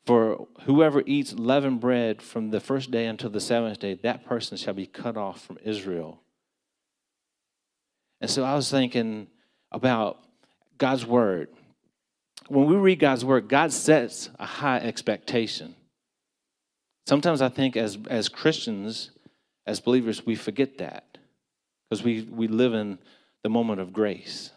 For 0.07 0.47
whoever 0.61 1.03
eats 1.05 1.33
leavened 1.33 1.81
bread 1.81 2.21
from 2.21 2.51
the 2.51 2.61
first 2.61 2.91
day 2.91 3.07
until 3.07 3.29
the 3.29 3.41
seventh 3.41 3.79
day, 3.79 3.95
that 3.95 4.25
person 4.25 4.55
shall 4.55 4.73
be 4.73 4.85
cut 4.85 5.17
off 5.17 5.41
from 5.41 5.57
Israel. 5.65 6.21
And 8.21 8.31
so 8.31 8.45
I 8.45 8.55
was 8.55 8.71
thinking 8.71 9.27
about 9.69 10.19
God's 10.77 11.05
word. 11.05 11.49
When 12.47 12.67
we 12.67 12.77
read 12.77 12.99
God's 12.99 13.25
word, 13.25 13.49
God 13.49 13.73
sets 13.73 14.29
a 14.39 14.45
high 14.45 14.77
expectation. 14.77 15.75
Sometimes 17.05 17.41
I 17.41 17.49
think 17.49 17.75
as, 17.75 17.97
as 18.09 18.29
Christians, 18.29 19.11
as 19.65 19.81
believers, 19.81 20.25
we 20.25 20.35
forget 20.35 20.77
that 20.77 21.17
because 21.89 22.01
we, 22.01 22.21
we 22.21 22.47
live 22.47 22.73
in 22.73 22.97
the 23.43 23.49
moment 23.49 23.81
of 23.81 23.91
grace. 23.91 24.51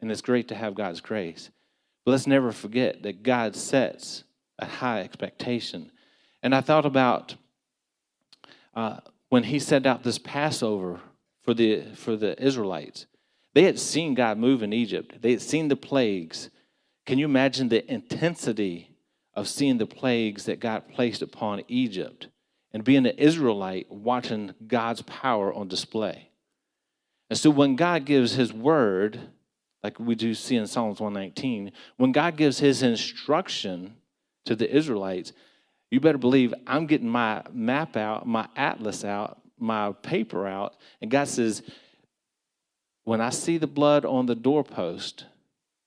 And 0.00 0.10
it's 0.10 0.22
great 0.22 0.48
to 0.48 0.54
have 0.54 0.74
God's 0.74 1.02
grace. 1.02 1.50
But 2.06 2.12
let's 2.12 2.26
never 2.26 2.50
forget 2.50 3.02
that 3.02 3.22
God 3.22 3.54
sets 3.54 4.24
a 4.60 4.66
high 4.66 5.00
expectation. 5.00 5.90
And 6.42 6.54
I 6.54 6.60
thought 6.60 6.86
about 6.86 7.34
uh, 8.74 8.98
when 9.28 9.44
he 9.44 9.58
set 9.58 9.86
out 9.86 10.02
this 10.02 10.18
Passover 10.18 11.00
for 11.42 11.54
the, 11.54 11.82
for 11.94 12.16
the 12.16 12.40
Israelites. 12.42 13.06
They 13.54 13.64
had 13.64 13.78
seen 13.78 14.14
God 14.14 14.38
move 14.38 14.62
in 14.62 14.72
Egypt, 14.72 15.22
they 15.22 15.32
had 15.32 15.42
seen 15.42 15.68
the 15.68 15.76
plagues. 15.76 16.50
Can 17.06 17.18
you 17.18 17.24
imagine 17.24 17.68
the 17.68 17.90
intensity 17.90 18.94
of 19.34 19.48
seeing 19.48 19.78
the 19.78 19.86
plagues 19.86 20.44
that 20.44 20.60
God 20.60 20.86
placed 20.88 21.22
upon 21.22 21.62
Egypt 21.66 22.28
and 22.72 22.84
being 22.84 23.06
an 23.06 23.18
Israelite 23.18 23.90
watching 23.90 24.54
God's 24.66 25.02
power 25.02 25.52
on 25.52 25.66
display? 25.66 26.30
And 27.30 27.38
so 27.38 27.50
when 27.50 27.74
God 27.74 28.04
gives 28.04 28.34
his 28.34 28.52
word, 28.52 29.18
like 29.82 29.98
we 29.98 30.14
do 30.14 30.34
see 30.34 30.56
in 30.56 30.66
Psalms 30.66 31.00
119, 31.00 31.72
when 31.96 32.12
God 32.12 32.36
gives 32.36 32.58
his 32.58 32.82
instruction, 32.82 33.96
to 34.50 34.56
the 34.56 34.76
Israelites, 34.76 35.32
you 35.92 36.00
better 36.00 36.18
believe 36.18 36.52
I'm 36.66 36.86
getting 36.86 37.08
my 37.08 37.44
map 37.52 37.96
out, 37.96 38.26
my 38.26 38.48
atlas 38.56 39.04
out, 39.04 39.40
my 39.60 39.92
paper 39.92 40.44
out. 40.44 40.74
And 41.00 41.08
God 41.08 41.28
says, 41.28 41.62
when 43.04 43.20
I 43.20 43.30
see 43.30 43.58
the 43.58 43.68
blood 43.68 44.04
on 44.04 44.26
the 44.26 44.34
doorpost, 44.34 45.26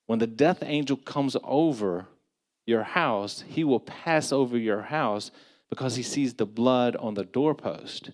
when 0.05 0.19
the 0.19 0.27
death 0.27 0.63
angel 0.65 0.95
comes 0.95 1.35
over 1.43 2.07
your 2.65 2.83
house, 2.83 3.43
he 3.45 3.65
will 3.65 3.81
pass 3.81 4.31
over 4.31 4.57
your 4.57 4.83
house 4.83 5.29
because 5.69 5.97
he 5.97 6.03
sees 6.03 6.35
the 6.35 6.45
blood 6.45 6.95
on 6.95 7.15
the 7.15 7.25
doorpost. 7.25 8.11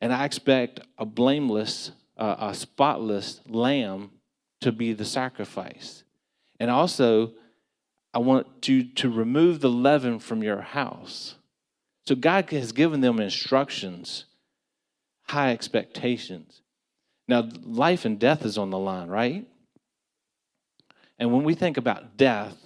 And 0.00 0.14
I 0.14 0.24
expect 0.24 0.80
a 0.96 1.04
blameless, 1.04 1.90
uh, 2.16 2.36
a 2.38 2.54
spotless 2.54 3.42
lamb 3.46 4.12
to 4.62 4.72
be 4.72 4.94
the 4.94 5.04
sacrifice. 5.04 6.04
And 6.58 6.70
also, 6.70 7.34
I 8.14 8.18
want 8.18 8.68
you 8.68 8.84
to 8.94 9.10
remove 9.10 9.60
the 9.60 9.68
leaven 9.70 10.18
from 10.18 10.42
your 10.42 10.60
house. 10.60 11.36
So 12.06 12.14
God 12.14 12.50
has 12.50 12.72
given 12.72 13.00
them 13.00 13.20
instructions, 13.20 14.26
high 15.22 15.52
expectations. 15.52 16.62
Now, 17.28 17.48
life 17.62 18.04
and 18.04 18.18
death 18.18 18.44
is 18.44 18.56
on 18.56 18.70
the 18.70 18.78
line, 18.78 19.08
right? 19.08 19.46
And 21.18 21.32
when 21.32 21.44
we 21.44 21.54
think 21.54 21.76
about 21.76 22.16
death, 22.16 22.56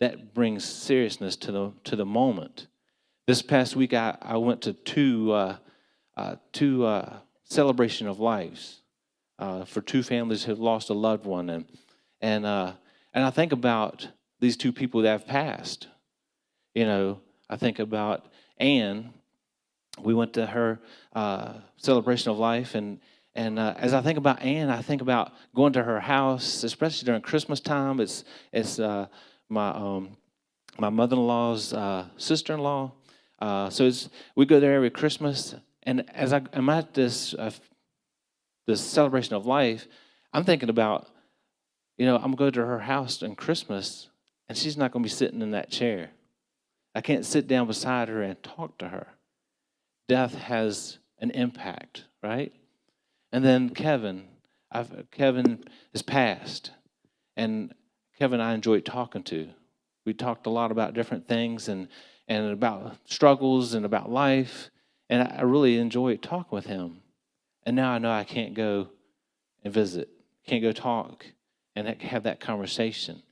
that 0.00 0.34
brings 0.34 0.64
seriousness 0.64 1.36
to 1.36 1.52
the 1.52 1.72
to 1.84 1.96
the 1.96 2.04
moment. 2.04 2.66
This 3.26 3.42
past 3.42 3.74
week, 3.74 3.94
I, 3.94 4.16
I 4.20 4.36
went 4.36 4.62
to 4.62 4.72
two 4.72 5.32
uh, 5.32 5.56
uh, 6.16 6.36
two 6.52 6.84
uh, 6.84 7.18
celebration 7.44 8.06
of 8.06 8.20
lives 8.20 8.82
uh, 9.38 9.64
for 9.64 9.80
two 9.80 10.02
families 10.02 10.44
who 10.44 10.54
lost 10.54 10.90
a 10.90 10.94
loved 10.94 11.24
one, 11.24 11.50
and 11.50 11.64
and 12.20 12.44
uh, 12.44 12.72
and 13.14 13.24
I 13.24 13.30
think 13.30 13.52
about 13.52 14.08
these 14.40 14.56
two 14.56 14.72
people 14.72 15.02
that 15.02 15.10
have 15.10 15.26
passed. 15.26 15.88
You 16.74 16.84
know, 16.84 17.20
I 17.48 17.56
think 17.56 17.78
about 17.78 18.26
Anne. 18.58 19.12
We 19.98 20.14
went 20.14 20.34
to 20.34 20.46
her 20.46 20.78
uh, 21.14 21.54
celebration 21.76 22.30
of 22.30 22.38
life, 22.38 22.74
and 22.74 23.00
and 23.34 23.58
uh, 23.58 23.74
as 23.76 23.92
I 23.92 24.00
think 24.02 24.18
about 24.18 24.42
Anne, 24.42 24.70
I 24.70 24.82
think 24.82 25.02
about 25.02 25.32
going 25.54 25.72
to 25.74 25.82
her 25.82 26.00
house, 26.00 26.64
especially 26.64 27.06
during 27.06 27.22
Christmas 27.22 27.60
time. 27.60 28.00
It's 28.00 28.24
it's 28.52 28.78
uh, 28.78 29.06
my 29.48 29.70
um, 29.70 30.16
my 30.78 30.90
mother-in-law's 30.90 31.72
uh, 31.72 32.06
sister-in-law. 32.16 32.92
Uh, 33.38 33.70
so 33.70 33.84
it's 33.84 34.08
we 34.34 34.46
go 34.46 34.60
there 34.60 34.74
every 34.74 34.90
Christmas, 34.90 35.54
and 35.82 36.04
as 36.14 36.32
I 36.32 36.42
am 36.52 36.68
at 36.68 36.94
this 36.94 37.34
uh, 37.34 37.50
this 38.66 38.80
celebration 38.80 39.34
of 39.34 39.46
life, 39.46 39.86
I'm 40.32 40.44
thinking 40.44 40.68
about, 40.68 41.08
you 41.96 42.04
know, 42.04 42.16
I'm 42.16 42.34
going 42.34 42.52
to 42.52 42.60
to 42.60 42.66
her 42.66 42.80
house 42.80 43.22
on 43.22 43.34
Christmas, 43.36 44.08
and 44.48 44.56
she's 44.56 44.76
not 44.76 44.92
going 44.92 45.02
to 45.02 45.08
be 45.08 45.14
sitting 45.14 45.42
in 45.42 45.50
that 45.52 45.70
chair. 45.70 46.10
I 46.94 47.00
can't 47.00 47.26
sit 47.26 47.46
down 47.46 47.66
beside 47.66 48.08
her 48.08 48.22
and 48.22 48.42
talk 48.42 48.78
to 48.78 48.88
her. 48.88 49.08
Death 50.08 50.34
has 50.34 50.98
an 51.18 51.30
impact, 51.30 52.04
right? 52.22 52.52
And 53.32 53.44
then 53.44 53.70
Kevin, 53.70 54.24
I've, 54.70 55.10
Kevin 55.10 55.64
is 55.92 56.02
passed, 56.02 56.70
and 57.36 57.74
Kevin 58.18 58.40
I 58.40 58.54
enjoyed 58.54 58.84
talking 58.84 59.22
to. 59.24 59.48
We 60.04 60.14
talked 60.14 60.46
a 60.46 60.50
lot 60.50 60.70
about 60.70 60.94
different 60.94 61.26
things 61.26 61.68
and 61.68 61.88
and 62.28 62.50
about 62.50 62.96
struggles 63.04 63.74
and 63.74 63.84
about 63.84 64.10
life, 64.10 64.70
and 65.08 65.22
I 65.22 65.42
really 65.42 65.78
enjoyed 65.78 66.22
talking 66.22 66.56
with 66.56 66.66
him. 66.66 67.02
And 67.64 67.76
now 67.76 67.90
I 67.92 67.98
know 67.98 68.10
I 68.10 68.24
can't 68.24 68.54
go 68.54 68.88
and 69.64 69.72
visit, 69.72 70.08
can't 70.46 70.62
go 70.62 70.72
talk 70.72 71.26
and 71.74 71.88
have 72.02 72.24
that 72.24 72.40
conversation. 72.40 73.22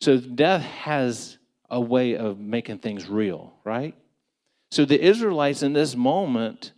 So 0.00 0.18
death 0.18 0.62
has 0.62 1.38
a 1.70 1.80
way 1.80 2.16
of 2.16 2.38
making 2.38 2.78
things 2.78 3.08
real, 3.08 3.52
right? 3.64 3.94
So 4.70 4.84
the 4.84 5.00
Israelites 5.00 5.62
in 5.62 5.72
this 5.72 5.96
moment, 5.96 6.72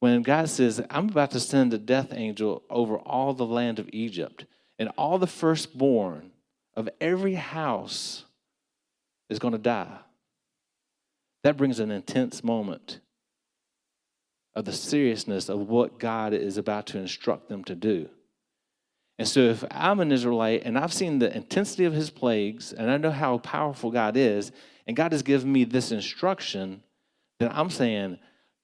when 0.00 0.22
God 0.22 0.48
says, 0.48 0.82
I'm 0.90 1.08
about 1.08 1.32
to 1.32 1.40
send 1.40 1.74
a 1.74 1.78
death 1.78 2.12
angel 2.12 2.62
over 2.70 2.96
all 2.96 3.34
the 3.34 3.46
land 3.46 3.78
of 3.78 3.88
Egypt, 3.92 4.46
and 4.78 4.90
all 4.98 5.18
the 5.18 5.26
firstborn 5.26 6.32
of 6.74 6.88
every 7.00 7.34
house 7.34 8.24
is 9.30 9.38
going 9.38 9.52
to 9.52 9.58
die. 9.58 9.98
That 11.44 11.56
brings 11.56 11.78
an 11.78 11.90
intense 11.90 12.42
moment 12.42 13.00
of 14.54 14.64
the 14.64 14.72
seriousness 14.72 15.48
of 15.48 15.68
what 15.68 15.98
God 15.98 16.32
is 16.32 16.56
about 16.56 16.86
to 16.86 16.98
instruct 16.98 17.48
them 17.48 17.64
to 17.64 17.74
do. 17.74 18.08
And 19.18 19.28
so, 19.28 19.40
if 19.40 19.64
I'm 19.70 20.00
an 20.00 20.10
Israelite 20.10 20.62
and 20.64 20.76
I've 20.76 20.92
seen 20.92 21.20
the 21.20 21.34
intensity 21.34 21.84
of 21.84 21.92
his 21.92 22.10
plagues 22.10 22.72
and 22.72 22.90
I 22.90 22.96
know 22.96 23.12
how 23.12 23.38
powerful 23.38 23.90
God 23.90 24.16
is, 24.16 24.50
and 24.86 24.96
God 24.96 25.12
has 25.12 25.22
given 25.22 25.52
me 25.52 25.64
this 25.64 25.92
instruction, 25.92 26.82
then 27.38 27.50
I'm 27.52 27.70
saying, 27.70 28.18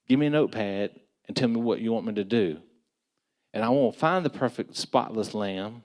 give 0.07 0.19
me 0.19 0.27
a 0.27 0.29
notepad 0.29 0.91
and 1.27 1.35
tell 1.35 1.47
me 1.47 1.61
what 1.61 1.79
you 1.79 1.91
want 1.93 2.05
me 2.05 2.13
to 2.15 2.23
do. 2.23 2.59
And 3.53 3.63
I 3.63 3.69
won't 3.69 3.95
find 3.95 4.25
the 4.25 4.29
perfect 4.29 4.75
spotless 4.75 5.33
lamb 5.33 5.83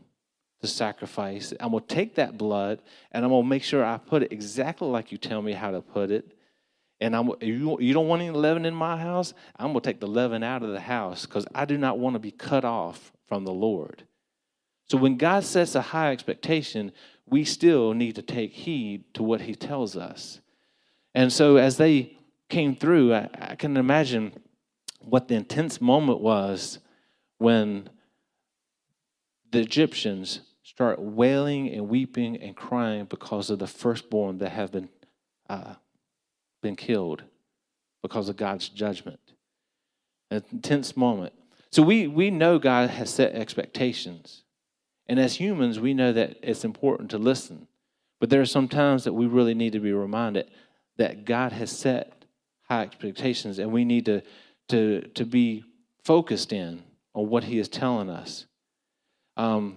to 0.60 0.66
sacrifice. 0.66 1.52
I'm 1.60 1.70
going 1.70 1.84
to 1.84 1.94
take 1.94 2.16
that 2.16 2.38
blood 2.38 2.80
and 3.12 3.24
I'm 3.24 3.30
going 3.30 3.44
to 3.44 3.48
make 3.48 3.62
sure 3.62 3.84
I 3.84 3.98
put 3.98 4.22
it 4.22 4.32
exactly 4.32 4.88
like 4.88 5.12
you 5.12 5.18
tell 5.18 5.42
me 5.42 5.52
how 5.52 5.70
to 5.70 5.80
put 5.80 6.10
it. 6.10 6.32
And 7.00 7.14
I'm, 7.14 7.30
you, 7.40 7.78
you 7.80 7.92
don't 7.92 8.08
want 8.08 8.22
any 8.22 8.30
leaven 8.30 8.64
in 8.64 8.74
my 8.74 8.96
house? 8.96 9.34
I'm 9.56 9.72
going 9.72 9.80
to 9.80 9.88
take 9.88 10.00
the 10.00 10.06
leaven 10.06 10.42
out 10.42 10.62
of 10.62 10.70
the 10.70 10.80
house 10.80 11.26
because 11.26 11.46
I 11.54 11.66
do 11.66 11.76
not 11.76 11.98
want 11.98 12.14
to 12.14 12.20
be 12.20 12.30
cut 12.30 12.64
off 12.64 13.12
from 13.26 13.44
the 13.44 13.52
Lord. 13.52 14.04
So 14.88 14.98
when 14.98 15.16
God 15.16 15.44
sets 15.44 15.74
a 15.74 15.80
high 15.80 16.12
expectation, 16.12 16.92
we 17.26 17.44
still 17.44 17.92
need 17.92 18.14
to 18.14 18.22
take 18.22 18.52
heed 18.52 19.04
to 19.14 19.22
what 19.22 19.42
he 19.42 19.54
tells 19.54 19.96
us. 19.96 20.40
And 21.14 21.32
so 21.32 21.56
as 21.56 21.76
they 21.76 22.18
came 22.48 22.76
through, 22.76 23.14
I, 23.14 23.28
I 23.40 23.54
can 23.56 23.76
imagine 23.76 24.32
what 25.00 25.28
the 25.28 25.34
intense 25.34 25.80
moment 25.80 26.20
was 26.20 26.78
when 27.38 27.88
the 29.50 29.60
Egyptians 29.60 30.40
start 30.62 31.00
wailing 31.00 31.68
and 31.72 31.88
weeping 31.88 32.36
and 32.36 32.56
crying 32.56 33.04
because 33.04 33.50
of 33.50 33.58
the 33.58 33.66
firstborn 33.66 34.38
that 34.38 34.50
have 34.50 34.72
been, 34.72 34.88
uh, 35.48 35.74
been 36.62 36.76
killed 36.76 37.22
because 38.02 38.28
of 38.28 38.36
God's 38.36 38.68
judgment. 38.68 39.20
An 40.30 40.42
intense 40.52 40.96
moment. 40.96 41.32
So 41.70 41.82
we, 41.82 42.06
we 42.06 42.30
know 42.30 42.58
God 42.58 42.90
has 42.90 43.10
set 43.10 43.32
expectations. 43.32 44.42
And 45.08 45.20
as 45.20 45.36
humans, 45.36 45.78
we 45.78 45.94
know 45.94 46.12
that 46.12 46.36
it's 46.42 46.64
important 46.64 47.10
to 47.10 47.18
listen. 47.18 47.68
But 48.18 48.30
there 48.30 48.40
are 48.40 48.46
some 48.46 48.68
times 48.68 49.04
that 49.04 49.12
we 49.12 49.26
really 49.26 49.54
need 49.54 49.72
to 49.72 49.80
be 49.80 49.92
reminded 49.92 50.50
that 50.96 51.24
God 51.24 51.52
has 51.52 51.70
set 51.70 52.24
high 52.62 52.82
expectations 52.82 53.58
and 53.58 53.70
we 53.70 53.84
need 53.84 54.06
to, 54.06 54.22
to, 54.68 55.02
to 55.14 55.24
be 55.24 55.64
focused 56.04 56.52
in 56.52 56.82
on 57.14 57.28
what 57.28 57.44
He 57.44 57.58
is 57.58 57.68
telling 57.68 58.08
us. 58.08 58.46
Um, 59.36 59.76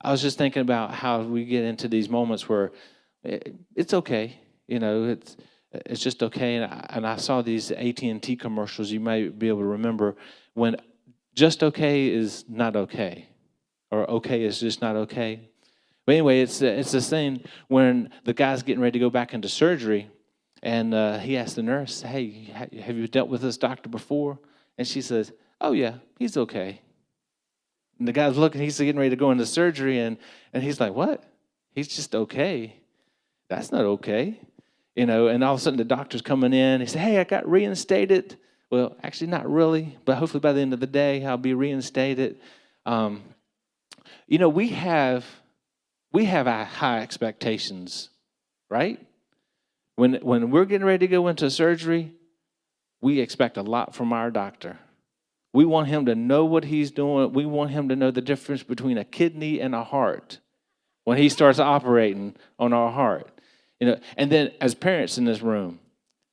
I 0.00 0.10
was 0.10 0.22
just 0.22 0.38
thinking 0.38 0.62
about 0.62 0.94
how 0.94 1.20
we 1.20 1.44
get 1.44 1.64
into 1.64 1.86
these 1.86 2.08
moments 2.08 2.48
where 2.48 2.72
it, 3.22 3.54
it's 3.76 3.92
okay, 3.92 4.38
you 4.66 4.78
know, 4.78 5.04
it's 5.04 5.36
it's 5.72 6.00
just 6.00 6.22
okay. 6.22 6.56
And 6.56 6.64
I, 6.64 6.86
and 6.90 7.06
I 7.06 7.16
saw 7.16 7.42
these 7.42 7.70
AT 7.70 8.02
and 8.02 8.22
T 8.22 8.36
commercials. 8.36 8.90
You 8.90 9.00
may 9.00 9.28
be 9.28 9.48
able 9.48 9.60
to 9.60 9.66
remember 9.66 10.16
when 10.54 10.76
just 11.34 11.62
okay 11.62 12.08
is 12.08 12.44
not 12.48 12.74
okay 12.74 13.28
or 13.90 14.08
okay 14.10 14.42
is 14.42 14.60
just 14.60 14.80
not 14.80 14.96
okay. 14.96 15.40
But 16.06 16.12
anyway, 16.12 16.40
it's 16.40 16.62
it's 16.62 16.92
the 16.92 17.00
same 17.00 17.42
when 17.68 18.10
the 18.24 18.34
guy's 18.34 18.62
getting 18.62 18.80
ready 18.80 18.98
to 18.98 19.04
go 19.04 19.10
back 19.10 19.34
into 19.34 19.48
surgery, 19.48 20.10
and 20.62 20.94
uh, 20.94 21.18
he 21.18 21.36
asks 21.36 21.54
the 21.54 21.62
nurse, 21.62 22.02
"Hey, 22.02 22.50
have 22.80 22.96
you 22.96 23.06
dealt 23.06 23.28
with 23.28 23.42
this 23.42 23.56
doctor 23.56 23.88
before?" 23.88 24.38
And 24.78 24.86
she 24.86 25.02
says, 25.02 25.32
"Oh 25.60 25.72
yeah, 25.72 25.94
he's 26.18 26.36
okay." 26.36 26.80
And 27.98 28.08
the 28.08 28.12
guy's 28.12 28.38
looking; 28.38 28.60
he's 28.60 28.78
getting 28.78 28.96
ready 28.96 29.10
to 29.10 29.16
go 29.16 29.30
into 29.30 29.46
surgery, 29.46 29.98
and 30.00 30.16
and 30.52 30.62
he's 30.62 30.80
like, 30.80 30.94
"What? 30.94 31.22
He's 31.74 31.88
just 31.88 32.14
okay? 32.14 32.76
That's 33.48 33.70
not 33.70 33.84
okay." 33.84 34.40
You 34.96 35.06
know, 35.06 35.28
and 35.28 35.44
all 35.44 35.54
of 35.54 35.60
a 35.60 35.62
sudden 35.62 35.78
the 35.78 35.84
doctor's 35.84 36.22
coming 36.22 36.52
in. 36.52 36.80
He 36.80 36.86
said, 36.86 37.02
"Hey, 37.02 37.18
I 37.18 37.24
got 37.24 37.48
reinstated." 37.48 38.36
Well, 38.70 38.96
actually, 39.02 39.26
not 39.26 39.50
really, 39.50 39.98
but 40.04 40.16
hopefully 40.16 40.40
by 40.40 40.52
the 40.52 40.60
end 40.60 40.72
of 40.72 40.80
the 40.80 40.86
day, 40.86 41.24
I'll 41.24 41.36
be 41.36 41.54
reinstated. 41.54 42.40
Um, 42.86 43.22
you 44.26 44.38
know, 44.38 44.48
we 44.48 44.68
have 44.68 45.24
we 46.12 46.24
have 46.24 46.46
our 46.46 46.64
high 46.64 47.00
expectations, 47.00 48.10
right? 48.68 49.04
When 49.96 50.14
when 50.14 50.50
we're 50.50 50.64
getting 50.64 50.86
ready 50.86 51.06
to 51.06 51.10
go 51.10 51.28
into 51.28 51.50
surgery, 51.50 52.12
we 53.00 53.20
expect 53.20 53.56
a 53.56 53.62
lot 53.62 53.94
from 53.94 54.12
our 54.12 54.30
doctor. 54.30 54.78
We 55.52 55.64
want 55.64 55.88
him 55.88 56.06
to 56.06 56.14
know 56.14 56.44
what 56.44 56.64
he's 56.64 56.90
doing. 56.90 57.32
We 57.32 57.44
want 57.44 57.70
him 57.70 57.88
to 57.88 57.96
know 57.96 58.10
the 58.10 58.20
difference 58.20 58.62
between 58.62 58.98
a 58.98 59.04
kidney 59.04 59.60
and 59.60 59.74
a 59.74 59.82
heart 59.82 60.38
when 61.04 61.18
he 61.18 61.28
starts 61.28 61.58
operating 61.58 62.36
on 62.58 62.72
our 62.72 62.90
heart. 62.92 63.40
You 63.80 63.88
know, 63.88 64.00
and 64.16 64.30
then 64.30 64.52
as 64.60 64.74
parents 64.74 65.18
in 65.18 65.24
this 65.24 65.40
room, 65.40 65.80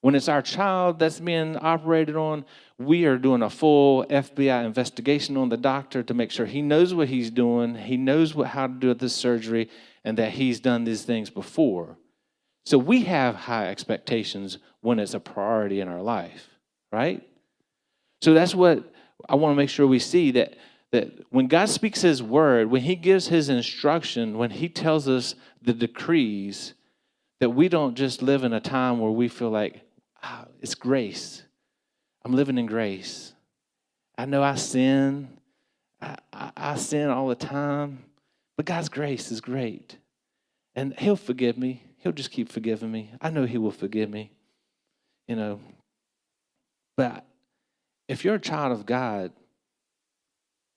when 0.07 0.15
it's 0.15 0.29
our 0.29 0.41
child 0.41 0.99
that's 0.99 1.19
being 1.19 1.57
operated 1.57 2.15
on, 2.15 2.45
we 2.77 3.03
are 3.03 3.17
doing 3.17 3.41
a 3.41 3.49
full 3.49 4.05
FBI 4.05 4.65
investigation 4.65 5.35
on 5.35 5.49
the 5.49 5.57
doctor 5.57 6.01
to 6.01 6.13
make 6.13 6.31
sure 6.31 6.45
he 6.45 6.61
knows 6.61 6.93
what 6.93 7.09
he's 7.09 7.29
doing, 7.29 7.75
he 7.75 7.97
knows 7.97 8.33
what, 8.33 8.47
how 8.47 8.67
to 8.67 8.73
do 8.73 8.93
this 8.93 9.13
surgery, 9.13 9.69
and 10.05 10.17
that 10.17 10.31
he's 10.31 10.61
done 10.61 10.85
these 10.85 11.03
things 11.03 11.29
before. 11.29 11.97
So 12.65 12.77
we 12.77 13.03
have 13.03 13.35
high 13.35 13.67
expectations 13.67 14.59
when 14.79 14.97
it's 14.97 15.13
a 15.13 15.19
priority 15.19 15.81
in 15.81 15.89
our 15.89 16.01
life, 16.01 16.47
right? 16.89 17.21
So 18.21 18.33
that's 18.33 18.55
what 18.55 18.89
I 19.27 19.35
want 19.35 19.51
to 19.51 19.57
make 19.57 19.69
sure 19.69 19.85
we 19.87 19.99
see 19.99 20.31
that 20.31 20.53
that 20.93 21.11
when 21.31 21.47
God 21.47 21.67
speaks 21.67 21.99
his 21.99 22.23
word, 22.23 22.71
when 22.71 22.83
he 22.83 22.95
gives 22.95 23.27
his 23.27 23.49
instruction, 23.49 24.37
when 24.37 24.51
he 24.51 24.69
tells 24.69 25.09
us 25.09 25.35
the 25.61 25.73
decrees, 25.73 26.75
that 27.41 27.49
we 27.49 27.67
don't 27.67 27.95
just 27.95 28.21
live 28.21 28.45
in 28.45 28.53
a 28.53 28.61
time 28.61 28.99
where 28.99 29.11
we 29.11 29.27
feel 29.27 29.49
like 29.49 29.81
it's 30.61 30.75
grace. 30.75 31.43
I'm 32.25 32.33
living 32.33 32.57
in 32.57 32.65
grace. 32.65 33.33
I 34.17 34.25
know 34.25 34.43
I 34.43 34.55
sin. 34.55 35.37
I, 36.01 36.17
I, 36.33 36.51
I 36.55 36.75
sin 36.75 37.09
all 37.09 37.27
the 37.27 37.35
time, 37.35 38.03
but 38.55 38.65
God's 38.65 38.89
grace 38.89 39.31
is 39.31 39.41
great. 39.41 39.97
And 40.75 40.93
he'll 40.99 41.15
forgive 41.15 41.57
me. 41.57 41.83
He'll 41.97 42.11
just 42.11 42.31
keep 42.31 42.49
forgiving 42.49 42.91
me. 42.91 43.11
I 43.19 43.29
know 43.29 43.45
he 43.45 43.57
will 43.57 43.71
forgive 43.71 44.09
me. 44.09 44.31
You 45.27 45.35
know. 45.35 45.59
But 46.95 47.25
if 48.07 48.23
you're 48.23 48.35
a 48.35 48.39
child 48.39 48.71
of 48.71 48.85
God 48.85 49.31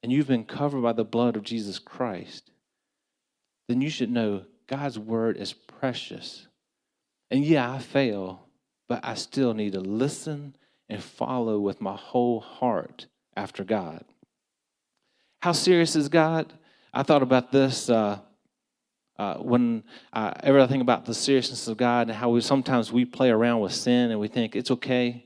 and 0.03 0.11
you've 0.11 0.27
been 0.27 0.45
covered 0.45 0.83
by 0.83 0.93
the 0.93 1.05
blood 1.05 1.37
of 1.37 1.43
Jesus 1.43 1.79
Christ, 1.79 2.51
then 3.69 3.81
you 3.81 3.91
should 3.91 4.11
know 4.11 4.45
God's 4.67 4.99
word 4.99 5.37
is 5.37 5.53
precious. 5.53 6.47
And 7.31 7.45
yeah, 7.45 7.73
I 7.73 7.79
fail, 7.79 8.47
but 8.91 9.05
I 9.05 9.15
still 9.15 9.55
need 9.55 9.75
to 9.75 9.81
listen 9.81 10.57
and 10.89 11.01
follow 11.01 11.61
with 11.61 11.81
my 11.81 11.95
whole 11.95 12.41
heart 12.41 13.07
after 13.37 13.63
God. 13.63 14.05
How 15.41 15.53
serious 15.53 15.95
is 15.95 16.09
God? 16.09 16.53
I 16.93 17.05
thought 17.05 17.23
about 17.23 17.53
this 17.53 17.89
uh, 17.89 18.19
uh, 19.17 19.37
when 19.37 19.85
I 20.13 20.35
ever 20.43 20.67
think 20.67 20.83
about 20.83 21.05
the 21.05 21.15
seriousness 21.15 21.69
of 21.69 21.77
God 21.77 22.09
and 22.09 22.17
how 22.17 22.31
we 22.31 22.41
sometimes 22.41 22.91
we 22.91 23.05
play 23.05 23.31
around 23.31 23.61
with 23.61 23.73
sin 23.73 24.11
and 24.11 24.19
we 24.19 24.27
think 24.27 24.57
it's 24.57 24.73
okay, 24.73 25.25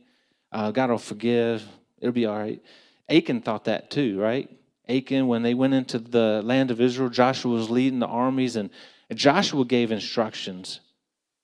uh, 0.53 0.71
God 0.71 0.91
will 0.91 0.99
forgive, 0.99 1.67
it'll 1.99 2.13
be 2.13 2.27
all 2.27 2.39
right. 2.39 2.63
Achan 3.09 3.41
thought 3.41 3.65
that 3.65 3.91
too, 3.91 4.21
right? 4.21 4.51
Achan, 4.91 5.27
when 5.27 5.43
they 5.43 5.55
went 5.55 5.73
into 5.73 5.99
the 5.99 6.43
land 6.45 6.71
of 6.71 6.83
Israel, 6.83 7.09
Joshua 7.09 7.55
was 7.55 7.71
leading 7.71 7.99
the 7.99 8.07
armies, 8.07 8.57
and 8.57 8.69
Joshua 9.15 9.65
gave 9.65 9.91
instructions 9.91 10.81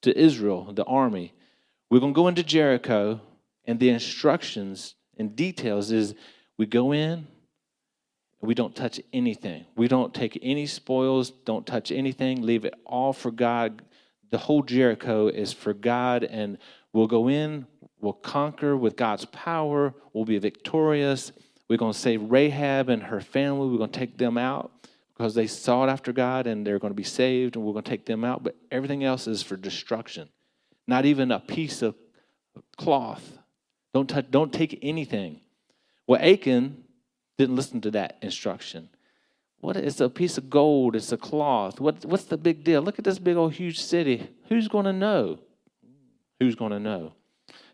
to 0.03 0.15
Israel, 0.15 0.71
the 0.75 0.85
army. 0.85 1.33
We're 1.91 1.99
going 1.99 2.15
to 2.15 2.17
go 2.17 2.29
into 2.29 2.45
Jericho, 2.45 3.21
and 3.65 3.81
the 3.81 3.91
instructions 3.91 4.95
and 5.19 5.35
details 5.35 5.91
is 5.91 6.15
we 6.57 6.67
go 6.67 6.93
in, 6.93 7.27
we 8.41 8.55
don't 8.55 8.75
touch 8.75 9.01
anything. 9.13 9.67
We 9.77 9.89
don't 9.89 10.15
take 10.15 10.39
any 10.41 10.67
spoils, 10.67 11.31
don't 11.31 11.67
touch 11.67 11.91
anything, 11.91 12.43
leave 12.43 12.65
it 12.65 12.75
all 12.87 13.13
for 13.13 13.31
God. 13.31 13.83
The 14.31 14.39
whole 14.39 14.63
Jericho 14.63 15.27
is 15.27 15.53
for 15.53 15.75
God, 15.75 16.23
and 16.23 16.59
we'll 16.93 17.09
go 17.09 17.29
in, 17.29 17.67
we'll 18.01 18.13
conquer 18.13 18.77
with 18.77 18.97
God's 18.97 19.25
power, 19.27 19.93
we'll 20.13 20.25
be 20.25 20.39
victorious. 20.39 21.33
We're 21.69 21.77
going 21.77 21.93
to 21.93 21.99
save 21.99 22.23
Rahab 22.31 22.89
and 22.89 23.03
her 23.03 23.21
family. 23.21 23.69
We're 23.69 23.79
going 23.79 23.91
to 23.91 23.99
take 23.99 24.17
them 24.17 24.39
out 24.39 24.73
because 25.17 25.35
they 25.35 25.47
sought 25.47 25.89
after 25.89 26.13
God 26.13 26.47
and 26.47 26.67
they're 26.67 26.79
going 26.79 26.93
to 26.93 26.97
be 26.97 27.05
saved, 27.05 27.57
and 27.57 27.65
we're 27.65 27.73
going 27.73 27.85
to 27.85 27.91
take 27.91 28.07
them 28.07 28.25
out. 28.25 28.43
But 28.43 28.57
everything 28.71 29.05
else 29.05 29.27
is 29.27 29.43
for 29.43 29.57
destruction. 29.57 30.29
Not 30.91 31.07
even 31.07 31.31
a 31.31 31.39
piece 31.39 31.83
of 31.83 31.95
cloth. 32.77 33.39
Don't, 33.95 34.09
touch, 34.09 34.29
don't 34.29 34.53
take 34.53 34.77
anything. 34.83 35.39
Well, 36.09 36.21
Achan 36.21 36.83
didn't 37.39 37.55
listen 37.55 37.81
to 37.83 37.93
that 37.93 38.19
instruction. 38.23 38.89
What 39.61 39.77
it's 39.77 40.01
a 40.01 40.11
piece 40.11 40.37
of 40.37 40.51
gold, 40.51 40.97
it's 40.97 41.13
a 41.13 41.17
cloth. 41.17 41.79
What, 41.79 42.05
what's 42.05 42.25
the 42.25 42.37
big 42.37 42.65
deal? 42.65 42.83
Look 42.83 42.99
at 42.99 43.05
this 43.05 43.21
big 43.21 43.37
old 43.37 43.53
huge 43.53 43.79
city. 43.79 44.31
Who's 44.49 44.67
going 44.67 44.87
to 44.87 44.93
know? 44.93 45.39
Who's 46.41 46.57
going 46.57 46.73
to 46.73 46.81
know? 46.81 47.13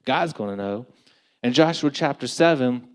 God's 0.05 0.35
going 0.35 0.51
to 0.51 0.63
know. 0.63 0.87
In 1.43 1.55
Joshua 1.55 1.91
chapter 1.91 2.27
7, 2.27 2.87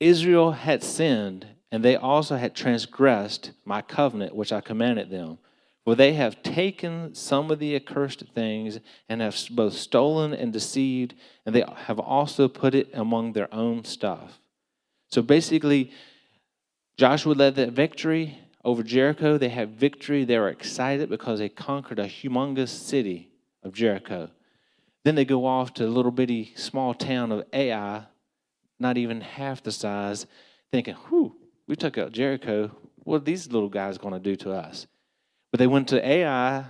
Israel 0.00 0.50
had 0.50 0.82
sinned, 0.82 1.46
and 1.70 1.84
they 1.84 1.94
also 1.94 2.34
had 2.34 2.56
transgressed 2.56 3.52
my 3.64 3.82
covenant 3.82 4.34
which 4.34 4.52
I 4.52 4.60
commanded 4.60 5.10
them. 5.10 5.38
For 5.84 5.96
they 5.96 6.12
have 6.12 6.42
taken 6.42 7.14
some 7.14 7.50
of 7.50 7.58
the 7.58 7.74
accursed 7.74 8.22
things 8.34 8.78
and 9.08 9.20
have 9.20 9.36
both 9.50 9.74
stolen 9.74 10.32
and 10.32 10.52
deceived, 10.52 11.14
and 11.44 11.54
they 11.54 11.64
have 11.86 11.98
also 11.98 12.46
put 12.46 12.74
it 12.74 12.90
among 12.92 13.32
their 13.32 13.52
own 13.52 13.84
stuff. 13.84 14.38
So 15.10 15.22
basically, 15.22 15.90
Joshua 16.96 17.32
led 17.32 17.56
that 17.56 17.72
victory 17.72 18.38
over 18.64 18.84
Jericho. 18.84 19.38
They 19.38 19.48
had 19.48 19.78
victory. 19.78 20.24
They 20.24 20.38
were 20.38 20.48
excited 20.48 21.08
because 21.08 21.40
they 21.40 21.48
conquered 21.48 21.98
a 21.98 22.06
humongous 22.06 22.68
city 22.68 23.30
of 23.64 23.72
Jericho. 23.72 24.30
Then 25.04 25.16
they 25.16 25.24
go 25.24 25.46
off 25.46 25.74
to 25.74 25.86
a 25.86 25.88
little 25.88 26.12
bitty 26.12 26.52
small 26.54 26.94
town 26.94 27.32
of 27.32 27.44
Ai, 27.52 28.04
not 28.78 28.96
even 28.96 29.20
half 29.20 29.62
the 29.62 29.72
size, 29.72 30.26
thinking, 30.70 30.94
whew, 31.08 31.34
we 31.66 31.74
took 31.74 31.98
out 31.98 32.12
Jericho. 32.12 32.70
What 33.02 33.22
are 33.22 33.24
these 33.24 33.50
little 33.50 33.68
guys 33.68 33.98
going 33.98 34.14
to 34.14 34.20
do 34.20 34.36
to 34.36 34.52
us? 34.52 34.86
But 35.52 35.58
they 35.58 35.68
went 35.68 35.88
to 35.88 36.04
Ai, 36.04 36.64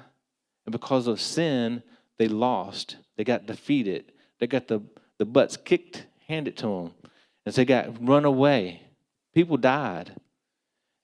and 0.66 0.73
because 0.73 1.07
of 1.07 1.21
sin, 1.21 1.83
they 2.18 2.29
lost. 2.29 2.97
They 3.16 3.25
got 3.25 3.47
defeated. 3.47 4.12
They 4.38 4.47
got 4.47 4.68
the, 4.68 4.83
the 5.18 5.25
butts 5.25 5.57
kicked, 5.57 6.05
handed 6.27 6.57
to 6.59 6.66
them. 6.66 6.95
And 7.47 7.55
so 7.55 7.61
they 7.61 7.64
got 7.64 8.07
run 8.07 8.25
away. 8.25 8.83
People 9.35 9.57
died. 9.57 10.14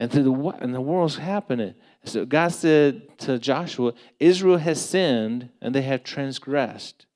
And, 0.00 0.10
through 0.10 0.24
the, 0.24 0.32
and 0.60 0.74
the 0.74 0.80
world's 0.80 1.16
happening. 1.16 1.74
So 2.04 2.24
God 2.24 2.48
said 2.48 3.18
to 3.20 3.38
Joshua, 3.38 3.94
Israel 4.20 4.58
has 4.58 4.84
sinned 4.84 5.50
and 5.60 5.74
they 5.74 5.82
have 5.82 6.04
transgressed. 6.04 7.06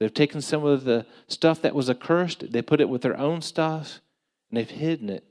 They've 0.00 0.12
taken 0.12 0.40
some 0.40 0.64
of 0.64 0.84
the 0.84 1.06
stuff 1.28 1.62
that 1.62 1.74
was 1.74 1.90
accursed, 1.90 2.50
they 2.52 2.62
put 2.62 2.80
it 2.80 2.88
with 2.88 3.02
their 3.02 3.18
own 3.18 3.42
stuff, 3.42 4.00
and 4.50 4.56
they've 4.56 4.70
hidden 4.70 5.10
it. 5.10 5.29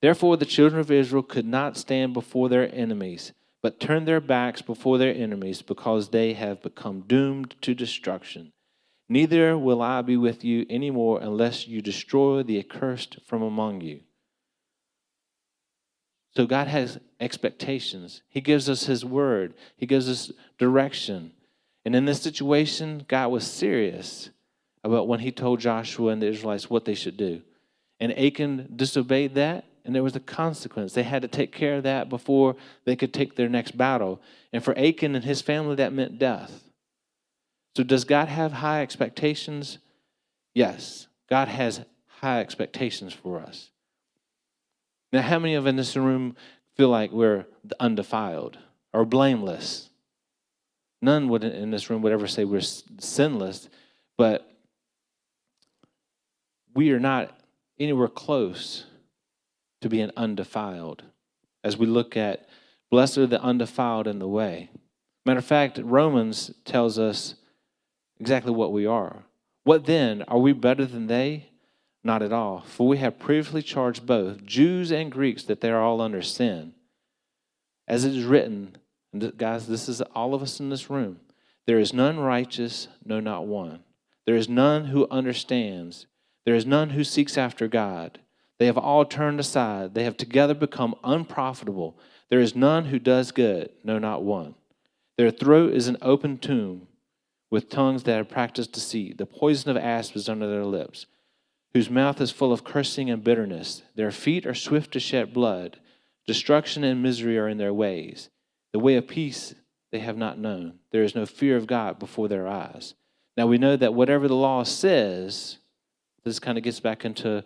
Therefore, 0.00 0.36
the 0.36 0.46
children 0.46 0.80
of 0.80 0.90
Israel 0.90 1.22
could 1.22 1.46
not 1.46 1.76
stand 1.76 2.14
before 2.14 2.48
their 2.48 2.74
enemies, 2.74 3.32
but 3.62 3.80
turned 3.80 4.08
their 4.08 4.20
backs 4.20 4.62
before 4.62 4.98
their 4.98 5.14
enemies 5.14 5.62
because 5.62 6.08
they 6.08 6.32
have 6.32 6.62
become 6.62 7.02
doomed 7.02 7.54
to 7.60 7.74
destruction. 7.74 8.52
Neither 9.08 9.58
will 9.58 9.82
I 9.82 10.02
be 10.02 10.16
with 10.16 10.44
you 10.44 10.64
any 10.70 10.90
more 10.90 11.20
unless 11.20 11.66
you 11.66 11.82
destroy 11.82 12.42
the 12.42 12.58
accursed 12.58 13.18
from 13.26 13.42
among 13.42 13.80
you. 13.80 14.00
So 16.36 16.46
God 16.46 16.68
has 16.68 17.00
expectations. 17.18 18.22
He 18.28 18.40
gives 18.40 18.68
us 18.68 18.86
His 18.86 19.04
word, 19.04 19.54
He 19.76 19.86
gives 19.86 20.08
us 20.08 20.32
direction. 20.58 21.32
And 21.84 21.96
in 21.96 22.04
this 22.04 22.22
situation, 22.22 23.04
God 23.08 23.28
was 23.28 23.46
serious 23.46 24.30
about 24.84 25.08
when 25.08 25.20
he 25.20 25.32
told 25.32 25.60
Joshua 25.60 26.12
and 26.12 26.22
the 26.22 26.28
Israelites 26.28 26.70
what 26.70 26.84
they 26.84 26.94
should 26.94 27.16
do. 27.16 27.42
And 27.98 28.16
Achan 28.18 28.72
disobeyed 28.76 29.34
that, 29.34 29.64
and 29.84 29.94
there 29.94 30.02
was 30.02 30.16
a 30.16 30.20
consequence. 30.20 30.92
They 30.92 31.02
had 31.02 31.22
to 31.22 31.28
take 31.28 31.52
care 31.52 31.76
of 31.76 31.82
that 31.84 32.08
before 32.08 32.56
they 32.84 32.96
could 32.96 33.12
take 33.12 33.36
their 33.36 33.48
next 33.48 33.76
battle. 33.76 34.20
And 34.52 34.62
for 34.62 34.76
Achan 34.78 35.14
and 35.14 35.24
his 35.24 35.40
family, 35.40 35.76
that 35.76 35.92
meant 35.92 36.18
death. 36.18 36.64
So, 37.76 37.82
does 37.82 38.04
God 38.04 38.28
have 38.28 38.52
high 38.52 38.82
expectations? 38.82 39.78
Yes, 40.54 41.06
God 41.28 41.48
has 41.48 41.82
high 42.06 42.40
expectations 42.40 43.12
for 43.12 43.38
us. 43.38 43.70
Now, 45.12 45.22
how 45.22 45.38
many 45.38 45.54
of 45.54 45.66
us 45.66 45.70
in 45.70 45.76
this 45.76 45.96
room 45.96 46.36
feel 46.76 46.88
like 46.88 47.12
we're 47.12 47.46
undefiled 47.78 48.58
or 48.92 49.04
blameless? 49.04 49.88
None 51.02 51.28
would 51.28 51.44
in 51.44 51.70
this 51.70 51.88
room 51.88 52.02
would 52.02 52.12
ever 52.12 52.26
say 52.26 52.44
we're 52.44 52.60
sinless, 52.60 53.68
but 54.18 54.46
we 56.74 56.90
are 56.92 57.00
not 57.00 57.38
anywhere 57.78 58.08
close 58.08 58.84
to 59.80 59.88
being 59.88 60.10
undefiled. 60.16 61.04
As 61.62 61.76
we 61.76 61.86
look 61.86 62.16
at 62.16 62.48
blessed 62.90 63.18
are 63.18 63.26
the 63.26 63.42
undefiled 63.42 64.06
in 64.06 64.18
the 64.18 64.28
way. 64.28 64.70
Matter 65.24 65.38
of 65.38 65.44
fact, 65.44 65.78
Romans 65.82 66.50
tells 66.64 66.98
us 66.98 67.36
exactly 68.18 68.52
what 68.52 68.72
we 68.72 68.86
are. 68.86 69.24
What 69.64 69.84
then? 69.84 70.22
Are 70.22 70.38
we 70.38 70.52
better 70.52 70.86
than 70.86 71.06
they? 71.06 71.50
Not 72.02 72.22
at 72.22 72.32
all. 72.32 72.62
For 72.62 72.88
we 72.88 72.98
have 72.98 73.18
previously 73.18 73.62
charged 73.62 74.06
both 74.06 74.44
Jews 74.44 74.90
and 74.90 75.12
Greeks 75.12 75.42
that 75.44 75.60
they 75.60 75.70
are 75.70 75.82
all 75.82 76.00
under 76.00 76.22
sin. 76.22 76.74
As 77.86 78.04
it 78.04 78.14
is 78.14 78.24
written, 78.24 78.76
guys, 79.36 79.66
this 79.66 79.88
is 79.88 80.00
all 80.14 80.34
of 80.34 80.42
us 80.42 80.60
in 80.60 80.70
this 80.70 80.88
room. 80.88 81.20
There 81.66 81.78
is 81.78 81.92
none 81.92 82.18
righteous, 82.18 82.88
no, 83.04 83.20
not 83.20 83.46
one. 83.46 83.84
There 84.26 84.36
is 84.36 84.48
none 84.48 84.86
who 84.86 85.06
understands. 85.10 86.06
There 86.46 86.54
is 86.54 86.64
none 86.64 86.90
who 86.90 87.04
seeks 87.04 87.36
after 87.36 87.68
God. 87.68 88.20
They 88.60 88.66
have 88.66 88.76
all 88.76 89.06
turned 89.06 89.40
aside. 89.40 89.94
They 89.94 90.04
have 90.04 90.18
together 90.18 90.52
become 90.52 90.94
unprofitable. 91.02 91.98
There 92.28 92.40
is 92.40 92.54
none 92.54 92.84
who 92.84 92.98
does 92.98 93.32
good, 93.32 93.70
no, 93.82 93.98
not 93.98 94.22
one. 94.22 94.54
Their 95.16 95.30
throat 95.30 95.72
is 95.72 95.88
an 95.88 95.96
open 96.02 96.36
tomb 96.36 96.86
with 97.50 97.70
tongues 97.70 98.02
that 98.02 98.16
have 98.16 98.28
practiced 98.28 98.72
deceit. 98.72 99.16
The 99.16 99.24
poison 99.24 99.70
of 99.70 99.78
asp 99.78 100.14
is 100.14 100.28
under 100.28 100.46
their 100.46 100.66
lips, 100.66 101.06
whose 101.72 101.88
mouth 101.88 102.20
is 102.20 102.30
full 102.30 102.52
of 102.52 102.62
cursing 102.62 103.08
and 103.08 103.24
bitterness. 103.24 103.80
Their 103.94 104.10
feet 104.10 104.46
are 104.46 104.54
swift 104.54 104.92
to 104.92 105.00
shed 105.00 105.32
blood. 105.32 105.80
Destruction 106.26 106.84
and 106.84 107.02
misery 107.02 107.38
are 107.38 107.48
in 107.48 107.56
their 107.56 107.72
ways. 107.72 108.28
The 108.74 108.78
way 108.78 108.96
of 108.96 109.08
peace 109.08 109.54
they 109.90 110.00
have 110.00 110.18
not 110.18 110.38
known. 110.38 110.80
There 110.92 111.02
is 111.02 111.14
no 111.14 111.24
fear 111.24 111.56
of 111.56 111.66
God 111.66 111.98
before 111.98 112.28
their 112.28 112.46
eyes. 112.46 112.92
Now 113.38 113.46
we 113.46 113.56
know 113.56 113.76
that 113.76 113.94
whatever 113.94 114.28
the 114.28 114.34
law 114.34 114.64
says, 114.64 115.56
this 116.24 116.38
kind 116.38 116.58
of 116.58 116.64
gets 116.64 116.78
back 116.78 117.06
into 117.06 117.42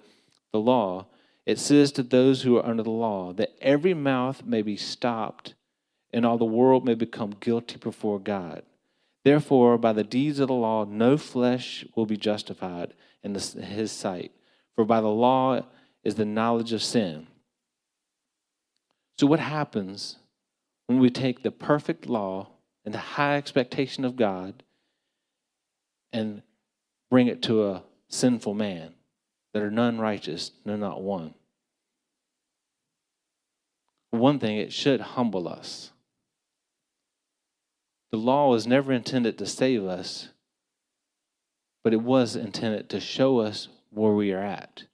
the 0.54 0.60
law. 0.60 1.06
It 1.44 1.58
says 1.58 1.92
to 1.92 2.02
those 2.02 2.42
who 2.42 2.56
are 2.56 2.64
under 2.64 2.84
the 2.84 2.90
law 2.90 3.32
that 3.34 3.54
every 3.60 3.92
mouth 3.92 4.44
may 4.46 4.62
be 4.62 4.76
stopped 4.76 5.54
and 6.12 6.24
all 6.24 6.38
the 6.38 6.44
world 6.44 6.84
may 6.84 6.94
become 6.94 7.34
guilty 7.40 7.76
before 7.76 8.20
God. 8.20 8.62
Therefore, 9.24 9.76
by 9.76 9.92
the 9.92 10.04
deeds 10.04 10.38
of 10.38 10.48
the 10.48 10.54
law, 10.54 10.84
no 10.84 11.16
flesh 11.16 11.84
will 11.96 12.06
be 12.06 12.16
justified 12.16 12.94
in 13.24 13.34
his 13.34 13.90
sight. 13.90 14.30
For 14.76 14.84
by 14.84 15.00
the 15.00 15.08
law 15.08 15.62
is 16.04 16.14
the 16.14 16.24
knowledge 16.24 16.72
of 16.72 16.82
sin. 16.82 17.26
So, 19.18 19.26
what 19.26 19.40
happens 19.40 20.16
when 20.86 21.00
we 21.00 21.10
take 21.10 21.42
the 21.42 21.50
perfect 21.50 22.06
law 22.06 22.50
and 22.84 22.94
the 22.94 22.98
high 22.98 23.36
expectation 23.36 24.04
of 24.04 24.16
God 24.16 24.62
and 26.12 26.42
bring 27.10 27.26
it 27.26 27.42
to 27.42 27.66
a 27.66 27.82
sinful 28.08 28.54
man 28.54 28.94
that 29.54 29.62
are 29.62 29.70
none 29.70 29.98
righteous, 29.98 30.50
no, 30.64 30.76
not 30.76 31.00
one. 31.00 31.32
One 34.10 34.40
thing, 34.40 34.58
it 34.58 34.72
should 34.72 35.00
humble 35.00 35.48
us. 35.48 35.92
The 38.10 38.18
law 38.18 38.50
was 38.50 38.66
never 38.66 38.92
intended 38.92 39.38
to 39.38 39.46
save 39.46 39.84
us, 39.84 40.28
but 41.84 41.92
it 41.92 42.02
was 42.02 42.36
intended 42.36 42.88
to 42.90 43.00
show 43.00 43.38
us 43.38 43.68
where 43.90 44.12
we 44.12 44.32
are 44.32 44.42
at. 44.42 44.84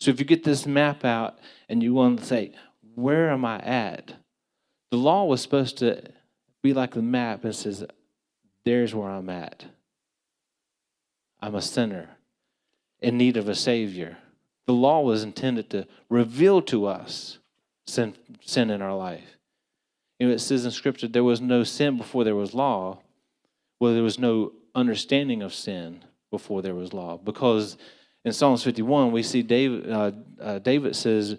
So 0.00 0.10
if 0.10 0.18
you 0.18 0.26
get 0.26 0.44
this 0.44 0.66
map 0.66 1.04
out 1.04 1.38
and 1.68 1.82
you 1.82 1.94
want 1.94 2.18
to 2.20 2.24
say, 2.24 2.52
Where 2.94 3.30
am 3.30 3.44
I 3.44 3.58
at? 3.60 4.14
The 4.90 4.98
law 4.98 5.24
was 5.24 5.40
supposed 5.40 5.78
to 5.78 6.02
be 6.62 6.74
like 6.74 6.92
the 6.92 7.02
map 7.02 7.44
and 7.44 7.54
says, 7.54 7.84
There's 8.64 8.94
where 8.94 9.10
I'm 9.10 9.30
at. 9.30 9.66
I'm 11.40 11.54
a 11.54 11.62
sinner 11.62 12.10
in 13.04 13.18
need 13.18 13.36
of 13.36 13.48
a 13.48 13.54
Savior. 13.54 14.18
The 14.66 14.72
law 14.72 15.00
was 15.00 15.22
intended 15.22 15.70
to 15.70 15.86
reveal 16.08 16.62
to 16.62 16.86
us 16.86 17.38
sin, 17.86 18.14
sin 18.40 18.70
in 18.70 18.82
our 18.82 18.96
life. 18.96 19.36
You 20.18 20.28
know, 20.28 20.34
it 20.34 20.40
says 20.40 20.64
in 20.64 20.70
Scripture, 20.70 21.08
there 21.08 21.24
was 21.24 21.40
no 21.40 21.64
sin 21.64 21.96
before 21.98 22.24
there 22.24 22.34
was 22.34 22.54
law. 22.54 23.00
Well, 23.80 23.92
there 23.92 24.02
was 24.02 24.18
no 24.18 24.52
understanding 24.74 25.42
of 25.42 25.52
sin 25.52 26.04
before 26.30 26.62
there 26.62 26.74
was 26.74 26.92
law. 26.92 27.18
Because 27.18 27.76
in 28.24 28.32
Psalms 28.32 28.62
51, 28.62 29.12
we 29.12 29.22
see 29.22 29.42
David, 29.42 29.90
uh, 29.90 30.12
uh, 30.40 30.58
David 30.60 30.96
says, 30.96 31.36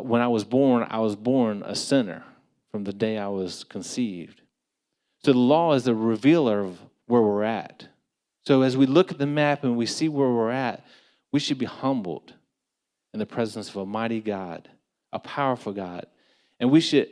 When 0.00 0.20
I 0.20 0.28
was 0.28 0.44
born, 0.44 0.86
I 0.88 0.98
was 0.98 1.16
born 1.16 1.62
a 1.64 1.76
sinner 1.76 2.24
from 2.70 2.84
the 2.84 2.92
day 2.92 3.18
I 3.18 3.28
was 3.28 3.64
conceived. 3.64 4.42
So 5.24 5.32
the 5.32 5.38
law 5.38 5.74
is 5.74 5.84
the 5.84 5.94
revealer 5.94 6.60
of 6.60 6.78
where 7.06 7.22
we're 7.22 7.44
at. 7.44 7.88
So 8.48 8.62
as 8.62 8.78
we 8.78 8.86
look 8.86 9.12
at 9.12 9.18
the 9.18 9.26
map 9.26 9.62
and 9.62 9.76
we 9.76 9.84
see 9.84 10.08
where 10.08 10.30
we're 10.30 10.50
at, 10.50 10.82
we 11.32 11.38
should 11.38 11.58
be 11.58 11.66
humbled 11.66 12.32
in 13.12 13.18
the 13.18 13.26
presence 13.26 13.68
of 13.68 13.76
a 13.76 13.84
mighty 13.84 14.22
God, 14.22 14.70
a 15.12 15.18
powerful 15.18 15.74
God. 15.74 16.06
And 16.58 16.70
we 16.70 16.80
should 16.80 17.10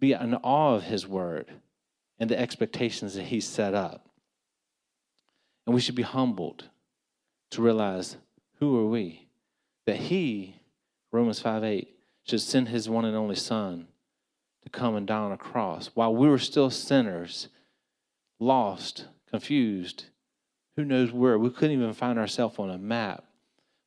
be 0.00 0.14
in 0.14 0.34
awe 0.36 0.76
of 0.76 0.84
his 0.84 1.06
word 1.06 1.52
and 2.18 2.30
the 2.30 2.40
expectations 2.40 3.16
that 3.16 3.24
he's 3.24 3.46
set 3.46 3.74
up. 3.74 4.08
And 5.66 5.74
we 5.74 5.82
should 5.82 5.94
be 5.94 6.00
humbled 6.00 6.70
to 7.50 7.60
realize 7.60 8.16
who 8.58 8.74
are 8.78 8.88
we? 8.88 9.28
That 9.84 9.96
he, 9.96 10.56
Romans 11.12 11.38
5 11.38 11.64
8, 11.64 11.94
should 12.24 12.40
send 12.40 12.70
his 12.70 12.88
one 12.88 13.04
and 13.04 13.14
only 13.14 13.36
Son 13.36 13.88
to 14.62 14.70
come 14.70 14.96
and 14.96 15.06
die 15.06 15.18
on 15.18 15.32
a 15.32 15.36
cross 15.36 15.90
while 15.92 16.14
we 16.14 16.30
were 16.30 16.38
still 16.38 16.70
sinners, 16.70 17.48
lost, 18.40 19.04
confused, 19.28 20.06
who 20.76 20.84
knows 20.84 21.12
where. 21.12 21.38
We 21.38 21.50
couldn't 21.50 21.76
even 21.76 21.92
find 21.92 22.18
ourselves 22.18 22.58
on 22.58 22.70
a 22.70 22.78
map, 22.78 23.24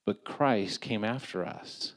but 0.05 0.23
Christ 0.23 0.81
came 0.81 1.03
after 1.03 1.45
us. 1.45 1.93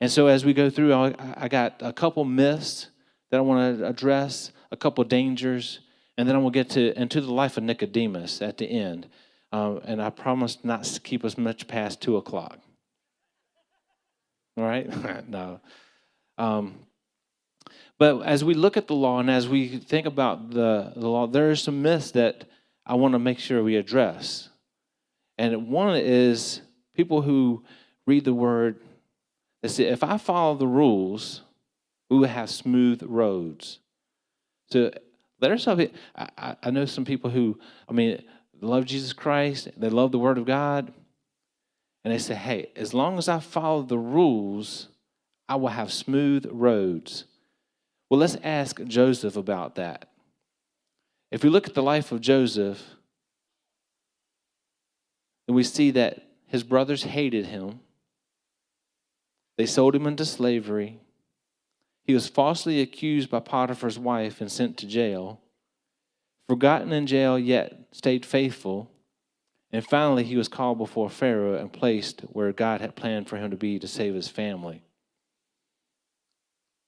And 0.00 0.10
so 0.10 0.26
as 0.26 0.44
we 0.44 0.54
go 0.54 0.70
through, 0.70 0.94
I 0.94 1.48
got 1.48 1.76
a 1.80 1.92
couple 1.92 2.24
myths 2.24 2.88
that 3.30 3.38
I 3.38 3.40
want 3.40 3.78
to 3.78 3.86
address, 3.86 4.50
a 4.72 4.76
couple 4.76 5.04
dangers, 5.04 5.80
and 6.16 6.28
then 6.28 6.36
I 6.36 6.38
will 6.38 6.50
get 6.50 6.70
to 6.70 6.98
into 7.00 7.20
the 7.20 7.32
life 7.32 7.56
of 7.56 7.64
Nicodemus 7.64 8.42
at 8.42 8.58
the 8.58 8.66
end. 8.66 9.08
Um, 9.52 9.80
and 9.84 10.00
I 10.00 10.10
promise 10.10 10.58
not 10.62 10.84
to 10.84 11.00
keep 11.00 11.24
us 11.24 11.36
much 11.36 11.66
past 11.66 12.00
two 12.00 12.16
o'clock. 12.16 12.58
All 14.56 14.64
right? 14.64 15.28
no. 15.28 15.60
Um, 16.38 16.74
but 17.98 18.22
as 18.22 18.42
we 18.42 18.54
look 18.54 18.76
at 18.76 18.86
the 18.86 18.94
law 18.94 19.20
and 19.20 19.30
as 19.30 19.48
we 19.48 19.76
think 19.76 20.06
about 20.06 20.50
the, 20.50 20.92
the 20.96 21.08
law, 21.08 21.26
there 21.26 21.50
are 21.50 21.56
some 21.56 21.82
myths 21.82 22.12
that 22.12 22.44
I 22.90 22.94
want 22.94 23.12
to 23.12 23.20
make 23.20 23.38
sure 23.38 23.62
we 23.62 23.76
address. 23.76 24.48
And 25.38 25.68
one 25.68 25.94
is 25.94 26.60
people 26.96 27.22
who 27.22 27.62
read 28.04 28.24
the 28.24 28.34
word, 28.34 28.80
they 29.62 29.68
say, 29.68 29.84
if 29.84 30.02
I 30.02 30.18
follow 30.18 30.56
the 30.56 30.66
rules, 30.66 31.42
we 32.10 32.18
will 32.18 32.26
have 32.26 32.50
smooth 32.50 33.04
roads. 33.04 33.78
So 34.72 34.90
there's 35.38 35.62
some, 35.62 35.86
I, 36.16 36.56
I 36.60 36.70
know 36.70 36.84
some 36.84 37.04
people 37.04 37.30
who, 37.30 37.60
I 37.88 37.92
mean, 37.92 38.24
love 38.60 38.86
Jesus 38.86 39.12
Christ, 39.12 39.68
they 39.76 39.88
love 39.88 40.10
the 40.10 40.18
Word 40.18 40.36
of 40.36 40.44
God, 40.44 40.92
and 42.04 42.12
they 42.12 42.18
say, 42.18 42.34
hey, 42.34 42.72
as 42.74 42.92
long 42.92 43.18
as 43.18 43.28
I 43.28 43.38
follow 43.38 43.82
the 43.82 43.98
rules, 43.98 44.88
I 45.48 45.54
will 45.54 45.68
have 45.68 45.92
smooth 45.92 46.44
roads. 46.50 47.24
Well, 48.10 48.18
let's 48.18 48.36
ask 48.42 48.82
Joseph 48.82 49.36
about 49.36 49.76
that. 49.76 50.09
If 51.30 51.44
we 51.44 51.50
look 51.50 51.68
at 51.68 51.74
the 51.74 51.82
life 51.82 52.10
of 52.12 52.20
Joseph, 52.20 52.82
then 55.46 55.54
we 55.54 55.62
see 55.62 55.90
that 55.92 56.22
his 56.46 56.64
brothers 56.64 57.04
hated 57.04 57.46
him. 57.46 57.80
They 59.56 59.66
sold 59.66 59.94
him 59.94 60.06
into 60.06 60.24
slavery. 60.24 61.00
He 62.04 62.14
was 62.14 62.28
falsely 62.28 62.80
accused 62.80 63.30
by 63.30 63.40
Potiphar's 63.40 63.98
wife 63.98 64.40
and 64.40 64.50
sent 64.50 64.76
to 64.78 64.86
jail. 64.86 65.40
Forgotten 66.48 66.92
in 66.92 67.06
jail, 67.06 67.38
yet 67.38 67.88
stayed 67.92 68.26
faithful. 68.26 68.90
And 69.70 69.86
finally, 69.86 70.24
he 70.24 70.36
was 70.36 70.48
called 70.48 70.78
before 70.78 71.08
Pharaoh 71.08 71.54
and 71.54 71.72
placed 71.72 72.22
where 72.22 72.52
God 72.52 72.80
had 72.80 72.96
planned 72.96 73.28
for 73.28 73.36
him 73.36 73.52
to 73.52 73.56
be 73.56 73.78
to 73.78 73.86
save 73.86 74.14
his 74.14 74.26
family. 74.26 74.82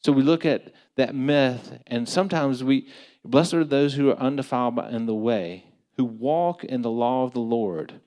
So 0.05 0.11
we 0.11 0.23
look 0.23 0.45
at 0.45 0.73
that 0.97 1.15
myth, 1.15 1.79
and 1.87 2.09
sometimes 2.09 2.65
we, 2.65 2.89
blessed 3.25 3.55
are 3.55 3.65
those 3.65 3.95
who 3.95 4.11
are 4.11 4.19
undefiled 4.19 4.79
in 4.91 5.07
the 5.07 5.15
way, 5.15 5.67
who 5.97 6.05
walk 6.05 6.65
in 6.65 6.83
the 6.83 6.91
law 6.91 7.25
of 7.25 7.33
the 7.33 7.41
Lord. 7.41 8.01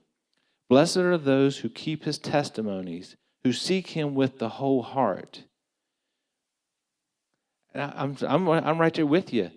Blessed 0.69 0.97
are 0.97 1.17
those 1.17 1.60
who 1.60 1.69
keep 1.69 2.04
his 2.04 2.17
testimonies, 2.17 3.15
who 3.43 3.54
seek 3.54 3.88
him 3.88 4.15
with 4.15 4.39
the 4.39 4.49
whole 4.49 4.82
heart. 4.82 5.43
And 7.73 7.93
I'm, 7.95 8.17
I'm, 8.28 8.49
I'm 8.49 8.80
right 8.80 8.93
there 8.93 9.06
with 9.06 9.34
you. 9.34 9.51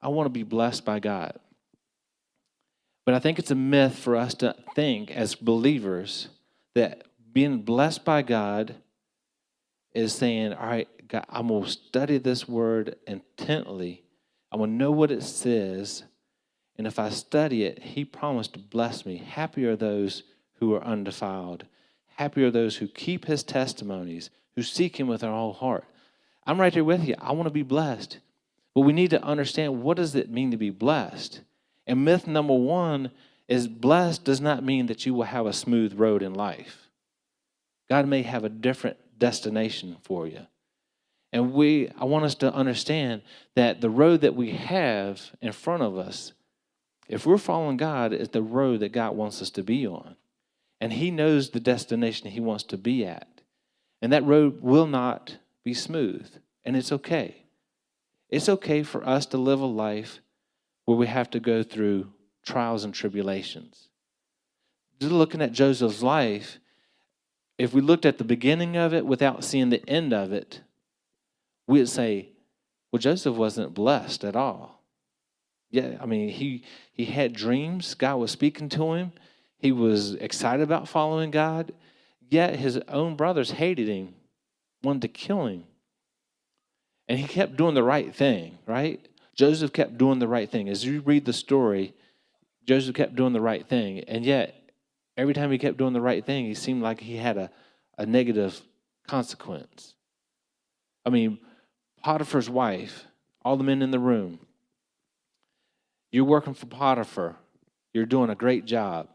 I 0.00 0.08
want 0.08 0.26
to 0.26 0.30
be 0.30 0.42
blessed 0.42 0.84
by 0.84 1.00
God. 1.00 1.38
But 3.04 3.14
I 3.14 3.18
think 3.18 3.38
it's 3.38 3.50
a 3.50 3.56
myth 3.56 3.98
for 3.98 4.16
us 4.16 4.34
to 4.34 4.54
think 4.74 5.10
as 5.10 5.34
believers 5.34 6.28
that 6.74 7.02
being 7.32 7.62
blessed 7.62 8.04
by 8.04 8.22
God 8.22 8.76
is 9.94 10.14
saying, 10.14 10.52
all 10.52 10.66
right, 10.66 10.88
God, 11.08 11.24
I'm 11.28 11.48
going 11.48 11.64
to 11.64 11.70
study 11.70 12.18
this 12.18 12.48
word 12.48 12.96
intently. 13.06 14.04
Going 14.52 14.70
to 14.70 14.76
know 14.76 14.90
what 14.90 15.10
it 15.10 15.22
says. 15.22 16.04
And 16.76 16.86
if 16.86 16.98
I 16.98 17.10
study 17.10 17.64
it, 17.64 17.82
He 17.82 18.04
promised 18.04 18.54
to 18.54 18.58
bless 18.58 19.06
me. 19.06 19.16
Happy 19.16 19.64
are 19.64 19.76
those 19.76 20.22
who 20.54 20.74
are 20.74 20.84
undefiled. 20.84 21.64
Happy 22.16 22.44
are 22.44 22.50
those 22.50 22.76
who 22.76 22.88
keep 22.88 23.26
His 23.26 23.42
testimonies, 23.42 24.30
who 24.56 24.62
seek 24.62 24.98
Him 24.98 25.06
with 25.06 25.20
their 25.20 25.30
whole 25.30 25.52
heart. 25.52 25.84
I'm 26.46 26.60
right 26.60 26.72
there 26.72 26.84
with 26.84 27.04
you. 27.04 27.14
I 27.18 27.32
want 27.32 27.46
to 27.46 27.52
be 27.52 27.62
blessed. 27.62 28.18
But 28.74 28.82
we 28.82 28.92
need 28.92 29.10
to 29.10 29.22
understand 29.22 29.82
what 29.82 29.96
does 29.96 30.14
it 30.14 30.30
mean 30.30 30.50
to 30.50 30.56
be 30.56 30.70
blessed? 30.70 31.40
And 31.86 32.04
myth 32.04 32.26
number 32.26 32.54
one 32.54 33.10
is 33.48 33.66
blessed 33.66 34.24
does 34.24 34.40
not 34.40 34.64
mean 34.64 34.86
that 34.86 35.04
you 35.04 35.12
will 35.14 35.24
have 35.24 35.46
a 35.46 35.52
smooth 35.52 35.94
road 35.94 36.22
in 36.22 36.34
life. 36.34 36.88
God 37.88 38.06
may 38.06 38.22
have 38.22 38.44
a 38.44 38.48
different 38.48 38.96
destination 39.18 39.96
for 40.02 40.26
you. 40.26 40.46
And 41.32 41.52
we 41.52 41.90
I 41.98 42.04
want 42.04 42.24
us 42.24 42.34
to 42.36 42.52
understand 42.52 43.22
that 43.54 43.80
the 43.80 43.90
road 43.90 44.22
that 44.22 44.34
we 44.34 44.50
have 44.52 45.20
in 45.40 45.52
front 45.52 45.82
of 45.82 45.96
us, 45.96 46.32
if 47.08 47.26
we're 47.26 47.38
following 47.38 47.76
God, 47.76 48.12
is 48.12 48.30
the 48.30 48.42
road 48.42 48.80
that 48.80 48.92
God 48.92 49.16
wants 49.16 49.40
us 49.40 49.50
to 49.50 49.62
be 49.62 49.86
on. 49.86 50.16
And 50.80 50.92
He 50.92 51.10
knows 51.10 51.50
the 51.50 51.60
destination 51.60 52.30
He 52.30 52.40
wants 52.40 52.64
to 52.64 52.76
be 52.76 53.04
at. 53.04 53.42
And 54.02 54.12
that 54.12 54.24
road 54.24 54.60
will 54.62 54.86
not 54.86 55.36
be 55.62 55.74
smooth. 55.74 56.28
And 56.64 56.76
it's 56.76 56.92
okay. 56.92 57.44
It's 58.28 58.48
okay 58.48 58.82
for 58.82 59.06
us 59.06 59.26
to 59.26 59.38
live 59.38 59.60
a 59.60 59.66
life 59.66 60.20
where 60.84 60.96
we 60.96 61.06
have 61.06 61.30
to 61.30 61.40
go 61.40 61.62
through 61.62 62.12
trials 62.44 62.84
and 62.84 62.94
tribulations. 62.94 63.88
Just 65.00 65.12
looking 65.12 65.42
at 65.42 65.52
Joseph's 65.52 66.02
life, 66.02 66.58
if 67.58 67.74
we 67.74 67.80
looked 67.80 68.06
at 68.06 68.18
the 68.18 68.24
beginning 68.24 68.76
of 68.76 68.94
it 68.94 69.04
without 69.04 69.44
seeing 69.44 69.70
the 69.70 69.88
end 69.88 70.12
of 70.12 70.32
it, 70.32 70.62
we'd 71.70 71.88
say, 71.88 72.30
well, 72.90 73.00
Joseph 73.00 73.36
wasn't 73.36 73.74
blessed 73.74 74.24
at 74.24 74.36
all. 74.36 74.82
Yeah, 75.70 75.96
I 76.00 76.06
mean, 76.06 76.28
he 76.28 76.64
he 76.92 77.04
had 77.04 77.32
dreams. 77.32 77.94
God 77.94 78.16
was 78.16 78.32
speaking 78.32 78.68
to 78.70 78.94
him. 78.94 79.12
He 79.56 79.70
was 79.70 80.14
excited 80.14 80.64
about 80.64 80.88
following 80.88 81.30
God. 81.30 81.72
Yet 82.28 82.56
his 82.56 82.78
own 82.88 83.16
brothers 83.16 83.52
hated 83.52 83.88
him, 83.88 84.14
wanted 84.82 85.02
to 85.02 85.08
kill 85.08 85.46
him. 85.46 85.64
And 87.08 87.18
he 87.18 87.26
kept 87.26 87.56
doing 87.56 87.74
the 87.74 87.82
right 87.82 88.14
thing, 88.14 88.58
right? 88.66 89.06
Joseph 89.34 89.72
kept 89.72 89.98
doing 89.98 90.18
the 90.18 90.28
right 90.28 90.50
thing. 90.50 90.68
As 90.68 90.84
you 90.84 91.00
read 91.00 91.24
the 91.24 91.32
story, 91.32 91.94
Joseph 92.66 92.94
kept 92.94 93.16
doing 93.16 93.32
the 93.32 93.40
right 93.40 93.66
thing. 93.66 94.00
And 94.00 94.24
yet 94.24 94.54
every 95.16 95.34
time 95.34 95.50
he 95.50 95.58
kept 95.58 95.76
doing 95.76 95.92
the 95.92 96.00
right 96.00 96.24
thing, 96.24 96.46
he 96.46 96.54
seemed 96.54 96.82
like 96.82 97.00
he 97.00 97.16
had 97.16 97.36
a, 97.36 97.50
a 97.98 98.06
negative 98.06 98.60
consequence. 99.08 99.94
I 101.04 101.10
mean, 101.10 101.38
Potiphar's 102.02 102.48
wife, 102.48 103.06
all 103.44 103.56
the 103.56 103.64
men 103.64 103.82
in 103.82 103.90
the 103.90 103.98
room, 103.98 104.40
you're 106.10 106.24
working 106.24 106.54
for 106.54 106.66
Potiphar. 106.66 107.36
You're 107.92 108.06
doing 108.06 108.30
a 108.30 108.34
great 108.34 108.64
job. 108.64 109.08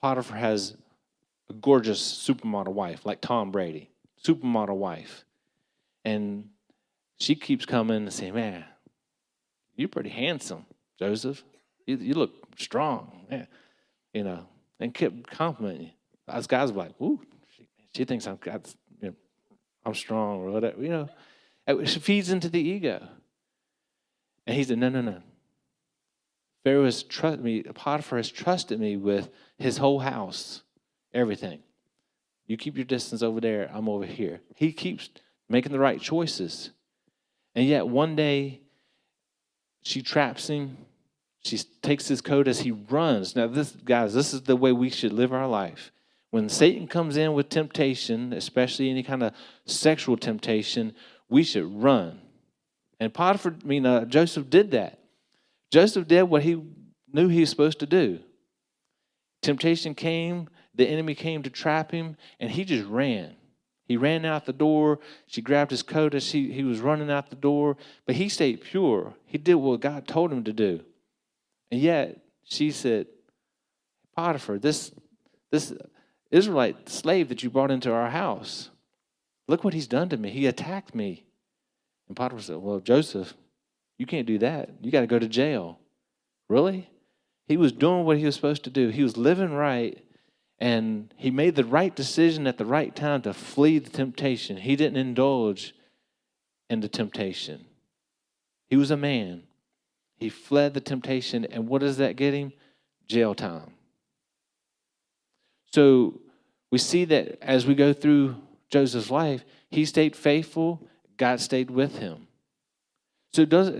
Potiphar 0.00 0.36
has 0.36 0.76
a 1.48 1.52
gorgeous 1.52 2.00
supermodel 2.00 2.72
wife, 2.72 3.04
like 3.04 3.20
Tom 3.20 3.50
Brady, 3.50 3.90
supermodel 4.22 4.76
wife. 4.76 5.24
And 6.04 6.50
she 7.18 7.34
keeps 7.34 7.66
coming 7.66 7.96
and 7.96 8.12
saying, 8.12 8.34
Man, 8.34 8.64
you're 9.76 9.88
pretty 9.88 10.10
handsome, 10.10 10.66
Joseph. 10.98 11.42
You, 11.86 11.96
you 11.96 12.14
look 12.14 12.32
strong. 12.58 13.26
Man. 13.30 13.46
You 14.12 14.24
know, 14.24 14.46
and 14.78 14.94
kept 14.94 15.26
complimenting 15.26 15.86
you. 15.86 15.90
Us 16.28 16.46
guys 16.46 16.72
were 16.72 16.84
like, 16.84 17.00
Ooh, 17.00 17.20
she, 17.56 17.68
she 17.94 18.04
thinks 18.04 18.26
I'm, 18.26 18.38
you 18.44 19.08
know, 19.08 19.14
I'm 19.84 19.94
strong 19.94 20.40
or 20.40 20.50
whatever. 20.50 20.80
You 20.80 20.88
know, 20.88 21.08
it 21.66 21.88
feeds 21.88 22.30
into 22.30 22.48
the 22.48 22.60
ego. 22.60 23.06
And 24.46 24.56
he 24.56 24.64
said, 24.64 24.78
No, 24.78 24.88
no, 24.88 25.00
no. 25.00 25.22
Pharaoh 26.64 26.84
has 26.84 27.02
trusted 27.02 27.44
me, 27.44 27.62
Potiphar 27.62 28.18
has 28.18 28.30
trusted 28.30 28.80
me 28.80 28.96
with 28.96 29.28
his 29.58 29.76
whole 29.76 30.00
house, 30.00 30.62
everything. 31.12 31.60
You 32.46 32.56
keep 32.56 32.76
your 32.76 32.84
distance 32.84 33.22
over 33.22 33.40
there, 33.40 33.70
I'm 33.72 33.88
over 33.88 34.06
here. 34.06 34.40
He 34.54 34.72
keeps 34.72 35.10
making 35.48 35.72
the 35.72 35.78
right 35.78 36.00
choices. 36.00 36.70
And 37.54 37.66
yet 37.66 37.86
one 37.86 38.16
day 38.16 38.60
she 39.82 40.02
traps 40.02 40.48
him. 40.48 40.78
She 41.42 41.58
takes 41.82 42.08
his 42.08 42.22
coat 42.22 42.48
as 42.48 42.60
he 42.60 42.70
runs. 42.70 43.36
Now, 43.36 43.46
this 43.46 43.72
guys, 43.72 44.14
this 44.14 44.32
is 44.32 44.42
the 44.42 44.56
way 44.56 44.72
we 44.72 44.88
should 44.88 45.12
live 45.12 45.32
our 45.32 45.46
life. 45.46 45.92
When 46.30 46.48
Satan 46.48 46.88
comes 46.88 47.16
in 47.16 47.34
with 47.34 47.50
temptation, 47.50 48.32
especially 48.32 48.90
any 48.90 49.02
kind 49.02 49.22
of 49.22 49.34
sexual 49.66 50.16
temptation, 50.16 50.94
we 51.28 51.42
should 51.42 51.82
run. 51.82 52.20
And 53.00 53.12
Potiphar, 53.12 53.54
I 53.62 53.66
mean, 53.66 53.86
uh, 53.86 54.04
Joseph 54.04 54.48
did 54.48 54.70
that. 54.72 54.98
Joseph 55.70 56.06
did 56.06 56.22
what 56.22 56.42
he 56.42 56.62
knew 57.12 57.28
he 57.28 57.40
was 57.40 57.50
supposed 57.50 57.80
to 57.80 57.86
do. 57.86 58.20
Temptation 59.42 59.94
came, 59.94 60.48
the 60.74 60.86
enemy 60.86 61.14
came 61.14 61.42
to 61.42 61.50
trap 61.50 61.90
him, 61.90 62.16
and 62.40 62.50
he 62.50 62.64
just 62.64 62.86
ran. 62.86 63.34
He 63.86 63.96
ran 63.96 64.24
out 64.24 64.46
the 64.46 64.52
door. 64.52 65.00
She 65.26 65.42
grabbed 65.42 65.70
his 65.70 65.82
coat 65.82 66.14
as 66.14 66.30
he, 66.32 66.50
he 66.50 66.64
was 66.64 66.80
running 66.80 67.10
out 67.10 67.28
the 67.28 67.36
door, 67.36 67.76
but 68.06 68.14
he 68.14 68.28
stayed 68.28 68.62
pure. 68.62 69.14
He 69.26 69.38
did 69.38 69.54
what 69.54 69.80
God 69.80 70.08
told 70.08 70.32
him 70.32 70.44
to 70.44 70.52
do. 70.52 70.80
And 71.70 71.80
yet, 71.80 72.18
she 72.44 72.70
said, 72.70 73.06
Potiphar, 74.16 74.58
this, 74.58 74.92
this 75.50 75.72
Israelite 76.30 76.88
slave 76.88 77.28
that 77.28 77.42
you 77.42 77.50
brought 77.50 77.70
into 77.70 77.92
our 77.92 78.10
house, 78.10 78.70
look 79.48 79.64
what 79.64 79.74
he's 79.74 79.86
done 79.86 80.08
to 80.10 80.16
me. 80.16 80.30
He 80.30 80.46
attacked 80.46 80.94
me. 80.94 81.24
And 82.08 82.16
Potiphar 82.16 82.42
said, 82.42 82.56
Well, 82.56 82.80
Joseph, 82.80 83.34
you 83.98 84.06
can't 84.06 84.26
do 84.26 84.38
that. 84.38 84.70
You 84.80 84.90
got 84.90 85.00
to 85.00 85.06
go 85.06 85.18
to 85.18 85.28
jail. 85.28 85.78
Really? 86.48 86.90
He 87.46 87.56
was 87.56 87.72
doing 87.72 88.04
what 88.04 88.18
he 88.18 88.24
was 88.24 88.34
supposed 88.34 88.64
to 88.64 88.70
do. 88.70 88.88
He 88.88 89.02
was 89.02 89.16
living 89.16 89.52
right, 89.52 90.02
and 90.58 91.12
he 91.16 91.30
made 91.30 91.56
the 91.56 91.64
right 91.64 91.94
decision 91.94 92.46
at 92.46 92.58
the 92.58 92.64
right 92.64 92.94
time 92.94 93.22
to 93.22 93.34
flee 93.34 93.78
the 93.78 93.90
temptation. 93.90 94.56
He 94.56 94.76
didn't 94.76 94.96
indulge 94.96 95.74
in 96.70 96.80
the 96.80 96.88
temptation. 96.88 97.66
He 98.68 98.76
was 98.76 98.90
a 98.90 98.96
man. 98.96 99.42
He 100.16 100.30
fled 100.30 100.74
the 100.74 100.80
temptation, 100.80 101.44
and 101.44 101.68
what 101.68 101.80
does 101.80 101.98
that 101.98 102.16
get 102.16 102.34
him? 102.34 102.52
Jail 103.06 103.34
time. 103.34 103.72
So 105.72 106.20
we 106.70 106.78
see 106.78 107.04
that 107.06 107.38
as 107.42 107.66
we 107.66 107.74
go 107.74 107.92
through 107.92 108.36
Joseph's 108.70 109.10
life, 109.10 109.44
he 109.70 109.84
stayed 109.84 110.16
faithful, 110.16 110.86
God 111.16 111.40
stayed 111.40 111.70
with 111.70 111.98
him. 111.98 112.26
So 113.32 113.44
does 113.44 113.70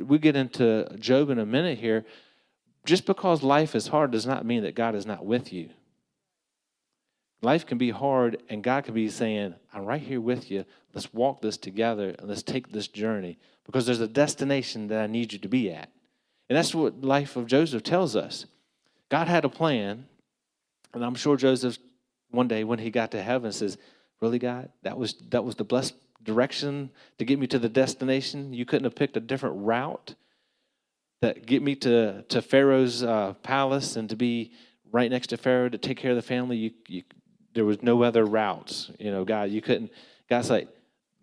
we 0.00 0.18
get 0.18 0.36
into 0.36 0.88
Job 0.98 1.30
in 1.30 1.38
a 1.38 1.46
minute 1.46 1.78
here. 1.78 2.04
Just 2.84 3.06
because 3.06 3.42
life 3.42 3.74
is 3.74 3.86
hard 3.86 4.10
does 4.10 4.26
not 4.26 4.44
mean 4.44 4.64
that 4.64 4.74
God 4.74 4.94
is 4.94 5.06
not 5.06 5.24
with 5.24 5.52
you. 5.52 5.70
Life 7.42 7.66
can 7.66 7.78
be 7.78 7.90
hard, 7.90 8.42
and 8.48 8.62
God 8.62 8.84
can 8.84 8.94
be 8.94 9.08
saying, 9.08 9.54
I'm 9.72 9.84
right 9.84 10.00
here 10.00 10.20
with 10.20 10.50
you. 10.50 10.64
Let's 10.94 11.12
walk 11.12 11.42
this 11.42 11.56
together 11.56 12.14
and 12.18 12.28
let's 12.28 12.42
take 12.42 12.72
this 12.72 12.88
journey 12.88 13.38
because 13.66 13.86
there's 13.86 14.00
a 14.00 14.08
destination 14.08 14.88
that 14.88 15.00
I 15.00 15.06
need 15.06 15.32
you 15.32 15.38
to 15.38 15.48
be 15.48 15.70
at. 15.70 15.90
And 16.48 16.56
that's 16.56 16.74
what 16.74 17.02
life 17.02 17.36
of 17.36 17.46
Joseph 17.46 17.82
tells 17.82 18.16
us. 18.16 18.46
God 19.10 19.28
had 19.28 19.44
a 19.44 19.50
plan, 19.50 20.06
and 20.92 21.04
I'm 21.04 21.14
sure 21.14 21.36
Joseph 21.36 21.78
one 22.30 22.48
day 22.48 22.64
when 22.64 22.78
he 22.78 22.90
got 22.90 23.10
to 23.12 23.22
heaven 23.22 23.52
says, 23.52 23.78
Really, 24.20 24.38
God? 24.38 24.70
That 24.82 24.96
was 24.96 25.14
that 25.30 25.44
was 25.44 25.56
the 25.56 25.64
blessed 25.64 25.94
direction 26.22 26.90
to 27.18 27.24
get 27.24 27.38
me 27.38 27.46
to 27.48 27.58
the 27.58 27.68
destination. 27.68 28.54
You 28.54 28.64
couldn't 28.64 28.84
have 28.84 28.94
picked 28.94 29.16
a 29.16 29.20
different 29.20 29.56
route 29.58 30.14
that 31.20 31.46
get 31.46 31.62
me 31.62 31.74
to 31.76 32.22
to 32.22 32.42
Pharaoh's 32.42 33.02
uh, 33.02 33.34
palace 33.42 33.96
and 33.96 34.08
to 34.10 34.16
be 34.16 34.52
right 34.90 35.10
next 35.10 35.28
to 35.28 35.36
Pharaoh 35.36 35.68
to 35.68 35.78
take 35.78 35.98
care 35.98 36.12
of 36.12 36.16
the 36.16 36.22
family. 36.22 36.56
You, 36.56 36.70
you, 36.88 37.02
there 37.54 37.64
was 37.64 37.82
no 37.82 38.02
other 38.02 38.24
routes. 38.24 38.90
You 38.98 39.10
know, 39.10 39.24
God, 39.24 39.50
you 39.50 39.60
couldn't. 39.60 39.90
God's 40.28 40.50
like, 40.50 40.68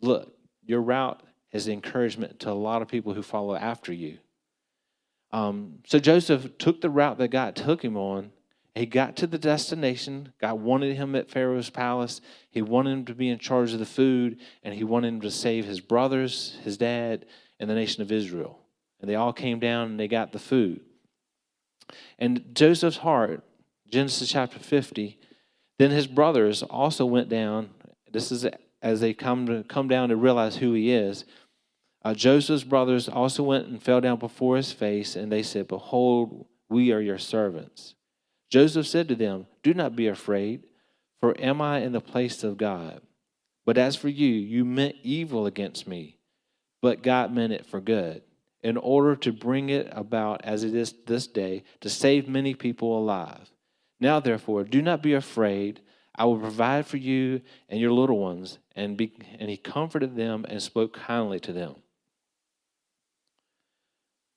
look, 0.01 0.33
your 0.63 0.81
route 0.81 1.21
is 1.51 1.67
encouragement 1.67 2.39
to 2.41 2.51
a 2.51 2.53
lot 2.53 2.81
of 2.81 2.87
people 2.87 3.13
who 3.13 3.21
follow 3.21 3.55
after 3.55 3.91
you. 3.93 4.17
Um, 5.31 5.79
so 5.85 5.99
Joseph 5.99 6.57
took 6.57 6.81
the 6.81 6.89
route 6.89 7.17
that 7.19 7.29
God 7.29 7.55
took 7.55 7.83
him 7.83 7.95
on 7.95 8.31
he 8.75 8.85
got 8.85 9.17
to 9.17 9.27
the 9.27 9.37
destination. 9.37 10.33
God 10.39 10.61
wanted 10.61 10.95
him 10.95 11.15
at 11.15 11.29
Pharaoh's 11.29 11.69
palace. 11.69 12.21
He 12.49 12.61
wanted 12.61 12.91
him 12.91 13.05
to 13.05 13.13
be 13.13 13.29
in 13.29 13.37
charge 13.37 13.73
of 13.73 13.79
the 13.79 13.85
food, 13.85 14.39
and 14.63 14.73
he 14.73 14.83
wanted 14.83 15.09
him 15.09 15.21
to 15.21 15.31
save 15.31 15.65
his 15.65 15.81
brothers, 15.81 16.57
his 16.63 16.77
dad, 16.77 17.25
and 17.59 17.69
the 17.69 17.75
nation 17.75 18.01
of 18.01 18.11
Israel. 18.11 18.59
And 19.01 19.09
they 19.09 19.15
all 19.15 19.33
came 19.33 19.59
down 19.59 19.91
and 19.91 19.99
they 19.99 20.07
got 20.07 20.31
the 20.31 20.39
food. 20.39 20.81
And 22.17 22.45
Joseph's 22.53 22.97
heart, 22.97 23.43
Genesis 23.89 24.29
chapter 24.29 24.59
50, 24.59 25.19
then 25.77 25.91
his 25.91 26.07
brothers 26.07 26.63
also 26.63 27.05
went 27.05 27.27
down. 27.27 27.71
This 28.11 28.31
is 28.31 28.47
as 28.81 28.99
they 29.01 29.13
come 29.13 29.47
to 29.47 29.63
come 29.63 29.87
down 29.87 30.09
to 30.09 30.15
realize 30.15 30.57
who 30.57 30.73
he 30.73 30.91
is. 30.91 31.25
Uh, 32.03 32.13
Joseph's 32.13 32.63
brothers 32.63 33.09
also 33.09 33.43
went 33.43 33.67
and 33.67 33.81
fell 33.81 34.01
down 34.01 34.17
before 34.17 34.57
his 34.57 34.71
face, 34.71 35.15
and 35.15 35.31
they 35.31 35.43
said, 35.43 35.67
Behold, 35.67 36.45
we 36.69 36.91
are 36.91 37.01
your 37.01 37.19
servants. 37.19 37.95
Joseph 38.51 38.85
said 38.85 39.07
to 39.07 39.15
them, 39.15 39.47
Do 39.63 39.73
not 39.73 39.95
be 39.95 40.07
afraid, 40.07 40.65
for 41.21 41.39
am 41.39 41.61
I 41.61 41.79
in 41.79 41.93
the 41.93 42.01
place 42.01 42.43
of 42.43 42.57
God? 42.57 43.01
But 43.65 43.77
as 43.77 43.95
for 43.95 44.09
you, 44.09 44.27
you 44.27 44.65
meant 44.65 44.97
evil 45.03 45.45
against 45.45 45.87
me, 45.87 46.17
but 46.81 47.01
God 47.01 47.33
meant 47.33 47.53
it 47.53 47.65
for 47.65 47.79
good, 47.79 48.23
in 48.61 48.75
order 48.75 49.15
to 49.15 49.31
bring 49.31 49.69
it 49.69 49.87
about 49.91 50.41
as 50.43 50.65
it 50.65 50.75
is 50.75 50.93
this 51.07 51.27
day, 51.27 51.63
to 51.79 51.89
save 51.89 52.27
many 52.27 52.53
people 52.53 52.97
alive. 52.97 53.49
Now, 54.01 54.19
therefore, 54.19 54.65
do 54.65 54.81
not 54.81 55.01
be 55.01 55.13
afraid. 55.13 55.79
I 56.13 56.25
will 56.25 56.39
provide 56.39 56.87
for 56.87 56.97
you 56.97 57.41
and 57.69 57.79
your 57.79 57.91
little 57.91 58.19
ones. 58.19 58.57
And, 58.75 58.97
be, 58.97 59.13
and 59.39 59.49
he 59.49 59.57
comforted 59.57 60.15
them 60.15 60.45
and 60.49 60.61
spoke 60.61 60.93
kindly 60.93 61.39
to 61.41 61.53
them. 61.53 61.75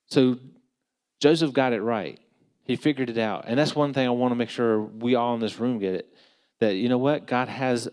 So 0.07 0.37
Joseph 1.19 1.51
got 1.51 1.73
it 1.73 1.81
right. 1.81 2.19
He 2.65 2.75
figured 2.75 3.09
it 3.09 3.17
out. 3.17 3.45
And 3.47 3.57
that's 3.57 3.75
one 3.75 3.93
thing 3.93 4.07
I 4.07 4.11
want 4.11 4.31
to 4.31 4.35
make 4.35 4.49
sure 4.49 4.81
we 4.81 5.15
all 5.15 5.35
in 5.35 5.39
this 5.39 5.59
room 5.59 5.79
get 5.79 5.93
it 5.93 6.13
that, 6.59 6.75
you 6.75 6.89
know 6.89 6.97
what? 6.97 7.27
God 7.27 7.47
has 7.47 7.87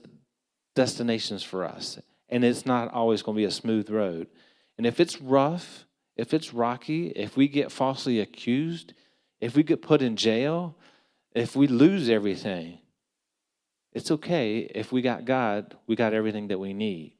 destinations 0.74 1.42
for 1.42 1.64
us. 1.64 1.98
And 2.28 2.42
it's 2.42 2.64
not 2.64 2.92
always 2.92 3.22
going 3.22 3.36
to 3.36 3.40
be 3.40 3.44
a 3.44 3.50
smooth 3.50 3.90
road. 3.90 4.28
And 4.78 4.86
if 4.86 4.98
it's 4.98 5.20
rough, 5.20 5.84
if 6.16 6.32
it's 6.32 6.54
rocky, 6.54 7.08
if 7.08 7.36
we 7.36 7.48
get 7.48 7.70
falsely 7.70 8.18
accused, 8.18 8.94
if 9.40 9.54
we 9.54 9.62
get 9.62 9.82
put 9.82 10.00
in 10.00 10.16
jail, 10.16 10.76
if 11.34 11.54
we 11.54 11.66
lose 11.66 12.08
everything, 12.08 12.78
it's 13.92 14.10
okay. 14.10 14.60
If 14.74 14.90
we 14.90 15.02
got 15.02 15.26
God, 15.26 15.76
we 15.86 15.96
got 15.96 16.14
everything 16.14 16.48
that 16.48 16.58
we 16.58 16.72
need. 16.72 17.12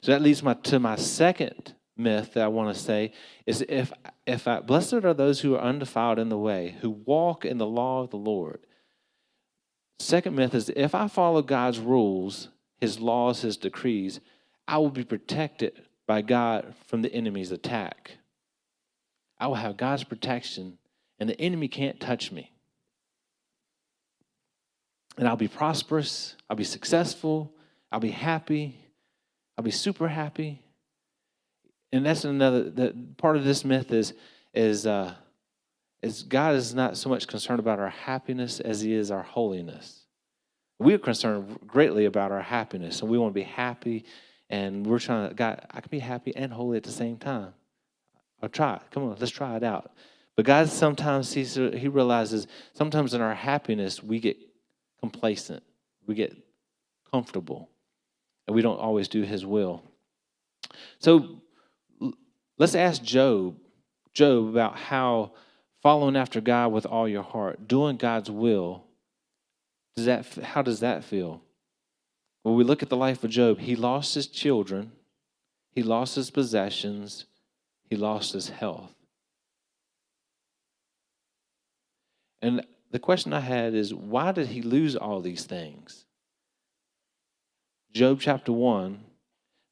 So 0.00 0.12
that 0.12 0.22
leads 0.22 0.42
my, 0.42 0.54
to 0.54 0.78
my 0.78 0.96
second 0.96 1.74
myth 1.96 2.34
that 2.34 2.44
I 2.44 2.48
want 2.48 2.74
to 2.74 2.82
say 2.82 3.12
is 3.46 3.64
if 3.68 3.92
if 4.26 4.48
I, 4.48 4.60
blessed 4.60 4.94
are 4.94 5.14
those 5.14 5.40
who 5.40 5.54
are 5.54 5.60
undefiled 5.60 6.18
in 6.18 6.28
the 6.28 6.38
way, 6.38 6.76
who 6.80 6.90
walk 6.90 7.44
in 7.44 7.58
the 7.58 7.66
law 7.66 8.02
of 8.02 8.10
the 8.10 8.16
Lord. 8.16 8.60
Second 9.98 10.34
myth 10.36 10.54
is 10.54 10.70
if 10.74 10.94
I 10.94 11.08
follow 11.08 11.42
God's 11.42 11.78
rules, 11.78 12.48
his 12.80 13.00
laws, 13.00 13.42
his 13.42 13.56
decrees, 13.56 14.20
I 14.66 14.78
will 14.78 14.90
be 14.90 15.04
protected 15.04 15.82
by 16.06 16.22
God 16.22 16.74
from 16.86 17.02
the 17.02 17.12
enemy's 17.12 17.52
attack. 17.52 18.18
I 19.38 19.46
will 19.46 19.54
have 19.54 19.76
God's 19.76 20.04
protection, 20.04 20.78
and 21.18 21.28
the 21.28 21.40
enemy 21.40 21.68
can't 21.68 22.00
touch 22.00 22.32
me. 22.32 22.50
And 25.16 25.28
I'll 25.28 25.36
be 25.36 25.48
prosperous, 25.48 26.34
I'll 26.50 26.56
be 26.56 26.64
successful, 26.64 27.54
I'll 27.92 28.00
be 28.00 28.10
happy, 28.10 28.76
I'll 29.56 29.64
be 29.64 29.70
super 29.70 30.08
happy, 30.08 30.63
and 31.94 32.04
that's 32.04 32.24
another 32.24 32.92
part 33.16 33.36
of 33.36 33.44
this 33.44 33.64
myth 33.64 33.92
is 33.92 34.14
is 34.52 34.86
uh, 34.86 35.14
is 36.02 36.24
God 36.24 36.56
is 36.56 36.74
not 36.74 36.96
so 36.96 37.08
much 37.08 37.26
concerned 37.28 37.60
about 37.60 37.78
our 37.78 37.90
happiness 37.90 38.60
as 38.60 38.80
He 38.80 38.92
is 38.92 39.10
our 39.10 39.22
holiness. 39.22 40.04
We 40.80 40.92
are 40.94 40.98
concerned 40.98 41.60
greatly 41.66 42.04
about 42.04 42.32
our 42.32 42.42
happiness, 42.42 43.00
and 43.00 43.08
we 43.08 43.16
want 43.16 43.32
to 43.32 43.40
be 43.40 43.44
happy, 43.44 44.04
and 44.50 44.84
we're 44.84 44.98
trying 44.98 45.28
to 45.28 45.34
God. 45.34 45.64
I 45.70 45.80
can 45.80 45.90
be 45.90 46.00
happy 46.00 46.34
and 46.34 46.52
holy 46.52 46.76
at 46.76 46.82
the 46.82 46.90
same 46.90 47.16
time. 47.16 47.54
I'll 48.42 48.48
try 48.48 48.76
it. 48.76 48.82
Come 48.90 49.04
on, 49.04 49.16
let's 49.20 49.30
try 49.30 49.56
it 49.56 49.62
out. 49.62 49.92
But 50.36 50.46
God 50.46 50.68
sometimes 50.68 51.28
sees, 51.28 51.54
He 51.54 51.86
realizes 51.86 52.48
sometimes 52.72 53.14
in 53.14 53.20
our 53.20 53.34
happiness 53.34 54.02
we 54.02 54.18
get 54.18 54.36
complacent, 54.98 55.62
we 56.06 56.16
get 56.16 56.36
comfortable, 57.10 57.70
and 58.48 58.56
we 58.56 58.62
don't 58.62 58.80
always 58.80 59.06
do 59.06 59.22
His 59.22 59.46
will. 59.46 59.84
So 60.98 61.40
let's 62.58 62.74
ask 62.74 63.02
Job, 63.02 63.56
Job 64.12 64.48
about 64.48 64.76
how 64.76 65.32
following 65.82 66.16
after 66.16 66.40
God 66.40 66.72
with 66.72 66.86
all 66.86 67.08
your 67.08 67.22
heart, 67.22 67.68
doing 67.68 67.96
God's 67.96 68.30
will, 68.30 68.84
does 69.96 70.06
that 70.06 70.26
how 70.42 70.62
does 70.62 70.80
that 70.80 71.04
feel? 71.04 71.42
When 72.42 72.56
we 72.56 72.64
look 72.64 72.82
at 72.82 72.88
the 72.88 72.96
life 72.96 73.24
of 73.24 73.30
Job, 73.30 73.58
he 73.58 73.76
lost 73.76 74.14
his 74.14 74.26
children, 74.26 74.92
he 75.70 75.82
lost 75.82 76.16
his 76.16 76.30
possessions, 76.30 77.24
he 77.88 77.96
lost 77.96 78.32
his 78.32 78.50
health. 78.50 78.94
And 82.42 82.66
the 82.90 82.98
question 82.98 83.32
I 83.32 83.40
had 83.40 83.74
is 83.74 83.94
why 83.94 84.32
did 84.32 84.48
he 84.48 84.60
lose 84.60 84.96
all 84.96 85.20
these 85.20 85.44
things? 85.44 86.04
Job 87.92 88.18
chapter 88.20 88.52
1 88.52 89.00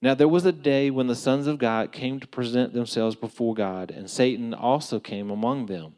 Now 0.02 0.14
there 0.14 0.28
was 0.28 0.44
a 0.44 0.52
day 0.52 0.90
when 0.90 1.06
the 1.06 1.14
sons 1.14 1.46
of 1.46 1.58
God 1.58 1.92
came 1.92 2.20
to 2.20 2.26
present 2.26 2.74
themselves 2.74 3.16
before 3.16 3.54
God, 3.54 3.90
and 3.90 4.10
Satan 4.10 4.52
also 4.52 5.00
came 5.00 5.30
among 5.30 5.66
them. 5.66 5.94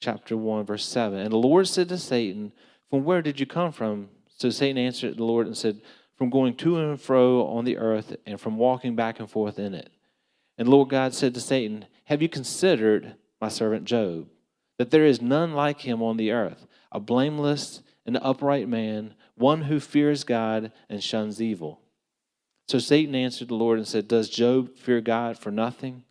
Chapter 0.00 0.36
1, 0.36 0.64
verse 0.64 0.86
7. 0.86 1.18
And 1.18 1.30
the 1.30 1.36
Lord 1.36 1.68
said 1.68 1.88
to 1.90 1.98
Satan, 1.98 2.52
From 2.88 3.04
where 3.04 3.20
did 3.20 3.38
you 3.38 3.46
come 3.46 3.72
from? 3.72 4.08
So 4.28 4.48
Satan 4.50 4.78
answered 4.78 5.18
the 5.18 5.24
Lord 5.24 5.46
and 5.46 5.56
said, 5.56 5.82
From 6.16 6.30
going 6.30 6.54
to 6.56 6.78
and 6.78 7.00
fro 7.00 7.46
on 7.46 7.64
the 7.64 7.76
earth, 7.76 8.16
and 8.24 8.40
from 8.40 8.56
walking 8.56 8.96
back 8.96 9.20
and 9.20 9.30
forth 9.30 9.58
in 9.58 9.74
it. 9.74 9.90
And 10.56 10.66
the 10.66 10.72
Lord 10.72 10.88
God 10.88 11.14
said 11.14 11.34
to 11.34 11.40
Satan, 11.40 11.84
Have 12.04 12.22
you 12.22 12.28
considered 12.28 13.16
my 13.40 13.48
servant 13.48 13.84
Job? 13.84 14.28
that 14.78 14.90
there 14.90 15.04
is 15.04 15.20
none 15.20 15.52
like 15.52 15.80
him 15.80 16.02
on 16.02 16.16
the 16.16 16.30
earth, 16.30 16.66
a 16.90 17.00
blameless 17.00 17.82
and 18.06 18.16
upright 18.22 18.68
man, 18.68 19.14
one 19.34 19.62
who 19.62 19.78
fears 19.78 20.24
God 20.24 20.72
and 20.88 21.02
shuns 21.02 21.42
evil. 21.42 21.80
So 22.68 22.78
Satan 22.78 23.14
answered 23.14 23.48
the 23.48 23.54
Lord 23.54 23.78
and 23.78 23.88
said, 23.88 24.08
Does 24.08 24.28
Job 24.28 24.76
fear 24.76 25.00
God 25.00 25.38
for 25.38 25.50
nothing? 25.50 26.04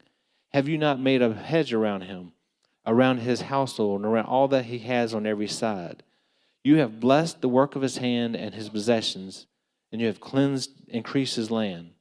Have 0.53 0.67
you 0.67 0.79
not 0.79 0.99
made 0.99 1.21
a 1.21 1.33
hedge 1.33 1.71
around 1.71 2.01
him, 2.01 2.31
around 2.85 3.19
his 3.19 3.41
household, 3.41 4.01
and 4.01 4.05
around 4.05 4.25
all 4.25 4.47
that 4.47 4.65
he 4.65 4.79
has 4.79 5.13
on 5.13 5.27
every 5.27 5.47
side? 5.47 6.01
You 6.63 6.77
have 6.77 6.99
blessed 6.99 7.41
the 7.41 7.49
work 7.49 7.75
of 7.75 7.83
his 7.83 7.97
hand 7.97 8.35
and 8.35 8.55
his 8.55 8.69
possessions, 8.69 9.45
and 9.91 10.01
you 10.01 10.07
have 10.07 10.19
cleansed, 10.19 10.71
increased 10.87 11.35
his 11.35 11.51
land. 11.51 11.91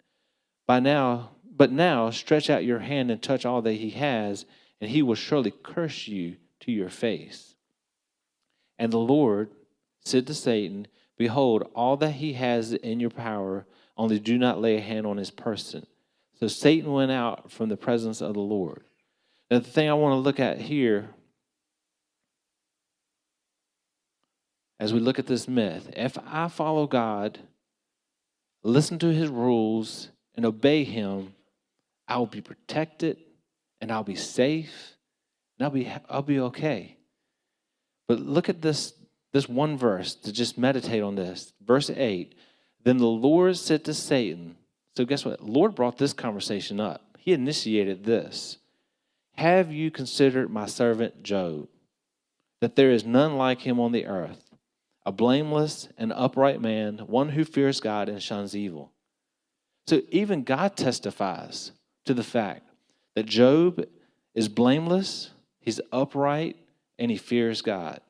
By 0.67 0.81
now, 0.81 1.33
but 1.45 1.71
now 1.71 2.09
stretch 2.09 2.49
out 2.49 2.65
your 2.65 2.79
hand 2.79 3.11
and 3.11 3.23
touch 3.23 3.45
all 3.45 3.61
that 3.61 3.75
he 3.75 3.91
has, 3.91 4.47
and 4.81 4.91
he 4.91 5.03
will 5.03 5.15
surely 5.15 5.51
curse 5.51 6.09
you 6.09 6.37
to 6.61 6.73
your 6.73 6.89
face. 6.89 7.55
And 8.79 8.91
the 8.91 8.99
Lord 8.99 9.51
said 10.01 10.27
to 10.29 10.35
Satan, 10.35 10.87
Behold, 11.19 11.69
all 11.75 11.97
that 11.99 12.13
he 12.13 12.35
has 12.35 12.73
in 12.73 13.01
your 13.01 13.11
power, 13.11 13.67
only 13.97 14.19
do 14.19 14.39
not 14.39 14.61
lay 14.61 14.77
a 14.77 14.81
hand 14.81 15.07
on 15.07 15.17
his 15.17 15.31
person. 15.31 15.87
So 16.39 16.49
Satan 16.49 16.93
went 16.93 17.11
out 17.11 17.51
from 17.51 17.69
the 17.69 17.77
presence 17.77 18.21
of 18.21 18.35
the 18.35 18.41
Lord. 18.41 18.83
Now, 19.51 19.59
the 19.59 19.71
thing 19.71 19.89
I 19.89 19.95
want 19.95 20.13
to 20.13 20.17
look 20.17 20.41
at 20.41 20.61
here, 20.61 21.09
as 24.79 24.93
we 24.93 25.01
look 25.01 25.19
at 25.19 25.27
this 25.27 25.49
myth, 25.49 25.91
if 25.97 26.19
I 26.27 26.49
follow 26.49 26.87
God, 26.87 27.39
listen 28.63 28.99
to 28.99 29.13
his 29.13 29.29
rules, 29.31 30.11
and 30.37 30.45
obey 30.45 30.85
him, 30.85 31.35
I 32.07 32.19
will 32.19 32.27
be 32.27 32.41
protected 32.41 33.17
and 33.81 33.91
I'll 33.91 34.05
be 34.05 34.15
safe 34.15 34.97
and 35.59 35.65
I'll 35.65 35.73
be, 35.73 35.91
I'll 36.09 36.23
be 36.23 36.41
okay. 36.41 36.97
But 38.07 38.21
look 38.21 38.49
at 38.49 38.63
this, 38.63 38.93
this 39.33 39.49
one 39.49 39.77
verse 39.77 40.15
to 40.15 40.33
just 40.33 40.59
meditate 40.59 41.03
on 41.03 41.17
this. 41.17 41.53
Verse 41.65 41.91
8 41.91 42.35
Then 42.87 42.99
the 42.99 43.07
Lord 43.07 43.57
said 43.57 43.85
to 43.85 43.93
Satan, 43.93 44.55
so 44.97 45.05
guess 45.05 45.25
what? 45.25 45.43
Lord 45.43 45.75
brought 45.75 45.99
this 45.99 46.13
conversation 46.13 46.79
up. 46.79 47.19
He 47.19 47.33
initiated 47.33 48.05
this. 48.05 48.59
Have 49.35 49.73
you 49.73 49.91
considered 49.91 50.51
my 50.51 50.67
servant 50.67 51.25
Job, 51.25 51.67
that 52.61 52.77
there 52.77 52.93
is 52.93 53.05
none 53.05 53.37
like 53.37 53.63
him 53.63 53.81
on 53.81 53.91
the 53.91 54.07
earth, 54.07 54.55
a 55.05 55.11
blameless 55.11 55.89
and 55.99 56.13
upright 56.13 56.61
man, 56.61 56.99
one 57.09 57.31
who 57.31 57.45
fears 57.45 57.81
God 57.81 58.09
and 58.09 58.23
shuns 58.23 58.55
evil? 58.55 58.93
So 59.89 60.03
even 60.11 60.45
God 60.45 60.77
testifies 60.77 61.73
to 62.05 62.15
the 62.15 62.23
fact 62.23 62.69
that 63.17 63.27
Job 63.27 63.85
is 64.33 64.49
blameless 64.49 65.33
He's 65.67 65.81
upright 65.91 66.57
and 66.97 67.11
he 67.11 67.17
fears 67.17 67.61
God. 67.61 68.01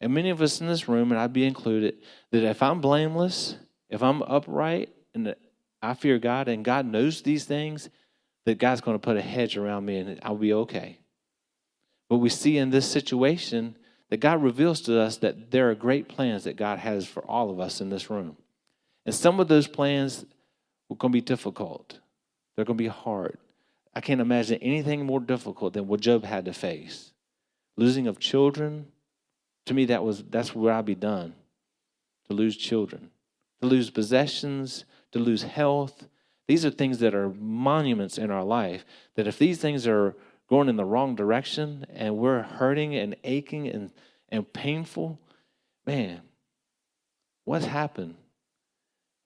And 0.00 0.12
many 0.12 0.30
of 0.30 0.42
us 0.42 0.60
in 0.60 0.66
this 0.66 0.88
room, 0.88 1.10
and 1.10 1.20
I'd 1.20 1.32
be 1.32 1.46
included, 1.46 1.96
that 2.30 2.44
if 2.44 2.62
I'm 2.62 2.80
blameless, 2.80 3.56
if 3.88 4.02
I'm 4.02 4.22
upright, 4.22 4.90
and 5.14 5.34
I 5.80 5.94
fear 5.94 6.18
God, 6.18 6.48
and 6.48 6.64
God 6.64 6.86
knows 6.86 7.22
these 7.22 7.44
things, 7.44 7.88
that 8.44 8.58
God's 8.58 8.80
going 8.80 8.94
to 8.94 9.04
put 9.04 9.16
a 9.16 9.22
hedge 9.22 9.56
around 9.56 9.84
me 9.84 9.98
and 9.98 10.20
I'll 10.22 10.36
be 10.36 10.52
okay. 10.52 11.00
But 12.08 12.18
we 12.18 12.28
see 12.28 12.56
in 12.56 12.70
this 12.70 12.88
situation 12.88 13.76
that 14.08 14.18
God 14.18 14.42
reveals 14.42 14.80
to 14.82 15.00
us 15.00 15.16
that 15.18 15.50
there 15.50 15.68
are 15.70 15.74
great 15.74 16.08
plans 16.08 16.44
that 16.44 16.56
God 16.56 16.78
has 16.78 17.06
for 17.06 17.24
all 17.24 17.50
of 17.50 17.58
us 17.58 17.80
in 17.80 17.90
this 17.90 18.08
room. 18.08 18.36
And 19.04 19.14
some 19.14 19.40
of 19.40 19.48
those 19.48 19.66
plans 19.66 20.24
are 20.90 20.96
going 20.96 21.12
to 21.12 21.16
be 21.16 21.20
difficult, 21.20 21.98
they're 22.54 22.64
going 22.64 22.78
to 22.78 22.84
be 22.84 22.88
hard. 22.88 23.38
I 23.94 24.00
can't 24.00 24.20
imagine 24.20 24.58
anything 24.60 25.06
more 25.06 25.20
difficult 25.20 25.72
than 25.72 25.88
what 25.88 26.00
Job 26.00 26.24
had 26.24 26.44
to 26.44 26.52
face. 26.52 27.12
Losing 27.78 28.06
of 28.06 28.18
children, 28.18 28.86
to 29.66 29.74
me, 29.74 29.84
that 29.86 30.02
was 30.02 30.22
that's 30.24 30.54
where 30.54 30.72
I'd 30.72 30.84
be 30.84 30.94
done. 30.94 31.34
To 32.28 32.34
lose 32.34 32.56
children, 32.56 33.10
to 33.60 33.68
lose 33.68 33.90
possessions, 33.90 34.84
to 35.12 35.18
lose 35.18 35.42
health. 35.42 36.08
These 36.48 36.64
are 36.64 36.70
things 36.70 36.98
that 36.98 37.14
are 37.14 37.28
monuments 37.28 38.18
in 38.18 38.30
our 38.30 38.44
life. 38.44 38.84
That 39.14 39.26
if 39.26 39.38
these 39.38 39.58
things 39.58 39.86
are 39.86 40.16
going 40.48 40.68
in 40.68 40.76
the 40.76 40.84
wrong 40.84 41.14
direction 41.14 41.86
and 41.92 42.16
we're 42.16 42.42
hurting 42.42 42.94
and 42.94 43.16
aching 43.24 43.68
and, 43.68 43.92
and 44.28 44.52
painful, 44.52 45.20
man, 45.86 46.22
what's 47.44 47.66
happened? 47.66 48.14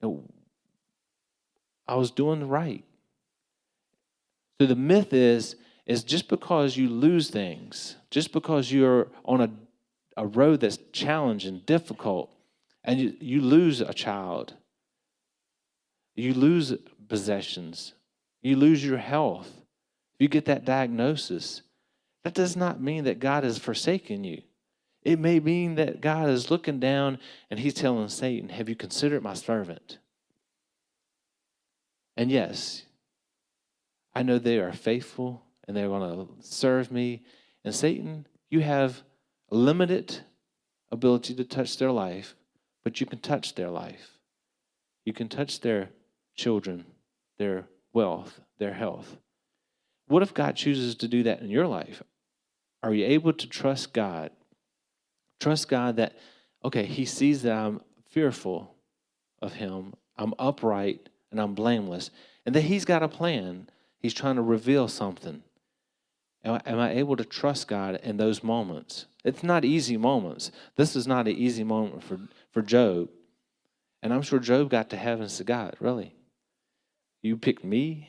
I 0.03 1.95
was 1.95 2.11
doing 2.11 2.49
right. 2.49 2.85
So 4.61 4.67
the 4.67 4.77
myth 4.77 5.13
is 5.13 5.57
is 5.87 6.05
just 6.05 6.29
because 6.29 6.77
you 6.77 6.89
lose 6.89 7.31
things, 7.31 7.97
just 8.11 8.33
because 8.33 8.71
you're 8.71 9.09
on 9.25 9.41
a, 9.41 9.51
a 10.21 10.27
road 10.27 10.61
that's 10.61 10.79
challenging, 10.93 11.63
difficult, 11.65 12.31
and 12.85 13.01
you, 13.01 13.17
you 13.21 13.41
lose 13.41 13.81
a 13.81 13.95
child, 13.95 14.53
you 16.15 16.35
lose 16.35 16.75
possessions, 17.09 17.95
you 18.43 18.55
lose 18.55 18.85
your 18.85 18.99
health, 18.99 19.51
you 20.19 20.29
get 20.29 20.45
that 20.45 20.67
diagnosis, 20.67 21.63
that 22.23 22.35
does 22.35 22.55
not 22.55 22.83
mean 22.83 23.05
that 23.05 23.19
God 23.19 23.45
has 23.45 23.57
forsaken 23.57 24.23
you. 24.23 24.43
It 25.03 25.19
may 25.19 25.41
mean 25.41 25.77
that 25.77 26.03
God 26.03 26.29
is 26.29 26.51
looking 26.51 26.79
down 26.79 27.19
and 27.51 27.59
he's 27.59 27.73
telling 27.73 28.11
Satan, 28.11 28.51
Have 28.51 28.69
you 28.69 28.77
considered 28.77 29.23
my 29.23 29.33
servant? 29.33 29.97
And 32.19 32.31
yes, 32.31 32.83
I 34.15 34.23
know 34.23 34.39
they 34.39 34.59
are 34.59 34.75
faithful 34.75 35.43
and 35.67 35.75
they're 35.75 35.89
going 35.89 36.27
to 36.27 36.29
serve 36.41 36.93
me. 36.93 37.23
And 37.65 37.75
Satan, 37.75 38.27
you 38.51 38.61
have 38.61 39.03
limited 39.51 40.19
ability 40.91 41.35
to 41.35 41.45
touch 41.45 41.77
their 41.79 41.93
life, 41.93 42.35
but 42.83 43.01
you 43.01 43.07
can 43.07 43.19
touch 43.19 43.55
their 43.55 43.71
life. 43.71 44.19
You 45.05 45.13
can 45.13 45.29
touch 45.29 45.61
their 45.61 45.91
children, 46.35 46.85
their 47.39 47.67
wealth, 47.93 48.41
their 48.59 48.73
health. 48.73 49.17
What 50.07 50.23
if 50.23 50.35
God 50.35 50.57
chooses 50.57 50.95
to 50.97 51.09
do 51.09 51.23
that 51.25 51.41
in 51.41 51.51
your 51.51 51.67
life? 51.67 52.03
Are 52.83 52.95
you 52.95 53.07
able 53.07 53.33
to 53.33 53.49
trust 53.49 53.93
God? 53.93 54.31
Trust 55.39 55.69
God 55.69 55.97
that, 55.97 56.17
okay, 56.65 56.85
He 56.85 57.05
sees 57.05 57.43
that 57.43 57.53
I'm 57.53 57.81
fearful 58.09 58.75
of 59.41 59.55
Him, 59.55 59.95
I'm 60.17 60.35
upright, 60.39 61.09
and 61.31 61.41
I'm 61.41 61.55
blameless, 61.55 62.11
and 62.45 62.55
that 62.55 62.63
He's 62.63 62.85
got 62.85 63.03
a 63.03 63.09
plan 63.09 63.69
He's 63.99 64.15
trying 64.15 64.37
to 64.37 64.43
reveal 64.43 64.89
something. 64.89 65.43
Am 66.43 66.79
I, 66.79 66.93
able 66.93 67.17
to 67.17 67.25
trust 67.25 67.69
God 67.69 68.01
in 68.03 68.17
those 68.17 68.43
moments? 68.43 69.05
It's 69.25 69.43
not 69.43 69.65
easy 69.65 69.99
moments. 69.99 70.51
This 70.77 70.97
is 70.97 71.07
not 71.07 71.29
an 71.29 71.37
easy 71.37 71.65
moment 71.65 72.03
for, 72.03 72.19
for 72.51 72.63
Job. 72.63 73.11
And 74.03 74.15
I'm 74.15 74.23
sure 74.23 74.39
Job 74.39 74.71
got 74.71 74.89
to 74.91 74.97
heaven 74.97 75.23
and 75.23 75.31
said, 75.31 75.47
God, 75.47 75.77
really? 75.81 76.15
You 77.21 77.37
picked 77.37 77.63
me? 77.63 78.09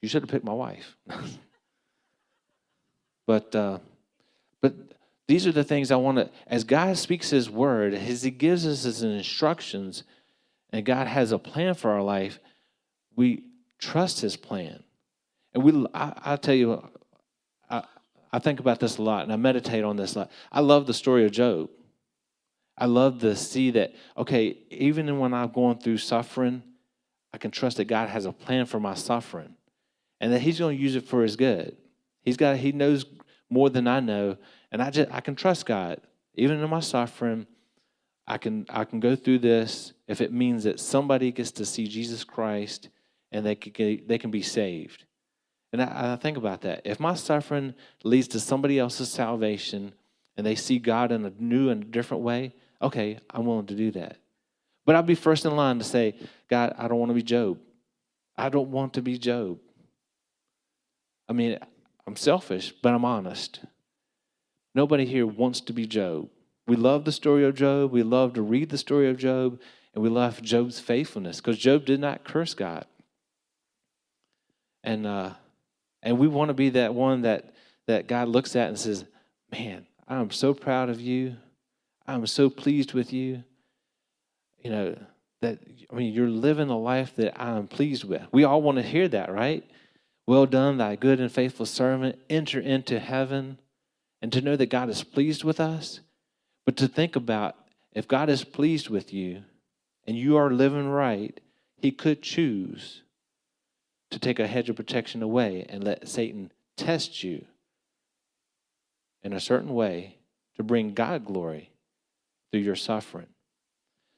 You 0.00 0.08
should 0.08 0.22
have 0.22 0.30
picked 0.30 0.44
my 0.44 0.52
wife. 0.52 0.96
but 3.26 3.52
uh, 3.56 3.78
but 4.60 4.74
these 5.26 5.48
are 5.48 5.52
the 5.52 5.64
things 5.64 5.90
I 5.90 5.96
want 5.96 6.18
to, 6.18 6.30
as 6.46 6.62
God 6.62 6.96
speaks 6.96 7.30
His 7.30 7.50
word, 7.50 7.94
as 7.94 8.22
He 8.22 8.30
gives 8.30 8.64
us 8.64 8.84
His 8.84 9.02
instructions, 9.02 10.04
and 10.70 10.84
God 10.84 11.08
has 11.08 11.32
a 11.32 11.38
plan 11.38 11.74
for 11.74 11.90
our 11.90 12.02
life, 12.02 12.38
we 13.16 13.42
trust 13.78 14.20
his 14.20 14.36
plan. 14.36 14.82
And 15.56 15.64
we, 15.64 15.86
I, 15.94 16.12
I 16.22 16.36
tell 16.36 16.54
you, 16.54 16.86
I, 17.70 17.82
I 18.30 18.38
think 18.38 18.60
about 18.60 18.78
this 18.78 18.98
a 18.98 19.02
lot 19.02 19.22
and 19.22 19.32
I 19.32 19.36
meditate 19.36 19.84
on 19.84 19.96
this 19.96 20.14
a 20.14 20.18
lot. 20.18 20.30
I 20.52 20.60
love 20.60 20.86
the 20.86 20.92
story 20.92 21.24
of 21.24 21.32
Job. 21.32 21.70
I 22.76 22.84
love 22.84 23.20
to 23.20 23.34
see 23.34 23.70
that, 23.70 23.94
okay, 24.18 24.58
even 24.68 25.18
when 25.18 25.32
I'm 25.32 25.50
going 25.50 25.78
through 25.78 25.96
suffering, 25.96 26.62
I 27.32 27.38
can 27.38 27.50
trust 27.50 27.78
that 27.78 27.86
God 27.86 28.10
has 28.10 28.26
a 28.26 28.32
plan 28.32 28.66
for 28.66 28.78
my 28.78 28.92
suffering 28.92 29.54
and 30.20 30.30
that 30.34 30.42
He's 30.42 30.58
going 30.58 30.76
to 30.76 30.82
use 30.82 30.94
it 30.94 31.08
for 31.08 31.22
His 31.22 31.36
good. 31.36 31.74
He's 32.20 32.36
got, 32.36 32.58
He 32.58 32.72
knows 32.72 33.06
more 33.48 33.70
than 33.70 33.86
I 33.86 34.00
know, 34.00 34.36
and 34.70 34.82
I 34.82 34.90
just, 34.90 35.10
I 35.10 35.22
can 35.22 35.36
trust 35.36 35.64
God. 35.64 36.02
Even 36.34 36.62
in 36.62 36.68
my 36.68 36.80
suffering, 36.80 37.46
I 38.26 38.36
can, 38.36 38.66
I 38.68 38.84
can 38.84 39.00
go 39.00 39.16
through 39.16 39.38
this 39.38 39.94
if 40.06 40.20
it 40.20 40.34
means 40.34 40.64
that 40.64 40.80
somebody 40.80 41.32
gets 41.32 41.52
to 41.52 41.64
see 41.64 41.86
Jesus 41.86 42.24
Christ 42.24 42.90
and 43.32 43.46
they 43.46 43.54
can, 43.54 44.02
they 44.06 44.18
can 44.18 44.30
be 44.30 44.42
saved. 44.42 45.05
And 45.76 45.82
I, 45.82 46.14
I 46.14 46.16
think 46.16 46.38
about 46.38 46.62
that. 46.62 46.80
If 46.86 46.98
my 46.98 47.12
suffering 47.12 47.74
leads 48.02 48.28
to 48.28 48.40
somebody 48.40 48.78
else's 48.78 49.10
salvation 49.10 49.92
and 50.34 50.46
they 50.46 50.54
see 50.54 50.78
God 50.78 51.12
in 51.12 51.26
a 51.26 51.32
new 51.38 51.68
and 51.68 51.90
different 51.90 52.22
way, 52.22 52.54
okay, 52.80 53.18
I'm 53.30 53.44
willing 53.44 53.66
to 53.66 53.74
do 53.74 53.90
that. 53.90 54.16
But 54.86 54.96
I'll 54.96 55.02
be 55.02 55.14
first 55.14 55.44
in 55.44 55.54
line 55.54 55.76
to 55.78 55.84
say, 55.84 56.14
God, 56.48 56.74
I 56.78 56.88
don't 56.88 56.98
want 56.98 57.10
to 57.10 57.14
be 57.14 57.22
Job. 57.22 57.58
I 58.38 58.48
don't 58.48 58.70
want 58.70 58.94
to 58.94 59.02
be 59.02 59.18
Job. 59.18 59.58
I 61.28 61.34
mean, 61.34 61.58
I'm 62.06 62.16
selfish, 62.16 62.72
but 62.82 62.94
I'm 62.94 63.04
honest. 63.04 63.60
Nobody 64.74 65.04
here 65.04 65.26
wants 65.26 65.60
to 65.60 65.74
be 65.74 65.86
Job. 65.86 66.30
We 66.66 66.76
love 66.76 67.04
the 67.04 67.12
story 67.12 67.44
of 67.44 67.54
Job. 67.54 67.92
We 67.92 68.02
love 68.02 68.32
to 68.32 68.42
read 68.42 68.70
the 68.70 68.78
story 68.78 69.10
of 69.10 69.18
Job, 69.18 69.60
and 69.92 70.02
we 70.02 70.08
love 70.08 70.40
Job's 70.40 70.80
faithfulness 70.80 71.36
because 71.36 71.58
Job 71.58 71.84
did 71.84 72.00
not 72.00 72.24
curse 72.24 72.54
God. 72.54 72.86
And 74.82 75.06
uh, 75.06 75.34
and 76.06 76.20
we 76.20 76.28
want 76.28 76.50
to 76.50 76.54
be 76.54 76.70
that 76.70 76.94
one 76.94 77.22
that 77.22 77.52
that 77.88 78.06
God 78.06 78.28
looks 78.28 78.54
at 78.54 78.68
and 78.68 78.78
says, 78.78 79.04
"Man, 79.50 79.86
I'm 80.06 80.30
so 80.30 80.54
proud 80.54 80.88
of 80.88 81.00
you. 81.00 81.36
I'm 82.06 82.28
so 82.28 82.48
pleased 82.48 82.94
with 82.94 83.12
you. 83.12 83.42
You 84.62 84.70
know, 84.70 84.98
that 85.42 85.58
I 85.90 85.94
mean, 85.96 86.14
you're 86.14 86.28
living 86.28 86.70
a 86.70 86.78
life 86.78 87.16
that 87.16 87.40
I'm 87.40 87.66
pleased 87.66 88.04
with. 88.04 88.22
We 88.30 88.44
all 88.44 88.62
want 88.62 88.76
to 88.76 88.84
hear 88.84 89.08
that, 89.08 89.32
right? 89.32 89.64
Well 90.28 90.46
done, 90.46 90.78
thy 90.78 90.94
good 90.94 91.18
and 91.18 91.30
faithful 91.30 91.66
servant. 91.66 92.18
Enter 92.30 92.60
into 92.60 93.00
heaven. 93.00 93.58
And 94.22 94.32
to 94.32 94.40
know 94.40 94.56
that 94.56 94.70
God 94.70 94.88
is 94.88 95.04
pleased 95.04 95.44
with 95.44 95.60
us, 95.60 96.00
but 96.64 96.76
to 96.78 96.88
think 96.88 97.16
about 97.16 97.54
if 97.92 98.08
God 98.08 98.30
is 98.30 98.44
pleased 98.44 98.88
with 98.88 99.12
you 99.12 99.42
and 100.06 100.16
you 100.16 100.36
are 100.36 100.50
living 100.50 100.88
right, 100.88 101.38
He 101.76 101.90
could 101.92 102.22
choose 102.22 103.02
to 104.16 104.20
take 104.20 104.38
a 104.38 104.46
hedge 104.46 104.70
of 104.70 104.76
protection 104.76 105.22
away 105.22 105.66
and 105.68 105.84
let 105.84 106.08
Satan 106.08 106.50
test 106.78 107.22
you 107.22 107.44
in 109.22 109.34
a 109.34 109.40
certain 109.40 109.74
way 109.74 110.16
to 110.56 110.62
bring 110.62 110.94
God 110.94 111.26
glory 111.26 111.70
through 112.50 112.62
your 112.62 112.76
suffering. 112.76 113.26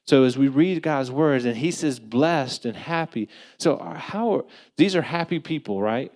So 0.06 0.22
as 0.22 0.38
we 0.38 0.46
read 0.46 0.84
God's 0.84 1.10
words 1.10 1.44
and 1.44 1.56
he 1.56 1.72
says 1.72 1.98
blessed 1.98 2.64
and 2.64 2.76
happy. 2.76 3.28
So 3.58 3.76
how 3.76 4.36
are, 4.36 4.44
these 4.76 4.94
are 4.94 5.02
happy 5.02 5.40
people, 5.40 5.82
right? 5.82 6.12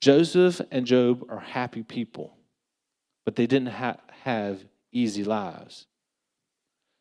Joseph 0.00 0.60
and 0.70 0.86
Job 0.86 1.26
are 1.28 1.40
happy 1.40 1.82
people. 1.82 2.36
But 3.24 3.34
they 3.34 3.48
didn't 3.48 3.70
ha- 3.70 3.96
have 4.22 4.64
easy 4.92 5.24
lives. 5.24 5.88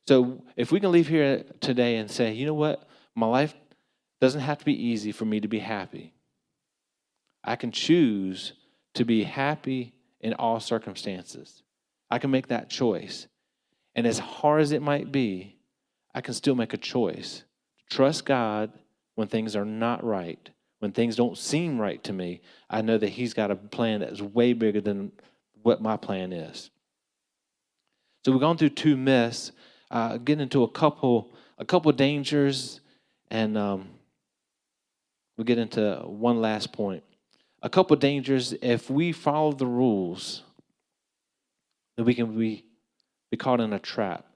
So 0.07 0.41
if 0.55 0.71
we 0.71 0.79
can 0.79 0.91
leave 0.91 1.09
here 1.09 1.43
today 1.61 1.97
and 1.97 2.09
say, 2.09 2.33
you 2.33 2.47
know 2.47 2.55
what? 2.55 2.87
My 3.13 3.27
life 3.27 3.53
doesn't 4.19 4.41
have 4.41 4.57
to 4.57 4.65
be 4.65 4.87
easy 4.87 5.11
for 5.11 5.25
me 5.25 5.39
to 5.39 5.47
be 5.47 5.59
happy. 5.59 6.12
I 7.43 7.55
can 7.55 7.71
choose 7.71 8.53
to 8.93 9.05
be 9.05 9.23
happy 9.23 9.93
in 10.21 10.33
all 10.33 10.59
circumstances. 10.59 11.63
I 12.09 12.19
can 12.19 12.31
make 12.31 12.47
that 12.47 12.69
choice. 12.69 13.27
And 13.95 14.07
as 14.07 14.19
hard 14.19 14.61
as 14.61 14.71
it 14.71 14.81
might 14.81 15.11
be, 15.11 15.57
I 16.15 16.21
can 16.21 16.33
still 16.33 16.55
make 16.55 16.73
a 16.73 16.77
choice. 16.77 17.43
Trust 17.89 18.25
God 18.25 18.71
when 19.15 19.27
things 19.27 19.55
are 19.55 19.65
not 19.65 20.03
right, 20.03 20.49
when 20.79 20.91
things 20.91 21.15
don't 21.15 21.37
seem 21.37 21.79
right 21.79 22.03
to 22.03 22.13
me. 22.13 22.41
I 22.69 22.81
know 22.81 22.97
that 22.97 23.09
He's 23.09 23.33
got 23.33 23.51
a 23.51 23.55
plan 23.55 23.99
that's 23.99 24.21
way 24.21 24.53
bigger 24.53 24.81
than 24.81 25.11
what 25.61 25.81
my 25.81 25.97
plan 25.97 26.31
is. 26.33 26.69
So 28.23 28.31
we've 28.31 28.41
gone 28.41 28.57
through 28.57 28.69
two 28.69 28.95
myths, 28.95 29.51
uh, 29.91 30.17
getting 30.17 30.43
into 30.43 30.63
a 30.63 30.69
couple 30.69 31.33
a 31.57 31.65
couple 31.65 31.91
dangers, 31.91 32.81
and 33.29 33.57
um, 33.57 33.89
we'll 35.37 35.45
get 35.45 35.59
into 35.59 36.01
one 36.05 36.41
last 36.41 36.73
point. 36.73 37.03
A 37.63 37.69
couple 37.69 37.95
dangers 37.95 38.53
if 38.61 38.91
we 38.91 39.11
follow 39.11 39.51
the 39.51 39.65
rules, 39.65 40.43
that 41.97 42.03
we 42.03 42.13
can 42.13 42.37
be 42.37 42.63
be 43.31 43.37
caught 43.37 43.59
in 43.59 43.73
a 43.73 43.79
trap. 43.79 44.27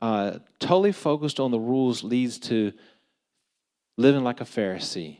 Uh, 0.00 0.38
totally 0.58 0.90
focused 0.90 1.38
on 1.38 1.52
the 1.52 1.60
rules 1.60 2.02
leads 2.02 2.40
to 2.40 2.72
living 3.96 4.24
like 4.24 4.40
a 4.40 4.44
Pharisee. 4.44 5.18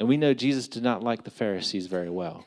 And 0.00 0.08
we 0.08 0.16
know 0.16 0.34
Jesus 0.34 0.66
did 0.66 0.82
not 0.82 1.04
like 1.04 1.22
the 1.22 1.30
Pharisees 1.30 1.86
very 1.86 2.10
well. 2.10 2.44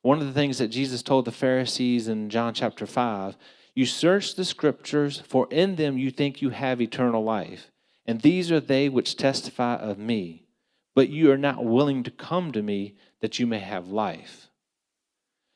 One 0.00 0.18
of 0.18 0.26
the 0.26 0.32
things 0.32 0.56
that 0.56 0.68
Jesus 0.68 1.02
told 1.02 1.26
the 1.26 1.30
Pharisees 1.30 2.08
in 2.08 2.30
John 2.30 2.54
chapter 2.54 2.86
5 2.86 3.36
you 3.74 3.84
search 3.84 4.34
the 4.34 4.44
scriptures, 4.44 5.22
for 5.26 5.46
in 5.50 5.76
them 5.76 5.98
you 5.98 6.10
think 6.10 6.40
you 6.40 6.50
have 6.50 6.80
eternal 6.80 7.22
life. 7.22 7.70
And 8.06 8.20
these 8.20 8.50
are 8.50 8.60
they 8.60 8.88
which 8.88 9.16
testify 9.16 9.74
of 9.74 9.98
me. 9.98 10.46
But 10.94 11.10
you 11.10 11.30
are 11.32 11.36
not 11.36 11.64
willing 11.64 12.02
to 12.04 12.10
come 12.10 12.52
to 12.52 12.62
me 12.62 12.94
that 13.24 13.38
you 13.38 13.46
may 13.46 13.58
have 13.58 13.88
life. 13.88 14.50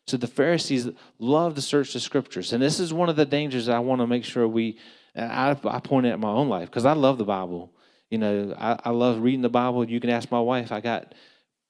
So 0.07 0.16
the 0.16 0.27
Pharisees 0.27 0.89
love 1.19 1.55
to 1.57 1.61
search 1.61 1.93
the 1.93 2.01
scriptures. 2.01 2.55
And 2.55 2.62
this 2.62 2.81
is 2.81 2.95
one 2.95 3.11
of 3.11 3.16
the 3.16 3.27
dangers 3.27 3.69
I 3.69 3.81
want 3.81 4.01
to 4.01 4.07
make 4.07 4.25
sure 4.25 4.49
we, 4.49 4.79
I, 5.14 5.51
I 5.51 5.81
point 5.81 6.07
at 6.07 6.19
my 6.19 6.31
own 6.31 6.49
life 6.49 6.71
because 6.71 6.87
I 6.87 6.95
love 6.95 7.19
the 7.19 7.27
Bible. 7.27 7.71
You 8.11 8.16
know, 8.16 8.55
I, 8.59 8.79
I 8.87 8.91
love 8.93 9.21
reading 9.21 9.43
the 9.43 9.51
Bible. 9.51 9.85
You 9.85 10.01
can 10.01 10.09
ask 10.09 10.31
my 10.31 10.41
wife. 10.41 10.73
I 10.73 10.81
got 10.81 11.14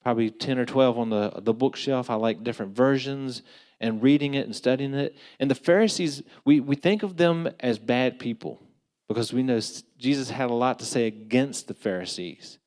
probably 0.05 0.31
10 0.31 0.61
or 0.61 0.67
12 0.67 0.99
on 1.01 1.11
the, 1.11 1.33
the 1.39 1.53
bookshelf. 1.53 2.11
I 2.11 2.15
like 2.15 2.45
different 2.45 2.77
versions 2.77 3.43
and 3.81 4.01
reading 4.01 4.35
it 4.35 4.47
and 4.47 4.55
studying 4.55 4.95
it. 4.95 5.17
And 5.41 5.51
the 5.51 5.57
Pharisees, 5.57 6.23
we, 6.45 6.61
we 6.61 6.77
think 6.77 7.03
of 7.03 7.17
them 7.17 7.49
as 7.59 7.81
bad 7.81 8.21
people 8.21 8.63
because 9.09 9.33
we 9.33 9.43
know 9.43 9.59
Jesus 9.99 10.31
had 10.31 10.51
a 10.51 10.55
lot 10.55 10.79
to 10.79 10.85
say 10.85 11.09
against 11.09 11.67
the 11.67 11.75
Pharisees. 11.75 12.59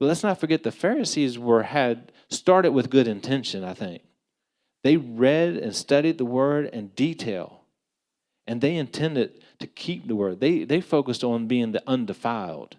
But 0.00 0.06
let's 0.06 0.24
not 0.24 0.40
forget 0.40 0.64
the 0.64 0.72
Pharisees 0.72 1.38
were 1.38 1.62
had 1.62 2.10
started 2.28 2.72
with 2.72 2.90
good 2.90 3.08
intention, 3.08 3.64
I 3.64 3.74
think. 3.74 4.02
They 4.82 4.96
read 4.96 5.56
and 5.56 5.74
studied 5.74 6.18
the 6.18 6.24
word 6.24 6.66
in 6.66 6.88
detail, 6.88 7.62
and 8.46 8.60
they 8.60 8.76
intended 8.76 9.42
to 9.60 9.66
keep 9.66 10.06
the 10.06 10.16
word. 10.16 10.40
They, 10.40 10.64
they 10.64 10.80
focused 10.80 11.24
on 11.24 11.46
being 11.46 11.72
the 11.72 11.82
undefiled. 11.86 12.76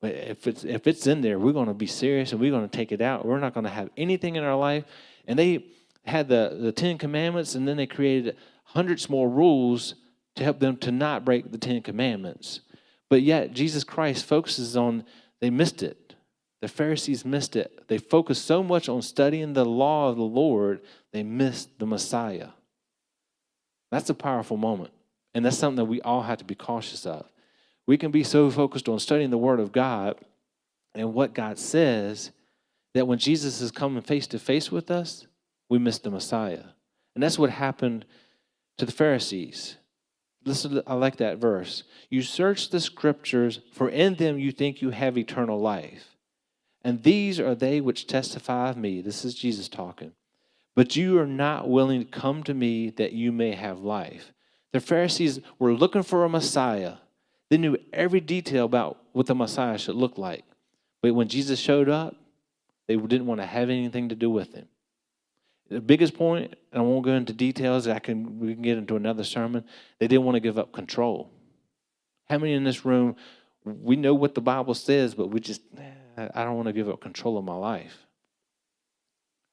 But 0.00 0.14
if 0.14 0.46
it's, 0.46 0.62
if 0.64 0.86
it's 0.86 1.06
in 1.06 1.22
there, 1.22 1.38
we're 1.38 1.52
going 1.52 1.68
to 1.68 1.74
be 1.74 1.86
serious 1.86 2.32
and 2.32 2.40
we're 2.40 2.50
going 2.50 2.68
to 2.68 2.76
take 2.76 2.92
it 2.92 3.00
out. 3.00 3.24
We're 3.24 3.40
not 3.40 3.54
going 3.54 3.64
to 3.64 3.70
have 3.70 3.88
anything 3.96 4.36
in 4.36 4.44
our 4.44 4.56
life. 4.56 4.84
And 5.26 5.38
they 5.38 5.64
had 6.04 6.28
the, 6.28 6.56
the 6.60 6.72
Ten 6.72 6.98
Commandments, 6.98 7.54
and 7.54 7.66
then 7.66 7.78
they 7.78 7.86
created 7.86 8.36
hundreds 8.64 9.08
more 9.08 9.28
rules 9.28 9.94
to 10.36 10.44
help 10.44 10.60
them 10.60 10.76
to 10.78 10.92
not 10.92 11.24
break 11.24 11.50
the 11.50 11.58
Ten 11.58 11.80
Commandments. 11.80 12.60
But 13.08 13.22
yet, 13.22 13.52
Jesus 13.52 13.84
Christ 13.84 14.24
focuses 14.26 14.76
on, 14.76 15.04
they 15.40 15.50
missed 15.50 15.82
it. 15.82 16.05
The 16.60 16.68
Pharisees 16.68 17.24
missed 17.24 17.54
it. 17.56 17.86
They 17.88 17.98
focused 17.98 18.44
so 18.44 18.62
much 18.62 18.88
on 18.88 19.02
studying 19.02 19.52
the 19.52 19.64
law 19.64 20.08
of 20.08 20.16
the 20.16 20.22
Lord, 20.22 20.80
they 21.12 21.22
missed 21.22 21.78
the 21.78 21.86
Messiah. 21.86 22.48
That's 23.90 24.10
a 24.10 24.14
powerful 24.14 24.56
moment. 24.56 24.92
And 25.34 25.44
that's 25.44 25.58
something 25.58 25.76
that 25.76 25.84
we 25.84 26.00
all 26.00 26.22
have 26.22 26.38
to 26.38 26.44
be 26.44 26.54
cautious 26.54 27.04
of. 27.04 27.30
We 27.86 27.98
can 27.98 28.10
be 28.10 28.24
so 28.24 28.50
focused 28.50 28.88
on 28.88 28.98
studying 28.98 29.30
the 29.30 29.38
Word 29.38 29.60
of 29.60 29.70
God 29.70 30.16
and 30.94 31.12
what 31.12 31.34
God 31.34 31.58
says 31.58 32.30
that 32.94 33.06
when 33.06 33.18
Jesus 33.18 33.60
is 33.60 33.70
coming 33.70 34.02
face 34.02 34.26
to 34.28 34.38
face 34.38 34.72
with 34.72 34.90
us, 34.90 35.26
we 35.68 35.78
miss 35.78 35.98
the 35.98 36.10
Messiah. 36.10 36.64
And 37.14 37.22
that's 37.22 37.38
what 37.38 37.50
happened 37.50 38.06
to 38.78 38.86
the 38.86 38.92
Pharisees. 38.92 39.76
Listen, 40.44 40.80
I 40.86 40.94
like 40.94 41.16
that 41.16 41.38
verse. 41.38 41.82
You 42.08 42.22
search 42.22 42.70
the 42.70 42.80
scriptures, 42.80 43.60
for 43.72 43.88
in 43.88 44.14
them 44.14 44.38
you 44.38 44.52
think 44.52 44.80
you 44.80 44.90
have 44.90 45.18
eternal 45.18 45.60
life. 45.60 46.15
And 46.86 47.02
these 47.02 47.40
are 47.40 47.56
they 47.56 47.80
which 47.80 48.06
testify 48.06 48.70
of 48.70 48.76
me. 48.76 49.00
This 49.00 49.24
is 49.24 49.34
Jesus 49.34 49.68
talking. 49.68 50.12
But 50.76 50.94
you 50.94 51.18
are 51.18 51.26
not 51.26 51.68
willing 51.68 52.04
to 52.04 52.08
come 52.08 52.44
to 52.44 52.54
me 52.54 52.90
that 52.90 53.12
you 53.12 53.32
may 53.32 53.56
have 53.56 53.80
life. 53.80 54.32
The 54.70 54.78
Pharisees 54.78 55.40
were 55.58 55.74
looking 55.74 56.04
for 56.04 56.22
a 56.22 56.28
Messiah. 56.28 56.98
They 57.48 57.56
knew 57.56 57.76
every 57.92 58.20
detail 58.20 58.66
about 58.66 58.98
what 59.10 59.26
the 59.26 59.34
Messiah 59.34 59.78
should 59.78 59.96
look 59.96 60.16
like. 60.16 60.44
But 61.02 61.12
when 61.16 61.26
Jesus 61.26 61.58
showed 61.58 61.88
up, 61.88 62.14
they 62.86 62.94
didn't 62.94 63.26
want 63.26 63.40
to 63.40 63.46
have 63.46 63.68
anything 63.68 64.10
to 64.10 64.14
do 64.14 64.30
with 64.30 64.54
him. 64.54 64.68
The 65.68 65.80
biggest 65.80 66.14
point, 66.14 66.54
and 66.70 66.80
I 66.80 66.84
won't 66.84 67.04
go 67.04 67.14
into 67.14 67.32
details, 67.32 67.88
I 67.88 67.98
can 67.98 68.38
we 68.38 68.54
can 68.54 68.62
get 68.62 68.78
into 68.78 68.94
another 68.94 69.24
sermon, 69.24 69.64
they 69.98 70.06
didn't 70.06 70.24
want 70.24 70.36
to 70.36 70.40
give 70.40 70.56
up 70.56 70.70
control. 70.70 71.32
How 72.30 72.38
many 72.38 72.52
in 72.52 72.62
this 72.62 72.84
room 72.84 73.16
we 73.64 73.96
know 73.96 74.14
what 74.14 74.36
the 74.36 74.40
Bible 74.40 74.74
says, 74.74 75.16
but 75.16 75.30
we 75.30 75.40
just 75.40 75.62
I 76.16 76.44
don't 76.44 76.56
want 76.56 76.66
to 76.66 76.72
give 76.72 76.88
up 76.88 77.00
control 77.00 77.36
of 77.36 77.44
my 77.44 77.54
life. 77.54 78.06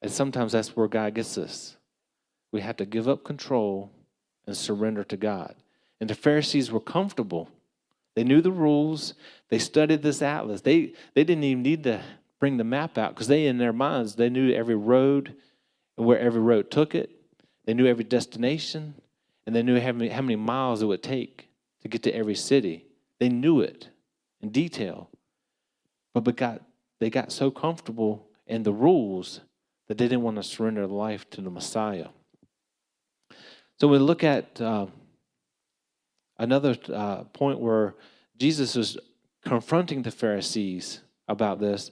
And 0.01 0.11
sometimes 0.11 0.51
that's 0.51 0.75
where 0.75 0.87
God 0.87 1.13
gets 1.13 1.37
us. 1.37 1.77
We 2.51 2.61
have 2.61 2.77
to 2.77 2.85
give 2.85 3.07
up 3.07 3.23
control 3.23 3.91
and 4.45 4.55
surrender 4.55 5.03
to 5.05 5.17
God. 5.17 5.55
And 5.99 6.09
the 6.09 6.15
Pharisees 6.15 6.71
were 6.71 6.79
comfortable. 6.79 7.49
They 8.15 8.23
knew 8.23 8.41
the 8.41 8.51
rules. 8.51 9.13
They 9.49 9.59
studied 9.59 10.03
this 10.03 10.21
atlas. 10.21 10.61
They, 10.61 10.93
they 11.13 11.23
didn't 11.23 11.43
even 11.43 11.63
need 11.63 11.83
to 11.83 12.01
bring 12.39 12.57
the 12.57 12.63
map 12.63 12.97
out 12.97 13.15
because 13.15 13.27
they, 13.27 13.47
in 13.47 13.57
their 13.57 13.73
minds, 13.73 14.15
they 14.15 14.29
knew 14.29 14.53
every 14.53 14.75
road 14.75 15.33
and 15.97 16.05
where 16.05 16.19
every 16.19 16.41
road 16.41 16.69
took 16.69 16.93
it. 16.93 17.09
They 17.65 17.73
knew 17.73 17.87
every 17.87 18.03
destination, 18.03 18.95
and 19.45 19.55
they 19.55 19.63
knew 19.63 19.79
how 19.79 19.93
many, 19.93 20.09
how 20.09 20.21
many 20.21 20.35
miles 20.35 20.81
it 20.81 20.85
would 20.85 21.01
take 21.01 21.47
to 21.81 21.87
get 21.87 22.03
to 22.03 22.11
every 22.13 22.35
city. 22.35 22.85
They 23.19 23.29
knew 23.29 23.61
it 23.61 23.87
in 24.41 24.49
detail. 24.49 25.09
But, 26.13 26.23
but 26.23 26.35
got, 26.35 26.61
they 26.99 27.09
got 27.09 27.31
so 27.31 27.51
comfortable 27.51 28.27
in 28.47 28.63
the 28.63 28.73
rules 28.73 29.41
that 29.87 29.97
they 29.97 30.05
didn't 30.05 30.21
want 30.21 30.37
to 30.37 30.43
surrender 30.43 30.87
life 30.87 31.29
to 31.31 31.41
the 31.41 31.49
Messiah. 31.49 32.09
So 33.79 33.87
we 33.87 33.97
look 33.97 34.23
at 34.23 34.61
uh, 34.61 34.87
another 36.37 36.77
uh, 36.93 37.23
point 37.25 37.59
where 37.59 37.95
Jesus 38.37 38.75
was 38.75 38.97
confronting 39.43 40.03
the 40.03 40.11
Pharisees 40.11 41.01
about 41.27 41.59
this. 41.59 41.91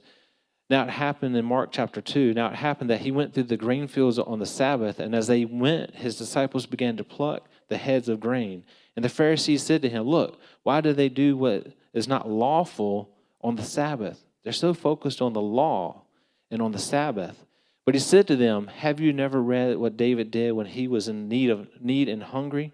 Now 0.69 0.83
it 0.83 0.89
happened 0.89 1.35
in 1.35 1.43
Mark 1.43 1.71
chapter 1.71 1.99
2. 1.99 2.33
Now 2.33 2.47
it 2.47 2.55
happened 2.55 2.89
that 2.89 3.01
he 3.01 3.11
went 3.11 3.33
through 3.33 3.43
the 3.43 3.57
grain 3.57 3.87
fields 3.87 4.17
on 4.17 4.39
the 4.39 4.45
Sabbath, 4.45 4.99
and 4.99 5.13
as 5.13 5.27
they 5.27 5.43
went, 5.43 5.95
his 5.95 6.17
disciples 6.17 6.65
began 6.65 6.95
to 6.97 7.03
pluck 7.03 7.49
the 7.67 7.77
heads 7.77 8.07
of 8.07 8.21
grain. 8.21 8.63
And 8.95 9.03
the 9.03 9.09
Pharisees 9.09 9.63
said 9.63 9.81
to 9.81 9.89
him, 9.89 10.03
Look, 10.03 10.39
why 10.63 10.79
do 10.79 10.93
they 10.93 11.09
do 11.09 11.35
what 11.35 11.67
is 11.93 12.07
not 12.07 12.29
lawful 12.29 13.09
on 13.43 13.55
the 13.55 13.63
Sabbath? 13.63 14.23
They're 14.43 14.53
so 14.53 14.73
focused 14.73 15.21
on 15.21 15.33
the 15.33 15.41
law 15.41 16.03
and 16.49 16.61
on 16.61 16.71
the 16.71 16.79
Sabbath. 16.79 17.45
But 17.85 17.95
he 17.95 17.99
said 17.99 18.27
to 18.27 18.35
them, 18.35 18.67
Have 18.67 18.99
you 18.99 19.13
never 19.13 19.41
read 19.41 19.77
what 19.77 19.97
David 19.97 20.31
did 20.31 20.53
when 20.53 20.67
he 20.67 20.87
was 20.87 21.07
in 21.07 21.27
need 21.27 21.49
of 21.49 21.67
need 21.79 22.09
and 22.09 22.23
hungry? 22.23 22.73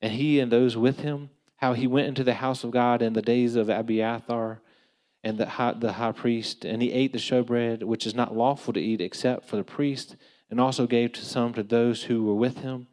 And 0.00 0.12
he 0.12 0.40
and 0.40 0.50
those 0.50 0.76
with 0.76 1.00
him, 1.00 1.30
how 1.56 1.74
he 1.74 1.86
went 1.86 2.08
into 2.08 2.24
the 2.24 2.34
house 2.34 2.64
of 2.64 2.72
God 2.72 3.02
in 3.02 3.12
the 3.12 3.22
days 3.22 3.54
of 3.54 3.68
Abiathar 3.68 4.60
and 5.22 5.38
the 5.38 5.46
high, 5.46 5.72
the 5.72 5.92
high 5.92 6.12
priest, 6.12 6.64
and 6.64 6.82
he 6.82 6.92
ate 6.92 7.12
the 7.12 7.18
showbread, 7.18 7.84
which 7.84 8.06
is 8.06 8.14
not 8.14 8.36
lawful 8.36 8.72
to 8.72 8.80
eat 8.80 9.00
except 9.00 9.48
for 9.48 9.56
the 9.56 9.64
priest, 9.64 10.16
and 10.50 10.60
also 10.60 10.86
gave 10.86 11.12
to 11.12 11.24
some 11.24 11.54
to 11.54 11.62
those 11.62 12.04
who 12.04 12.24
were 12.24 12.34
with 12.34 12.58
him. 12.58 12.74
And 12.74 12.86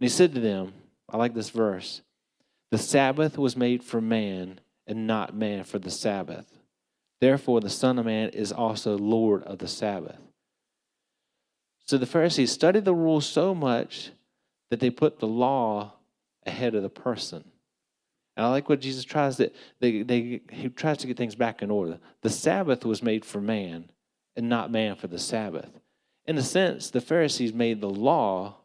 he 0.00 0.08
said 0.08 0.34
to 0.34 0.40
them, 0.40 0.74
I 1.08 1.16
like 1.16 1.34
this 1.34 1.50
verse 1.50 2.02
The 2.70 2.78
Sabbath 2.78 3.38
was 3.38 3.56
made 3.56 3.82
for 3.82 4.00
man, 4.00 4.60
and 4.86 5.06
not 5.06 5.34
man 5.34 5.64
for 5.64 5.78
the 5.78 5.90
Sabbath. 5.90 6.46
Therefore, 7.20 7.60
the 7.60 7.70
Son 7.70 7.98
of 7.98 8.06
Man 8.06 8.30
is 8.30 8.52
also 8.52 8.98
Lord 8.98 9.44
of 9.44 9.58
the 9.58 9.68
Sabbath. 9.68 10.18
So 11.84 11.98
the 11.98 12.06
Pharisees 12.06 12.50
studied 12.50 12.84
the 12.84 12.94
rules 12.94 13.26
so 13.26 13.54
much 13.54 14.10
that 14.70 14.80
they 14.80 14.90
put 14.90 15.18
the 15.18 15.26
law 15.26 15.92
ahead 16.46 16.74
of 16.74 16.82
the 16.82 16.88
person. 16.88 17.44
And 18.36 18.46
I 18.46 18.48
like 18.48 18.68
what 18.68 18.80
Jesus 18.80 19.04
tries 19.04 19.36
to 19.36 19.52
they, 19.80 20.02
they 20.02 20.40
he 20.50 20.68
tries 20.68 20.98
to 20.98 21.06
get 21.06 21.16
things 21.16 21.34
back 21.34 21.62
in 21.62 21.70
order. 21.70 21.98
The 22.22 22.30
Sabbath 22.30 22.84
was 22.84 23.02
made 23.02 23.24
for 23.24 23.40
man 23.40 23.90
and 24.36 24.48
not 24.48 24.70
man 24.70 24.96
for 24.96 25.06
the 25.06 25.18
Sabbath. 25.18 25.70
In 26.26 26.38
a 26.38 26.42
sense, 26.42 26.90
the 26.90 27.00
Pharisees 27.00 27.52
made 27.52 27.80
the 27.80 27.90
law 27.90 28.56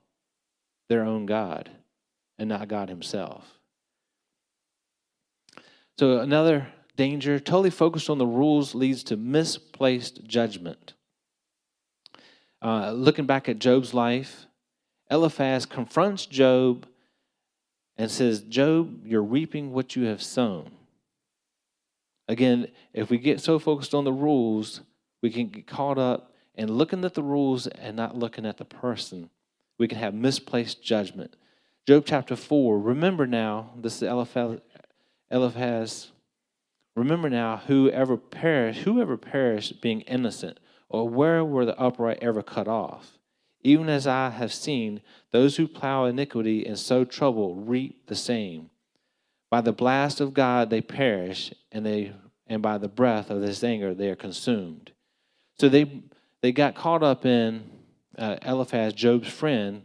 their 0.89 1.03
own 1.03 1.25
God 1.25 1.69
and 2.37 2.47
not 2.47 2.67
God 2.67 2.89
himself. 2.89 3.56
So 5.97 6.19
another 6.19 6.67
danger, 6.95 7.39
totally 7.39 7.69
focused 7.71 8.09
on 8.09 8.17
the 8.17 8.25
rules 8.25 8.75
leads 8.75 9.03
to 9.05 9.17
misplaced 9.17 10.23
judgment. 10.25 10.93
Uh, 12.61 12.91
looking 12.91 13.25
back 13.25 13.49
at 13.49 13.59
Job's 13.59 13.93
life, 13.93 14.45
Eliphaz 15.09 15.65
confronts 15.65 16.25
Job 16.25 16.85
and 17.97 18.11
says, 18.11 18.41
Job, 18.41 19.05
you're 19.05 19.23
reaping 19.23 19.73
what 19.73 19.95
you 19.95 20.05
have 20.05 20.21
sown. 20.21 20.69
Again, 22.27 22.67
if 22.93 23.09
we 23.09 23.17
get 23.17 23.39
so 23.39 23.57
focused 23.57 23.95
on 23.95 24.03
the 24.03 24.13
rules, 24.13 24.81
we 25.23 25.31
can 25.31 25.47
get 25.47 25.65
caught 25.65 25.97
up 25.97 26.33
in 26.55 26.71
looking 26.71 27.05
at 27.05 27.13
the 27.13 27.23
rules 27.23 27.67
and 27.67 27.95
not 27.95 28.17
looking 28.17 28.45
at 28.45 28.57
the 28.57 28.65
person. 28.65 29.29
We 29.79 29.87
can 29.87 29.97
have 29.97 30.13
misplaced 30.13 30.83
judgment. 30.83 31.35
Job 31.87 32.03
chapter 32.05 32.35
4, 32.35 32.77
remember 32.79 33.25
now, 33.25 33.71
this 33.77 33.97
is 33.97 34.03
Eliphaz, 34.03 34.59
Eliphaz 35.29 36.11
remember 36.95 37.29
now, 37.29 37.57
whoever 37.67 38.17
perished, 38.17 38.81
whoever 38.81 39.17
perished 39.17 39.81
being 39.81 40.01
innocent, 40.01 40.59
or 40.89 41.07
where 41.07 41.43
were 41.43 41.65
the 41.65 41.79
upright 41.79 42.19
ever 42.21 42.41
cut 42.41 42.67
off? 42.67 43.17
Even 43.61 43.89
as 43.89 44.07
I 44.07 44.29
have 44.29 44.53
seen, 44.53 45.01
those 45.31 45.57
who 45.57 45.67
plow 45.67 46.05
iniquity 46.05 46.65
and 46.65 46.79
sow 46.79 47.03
trouble 47.03 47.55
reap 47.55 48.07
the 48.07 48.15
same. 48.15 48.69
By 49.49 49.61
the 49.61 49.73
blast 49.73 50.19
of 50.21 50.33
God 50.33 50.69
they 50.69 50.81
perish, 50.81 51.53
and 51.71 51.85
they 51.85 52.13
and 52.47 52.61
by 52.61 52.77
the 52.77 52.87
breath 52.87 53.29
of 53.29 53.41
his 53.41 53.63
anger 53.63 53.93
they 53.93 54.09
are 54.09 54.15
consumed. 54.15 54.91
So 55.59 55.69
they 55.69 56.03
they 56.41 56.51
got 56.51 56.75
caught 56.75 57.03
up 57.03 57.25
in 57.25 57.69
uh, 58.17 58.37
Eliphaz, 58.41 58.93
Job's 58.93 59.27
friend, 59.27 59.83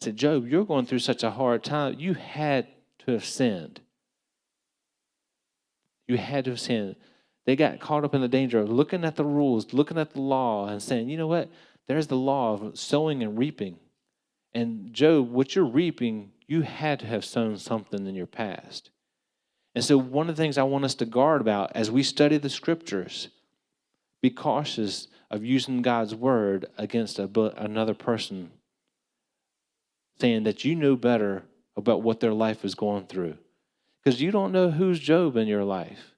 said, 0.00 0.16
Job, 0.16 0.46
you're 0.46 0.64
going 0.64 0.86
through 0.86 1.00
such 1.00 1.22
a 1.22 1.30
hard 1.30 1.62
time. 1.62 1.96
You 1.98 2.14
had 2.14 2.66
to 3.00 3.12
have 3.12 3.24
sinned. 3.24 3.80
You 6.10 6.16
had 6.16 6.46
to 6.46 6.50
have 6.50 6.60
sinned. 6.60 6.96
They 7.46 7.54
got 7.54 7.78
caught 7.78 8.04
up 8.04 8.16
in 8.16 8.20
the 8.20 8.26
danger 8.26 8.58
of 8.58 8.68
looking 8.68 9.04
at 9.04 9.14
the 9.14 9.24
rules, 9.24 9.72
looking 9.72 9.96
at 9.96 10.10
the 10.10 10.20
law, 10.20 10.66
and 10.66 10.82
saying, 10.82 11.08
you 11.08 11.16
know 11.16 11.28
what? 11.28 11.48
There's 11.86 12.08
the 12.08 12.16
law 12.16 12.54
of 12.54 12.76
sowing 12.76 13.22
and 13.22 13.38
reaping. 13.38 13.78
And 14.52 14.92
Job, 14.92 15.30
what 15.30 15.54
you're 15.54 15.64
reaping, 15.64 16.32
you 16.48 16.62
had 16.62 16.98
to 16.98 17.06
have 17.06 17.24
sown 17.24 17.58
something 17.58 18.08
in 18.08 18.16
your 18.16 18.26
past. 18.26 18.90
And 19.76 19.84
so, 19.84 19.96
one 19.98 20.28
of 20.28 20.34
the 20.34 20.42
things 20.42 20.58
I 20.58 20.64
want 20.64 20.84
us 20.84 20.96
to 20.96 21.04
guard 21.04 21.40
about 21.40 21.70
as 21.76 21.92
we 21.92 22.02
study 22.02 22.38
the 22.38 22.50
scriptures, 22.50 23.28
be 24.20 24.30
cautious 24.30 25.06
of 25.30 25.44
using 25.44 25.80
God's 25.80 26.12
word 26.12 26.66
against 26.76 27.20
a, 27.20 27.30
another 27.56 27.94
person, 27.94 28.50
saying 30.20 30.42
that 30.42 30.64
you 30.64 30.74
know 30.74 30.96
better 30.96 31.44
about 31.76 32.02
what 32.02 32.18
their 32.18 32.34
life 32.34 32.64
is 32.64 32.74
going 32.74 33.06
through. 33.06 33.38
Because 34.02 34.20
you 34.20 34.30
don't 34.30 34.52
know 34.52 34.70
who's 34.70 34.98
Job 34.98 35.36
in 35.36 35.46
your 35.46 35.64
life. 35.64 36.14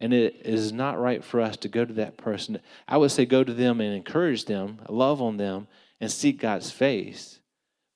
And 0.00 0.12
it 0.12 0.42
is 0.44 0.72
not 0.72 1.00
right 1.00 1.24
for 1.24 1.40
us 1.40 1.56
to 1.58 1.68
go 1.68 1.84
to 1.84 1.92
that 1.94 2.16
person. 2.16 2.60
I 2.88 2.96
would 2.96 3.10
say 3.10 3.24
go 3.24 3.44
to 3.44 3.54
them 3.54 3.80
and 3.80 3.94
encourage 3.94 4.44
them, 4.44 4.80
love 4.88 5.22
on 5.22 5.36
them, 5.36 5.68
and 6.00 6.10
seek 6.10 6.40
God's 6.40 6.70
face. 6.70 7.38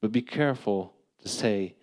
But 0.01 0.13
be 0.13 0.23
careful 0.23 0.95
to 1.23 1.29
say, 1.29 1.75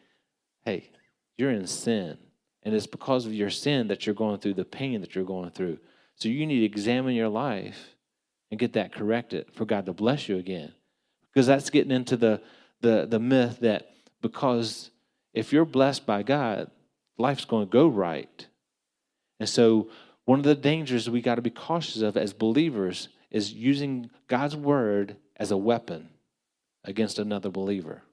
hey, 0.63 0.89
you're 1.37 1.51
in 1.51 1.67
sin. 1.67 2.17
And 2.63 2.73
it's 2.73 2.87
because 2.87 3.25
of 3.25 3.33
your 3.33 3.49
sin 3.49 3.89
that 3.89 4.05
you're 4.05 4.15
going 4.15 4.39
through 4.39 4.55
the 4.55 4.65
pain 4.65 5.01
that 5.01 5.13
you're 5.13 5.25
going 5.25 5.51
through. 5.51 5.77
So 6.15 6.29
you 6.29 6.47
need 6.47 6.61
to 6.61 6.65
examine 6.65 7.13
your 7.13 7.29
life 7.29 7.95
and 8.49 8.59
get 8.59 8.73
that 8.73 8.93
corrected 8.93 9.47
for 9.53 9.65
God 9.65 9.85
to 9.85 9.93
bless 9.93 10.29
you 10.29 10.37
again. 10.37 10.73
Because 11.31 11.45
that's 11.45 11.69
getting 11.69 11.91
into 11.91 12.15
the, 12.15 12.41
the, 12.81 13.05
the 13.07 13.19
myth 13.19 13.59
that 13.59 13.91
because 14.21 14.91
if 15.33 15.51
you're 15.51 15.65
blessed 15.65 16.05
by 16.05 16.23
God, 16.23 16.71
life's 17.17 17.45
going 17.45 17.67
to 17.67 17.71
go 17.71 17.87
right. 17.87 18.47
And 19.39 19.49
so 19.49 19.89
one 20.25 20.39
of 20.39 20.45
the 20.45 20.55
dangers 20.55 21.09
we 21.09 21.21
got 21.21 21.35
to 21.35 21.41
be 21.41 21.49
cautious 21.49 22.01
of 22.01 22.17
as 22.17 22.33
believers 22.33 23.09
is 23.31 23.53
using 23.53 24.09
God's 24.27 24.55
word 24.55 25.17
as 25.37 25.51
a 25.51 25.57
weapon 25.57 26.09
against 26.83 27.19
another 27.19 27.49
believer 27.49 28.03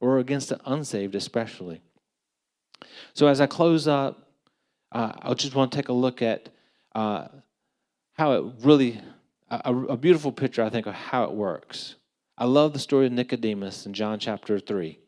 or 0.00 0.18
against 0.18 0.50
the 0.50 0.60
unsaved, 0.66 1.14
especially. 1.14 1.80
So, 3.14 3.26
as 3.26 3.40
I 3.40 3.46
close 3.46 3.88
up, 3.88 4.28
uh, 4.92 5.12
I 5.22 5.34
just 5.34 5.54
want 5.54 5.72
to 5.72 5.76
take 5.76 5.88
a 5.88 5.94
look 5.94 6.20
at 6.20 6.50
uh, 6.94 7.28
how 8.14 8.32
it 8.32 8.44
really, 8.60 9.00
a, 9.50 9.74
a 9.74 9.96
beautiful 9.96 10.32
picture, 10.32 10.62
I 10.62 10.70
think, 10.70 10.86
of 10.86 10.94
how 10.94 11.24
it 11.24 11.32
works. 11.32 11.94
I 12.36 12.44
love 12.44 12.74
the 12.74 12.78
story 12.78 13.06
of 13.06 13.12
Nicodemus 13.12 13.86
in 13.86 13.94
John 13.94 14.18
chapter 14.18 14.58
3. 14.58 14.98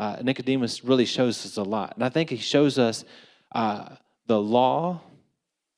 Uh, 0.00 0.16
Nicodemus 0.22 0.82
really 0.82 1.04
shows 1.04 1.44
us 1.44 1.58
a 1.58 1.62
lot. 1.62 1.92
And 1.94 2.02
I 2.02 2.08
think 2.08 2.30
he 2.30 2.38
shows 2.38 2.78
us 2.78 3.04
uh, 3.52 3.96
the 4.28 4.40
law 4.40 5.02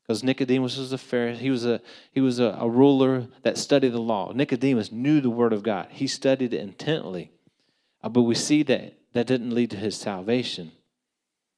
because 0.02 0.22
Nicodemus 0.22 0.76
was 0.78 0.92
a 0.92 0.96
Pharisee. 0.96 1.38
He 1.38 1.50
was 1.50 1.66
a 1.66 1.80
he 2.12 2.20
was 2.20 2.38
a, 2.38 2.56
a, 2.60 2.70
ruler 2.70 3.26
that 3.42 3.58
studied 3.58 3.94
the 3.94 4.00
law. 4.00 4.30
Nicodemus 4.32 4.92
knew 4.92 5.20
the 5.20 5.28
word 5.28 5.52
of 5.52 5.64
God. 5.64 5.88
He 5.90 6.06
studied 6.06 6.54
it 6.54 6.60
intently, 6.60 7.32
uh, 8.00 8.10
but 8.10 8.22
we 8.22 8.36
see 8.36 8.62
that 8.62 8.94
that 9.12 9.26
didn't 9.26 9.56
lead 9.56 9.72
to 9.72 9.76
his 9.76 9.96
salvation. 9.96 10.70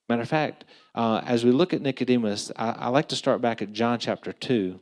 Matter 0.08 0.22
of 0.22 0.30
fact, 0.30 0.64
uh, 0.94 1.20
as 1.26 1.44
we 1.44 1.50
look 1.50 1.74
at 1.74 1.82
Nicodemus, 1.82 2.50
I, 2.56 2.70
I, 2.70 2.88
like 2.88 3.08
to 3.08 3.16
start 3.16 3.42
back 3.42 3.60
at 3.60 3.74
John 3.74 3.98
chapter 3.98 4.32
two, 4.32 4.80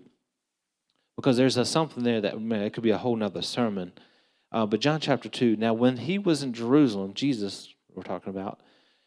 because 1.17 1.37
there's 1.37 1.57
a, 1.57 1.65
something 1.65 2.05
there 2.05 2.21
that 2.21 2.41
man, 2.41 2.63
it 2.63 2.75
could 2.75 2.85
be 2.85 2.91
a 2.91 2.99
whole 2.99 3.17
nother 3.17 3.43
sermon. 3.43 3.91
Uh, 4.53 4.67
but 4.67 4.79
John 4.79 5.01
chapter 5.01 5.29
two. 5.29 5.57
Now, 5.57 5.73
when 5.73 5.97
he 5.97 6.19
was 6.19 6.45
in 6.45 6.53
Jerusalem, 6.53 7.15
Jesus, 7.15 7.72
we're 7.95 8.03
talking 8.03 8.31
about, 8.31 8.61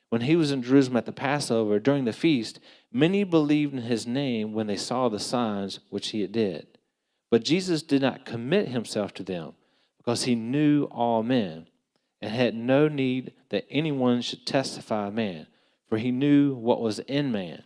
when 0.09 0.21
he 0.21 0.36
was 0.36 0.51
in 0.51 0.61
Jerusalem 0.61 0.97
at 0.97 1.05
the 1.05 1.11
Passover 1.11 1.79
during 1.79 2.05
the 2.05 2.13
feast, 2.13 2.59
Many 2.95 3.25
believed 3.25 3.73
in 3.73 3.81
his 3.81 4.07
name 4.07 4.53
when 4.53 4.67
they 4.67 4.77
saw 4.77 5.09
the 5.09 5.19
signs 5.19 5.81
which 5.89 6.11
he 6.11 6.25
did. 6.27 6.77
But 7.29 7.43
Jesus 7.43 7.81
did 7.81 8.01
not 8.01 8.23
commit 8.23 8.69
himself 8.69 9.13
to 9.15 9.23
them 9.23 9.51
because 9.97 10.23
he 10.23 10.33
knew 10.33 10.86
all 10.86 11.21
men 11.21 11.67
and 12.21 12.31
had 12.31 12.55
no 12.55 12.88
need 12.88 13.33
that 13.49 13.65
anyone 13.69 14.21
should 14.21 14.45
testify 14.45 15.09
man, 15.09 15.47
for 15.89 15.97
he 15.97 16.09
knew 16.09 16.55
what 16.55 16.79
was 16.79 16.99
in 16.99 17.33
man. 17.33 17.63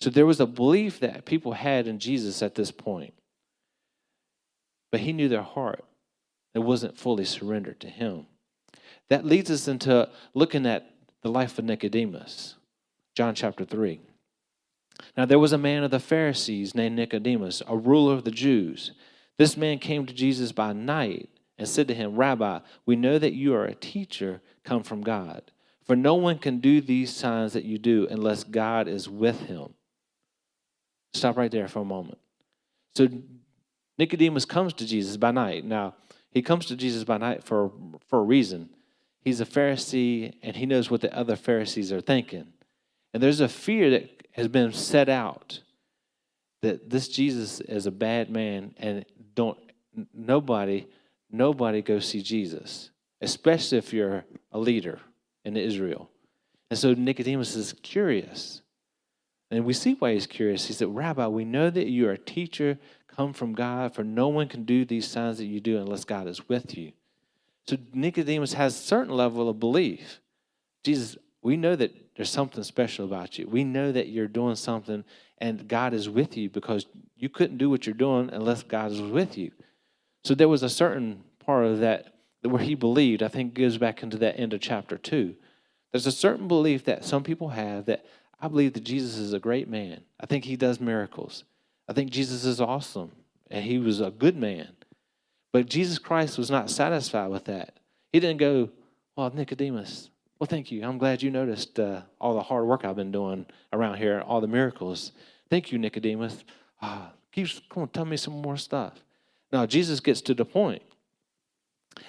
So 0.00 0.08
there 0.08 0.24
was 0.24 0.40
a 0.40 0.46
belief 0.46 0.98
that 1.00 1.26
people 1.26 1.52
had 1.52 1.86
in 1.86 1.98
Jesus 1.98 2.40
at 2.40 2.54
this 2.54 2.70
point. 2.70 3.12
But 4.90 5.00
he 5.00 5.12
knew 5.12 5.28
their 5.28 5.42
heart. 5.42 5.84
It 6.54 6.60
wasn't 6.60 6.96
fully 6.96 7.26
surrendered 7.26 7.80
to 7.80 7.90
him. 7.90 8.24
That 9.10 9.24
leads 9.24 9.50
us 9.50 9.68
into 9.68 10.08
looking 10.34 10.66
at 10.66 10.90
the 11.22 11.30
life 11.30 11.58
of 11.58 11.64
Nicodemus, 11.64 12.56
John 13.14 13.34
chapter 13.34 13.64
3. 13.64 14.00
Now 15.16 15.24
there 15.24 15.38
was 15.38 15.52
a 15.52 15.58
man 15.58 15.84
of 15.84 15.90
the 15.90 16.00
Pharisees 16.00 16.74
named 16.74 16.96
Nicodemus, 16.96 17.62
a 17.66 17.76
ruler 17.76 18.14
of 18.14 18.24
the 18.24 18.30
Jews. 18.30 18.92
This 19.38 19.56
man 19.56 19.78
came 19.78 20.06
to 20.06 20.12
Jesus 20.12 20.52
by 20.52 20.72
night 20.72 21.30
and 21.56 21.68
said 21.68 21.88
to 21.88 21.94
him, 21.94 22.16
Rabbi, 22.16 22.60
we 22.86 22.96
know 22.96 23.18
that 23.18 23.34
you 23.34 23.54
are 23.54 23.64
a 23.64 23.74
teacher 23.74 24.40
come 24.64 24.82
from 24.82 25.02
God. 25.02 25.50
For 25.84 25.96
no 25.96 26.14
one 26.14 26.38
can 26.38 26.60
do 26.60 26.80
these 26.80 27.14
signs 27.14 27.54
that 27.54 27.64
you 27.64 27.78
do 27.78 28.06
unless 28.10 28.44
God 28.44 28.88
is 28.88 29.08
with 29.08 29.40
him. 29.46 29.74
Stop 31.14 31.36
right 31.36 31.50
there 31.50 31.66
for 31.66 31.80
a 31.80 31.84
moment. 31.84 32.18
So 32.94 33.08
Nicodemus 33.96 34.44
comes 34.44 34.74
to 34.74 34.86
Jesus 34.86 35.16
by 35.16 35.30
night. 35.30 35.64
Now, 35.64 35.94
he 36.30 36.42
comes 36.42 36.66
to 36.66 36.76
Jesus 36.76 37.04
by 37.04 37.16
night 37.16 37.42
for, 37.42 37.72
for 38.06 38.18
a 38.18 38.22
reason. 38.22 38.68
He's 39.20 39.40
a 39.40 39.46
Pharisee 39.46 40.34
and 40.42 40.56
he 40.56 40.66
knows 40.66 40.90
what 40.90 41.00
the 41.00 41.16
other 41.16 41.36
Pharisees 41.36 41.92
are 41.92 42.00
thinking. 42.00 42.48
And 43.12 43.22
there's 43.22 43.40
a 43.40 43.48
fear 43.48 43.90
that 43.90 44.26
has 44.32 44.48
been 44.48 44.72
set 44.72 45.08
out 45.08 45.60
that 46.62 46.90
this 46.90 47.08
Jesus 47.08 47.60
is 47.60 47.86
a 47.86 47.90
bad 47.90 48.30
man 48.30 48.74
and 48.78 49.04
don't 49.34 49.58
nobody 50.12 50.86
nobody 51.30 51.82
go 51.82 51.98
see 51.98 52.22
Jesus, 52.22 52.90
especially 53.20 53.78
if 53.78 53.92
you're 53.92 54.24
a 54.52 54.58
leader 54.58 55.00
in 55.44 55.56
Israel. 55.56 56.10
And 56.70 56.78
so 56.78 56.94
Nicodemus 56.94 57.54
is 57.54 57.74
curious. 57.82 58.62
And 59.50 59.64
we 59.64 59.72
see 59.72 59.94
why 59.94 60.12
he's 60.12 60.26
curious. 60.26 60.66
He 60.66 60.74
said, 60.74 60.94
Rabbi, 60.94 61.26
we 61.26 61.44
know 61.44 61.70
that 61.70 61.86
you 61.86 62.08
are 62.08 62.12
a 62.12 62.18
teacher 62.18 62.78
come 63.18 63.32
from 63.32 63.52
God, 63.52 63.94
for 63.94 64.04
no 64.04 64.28
one 64.28 64.48
can 64.48 64.64
do 64.64 64.84
these 64.84 65.08
signs 65.08 65.38
that 65.38 65.46
you 65.46 65.60
do 65.60 65.78
unless 65.78 66.04
God 66.04 66.28
is 66.28 66.48
with 66.48 66.76
you. 66.76 66.92
So 67.68 67.76
Nicodemus 67.92 68.54
has 68.54 68.74
a 68.74 68.82
certain 68.82 69.14
level 69.14 69.46
of 69.50 69.60
belief. 69.60 70.22
Jesus, 70.84 71.18
we 71.42 71.58
know 71.58 71.76
that 71.76 71.94
there's 72.16 72.30
something 72.30 72.64
special 72.64 73.04
about 73.04 73.38
you. 73.38 73.46
We 73.46 73.62
know 73.62 73.92
that 73.92 74.08
you're 74.08 74.26
doing 74.26 74.56
something 74.56 75.04
and 75.36 75.68
God 75.68 75.92
is 75.92 76.08
with 76.08 76.34
you 76.34 76.48
because 76.48 76.86
you 77.14 77.28
couldn't 77.28 77.58
do 77.58 77.68
what 77.68 77.84
you're 77.84 77.94
doing 77.94 78.30
unless 78.32 78.62
God 78.62 78.92
was 78.92 79.02
with 79.02 79.36
you. 79.36 79.52
So 80.24 80.34
there 80.34 80.48
was 80.48 80.62
a 80.62 80.70
certain 80.70 81.24
part 81.44 81.66
of 81.66 81.80
that 81.80 82.14
where 82.40 82.62
he 82.62 82.74
believed, 82.74 83.22
I 83.22 83.28
think 83.28 83.52
goes 83.52 83.76
back 83.76 84.02
into 84.02 84.16
that 84.16 84.40
end 84.40 84.54
of 84.54 84.62
chapter 84.62 84.96
2. 84.96 85.34
There's 85.92 86.06
a 86.06 86.12
certain 86.12 86.48
belief 86.48 86.84
that 86.84 87.04
some 87.04 87.22
people 87.22 87.50
have 87.50 87.84
that 87.84 88.06
I 88.40 88.48
believe 88.48 88.72
that 88.72 88.84
Jesus 88.84 89.18
is 89.18 89.34
a 89.34 89.38
great 89.38 89.68
man. 89.68 90.04
I 90.18 90.24
think 90.24 90.46
he 90.46 90.56
does 90.56 90.80
miracles. 90.80 91.44
I 91.86 91.92
think 91.92 92.08
Jesus 92.08 92.46
is 92.46 92.62
awesome 92.62 93.12
and 93.50 93.62
he 93.62 93.76
was 93.76 94.00
a 94.00 94.10
good 94.10 94.38
man. 94.38 94.68
But 95.52 95.68
Jesus 95.68 95.98
Christ 95.98 96.38
was 96.38 96.50
not 96.50 96.70
satisfied 96.70 97.28
with 97.28 97.44
that. 97.46 97.78
He 98.12 98.20
didn't 98.20 98.38
go, 98.38 98.70
Well, 99.16 99.30
Nicodemus, 99.34 100.10
well, 100.38 100.46
thank 100.46 100.70
you. 100.70 100.84
I'm 100.84 100.98
glad 100.98 101.22
you 101.22 101.30
noticed 101.30 101.80
uh, 101.80 102.02
all 102.20 102.34
the 102.34 102.42
hard 102.42 102.64
work 102.66 102.84
I've 102.84 102.96
been 102.96 103.10
doing 103.10 103.46
around 103.72 103.98
here, 103.98 104.22
all 104.24 104.40
the 104.40 104.46
miracles. 104.46 105.12
Thank 105.50 105.72
you, 105.72 105.78
Nicodemus. 105.78 106.44
Ah, 106.80 107.10
keep 107.32 107.48
come 107.68 107.84
on, 107.84 107.88
tell 107.88 108.04
me 108.04 108.16
some 108.16 108.40
more 108.40 108.56
stuff. 108.56 109.02
Now, 109.52 109.66
Jesus 109.66 109.98
gets 109.98 110.20
to 110.22 110.34
the 110.34 110.44
point. 110.44 110.82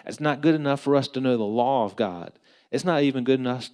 It's 0.05 0.19
not 0.19 0.41
good 0.41 0.53
enough 0.53 0.81
for 0.81 0.95
us 0.95 1.07
to 1.09 1.21
know 1.21 1.37
the 1.37 1.43
law 1.43 1.85
of 1.85 1.95
God. 1.95 2.33
It's 2.71 2.85
not 2.85 3.01
even 3.01 3.23
good 3.23 3.39
enough 3.39 3.69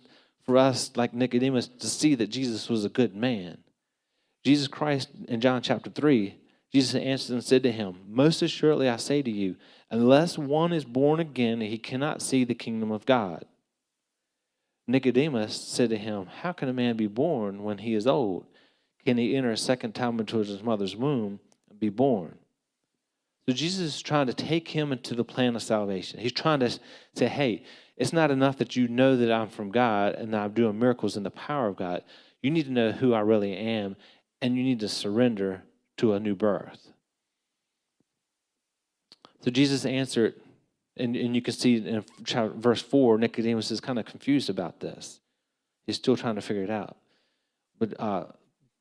for 0.45 0.57
us, 0.57 0.91
like 0.95 1.13
Nicodemus, 1.13 1.68
to 1.68 1.88
see 1.88 2.16
that 2.16 2.28
Jesus 2.28 2.70
was 2.70 2.86
a 2.86 2.89
good 2.89 3.16
man. 3.16 3.57
Jesus 4.45 4.68
Christ 4.68 5.09
in 5.28 5.41
John 5.41 5.61
chapter 5.61 5.89
3, 5.89 6.36
Jesus 6.74 6.95
answered 6.95 7.34
and 7.34 7.43
said 7.43 7.63
to 7.63 7.72
him, 7.72 8.01
Most 8.07 8.41
assuredly 8.41 8.89
I 8.89 8.97
say 8.97 9.22
to 9.22 9.32
you, 9.32 9.55
unless 9.89 10.38
one 10.38 10.74
is 10.74 10.86
born 10.86 11.20
again, 11.20 11.61
he 11.61 11.78
cannot 11.78 12.22
see 12.22 12.43
the 12.43 12.55
kingdom 12.55 12.91
of 12.91 13.05
God. 13.05 13.45
Nicodemus 14.88 15.55
said 15.55 15.89
to 15.89 15.97
him, 15.97 16.28
How 16.41 16.51
can 16.51 16.70
a 16.70 16.74
man 16.74 16.97
be 16.97 17.07
born 17.07 17.63
when 17.63 17.80
he 17.80 17.93
is 17.93 18.07
old? 18.07 18.45
Can 19.05 19.18
he 19.18 19.36
enter 19.36 19.51
a 19.51 19.57
second 19.57 19.93
time 19.93 20.20
into 20.20 20.38
his 20.38 20.63
mother's 20.63 20.95
womb 20.95 21.39
and 21.70 21.80
be 21.80 21.89
born? 21.89 22.38
So 23.47 23.53
Jesus 23.53 23.95
is 23.95 24.01
trying 24.01 24.28
to 24.28 24.34
take 24.34 24.70
him 24.70 24.91
into 24.91 25.13
the 25.13 25.24
plan 25.24 25.55
of 25.55 25.61
salvation. 25.61 26.20
He's 26.20 26.32
trying 26.32 26.61
to 26.61 26.80
say, 27.13 27.28
hey, 27.28 27.63
it's 27.95 28.13
not 28.13 28.32
enough 28.32 28.57
that 28.57 28.76
you 28.76 28.88
know 28.88 29.16
that 29.16 29.32
I'm 29.32 29.49
from 29.49 29.72
God 29.72 30.16
and 30.16 30.34
that 30.34 30.41
I'm 30.41 30.53
doing 30.53 30.80
miracles 30.80 31.16
in 31.16 31.24
the 31.24 31.32
power 31.32 31.68
of 31.68 31.76
God. 31.76 32.03
You 32.41 32.49
need 32.49 32.66
to 32.66 32.72
know 32.72 32.91
who 32.91 33.13
I 33.13 33.20
really 33.20 33.55
am, 33.55 33.95
and 34.41 34.55
you 34.55 34.63
need 34.63 34.80
to 34.80 34.89
surrender 34.89 35.63
to 35.98 36.14
a 36.14 36.20
new 36.20 36.36
birth. 36.36 36.91
So 39.41 39.52
Jesus 39.52 39.86
answered, 39.86 40.36
and, 40.98 41.16
and 41.16 41.36
you 41.36 41.41
can 41.41 41.54
see 41.54 41.78
in 41.78 42.04
verse 42.28 42.82
4, 42.82 43.18
Nicodemus 43.18 43.72
is 43.72 43.80
kind 43.80 44.00
of 44.00 44.06
confused 44.06 44.50
about 44.50 44.80
this. 44.80 45.20
He's 45.86 45.98
still 45.98 46.16
trying 46.16 46.36
to 46.36 46.41
figure 46.41 46.64
it 46.64 46.70
out. 46.70 46.98
But 47.78 48.00
uh, 48.00 48.26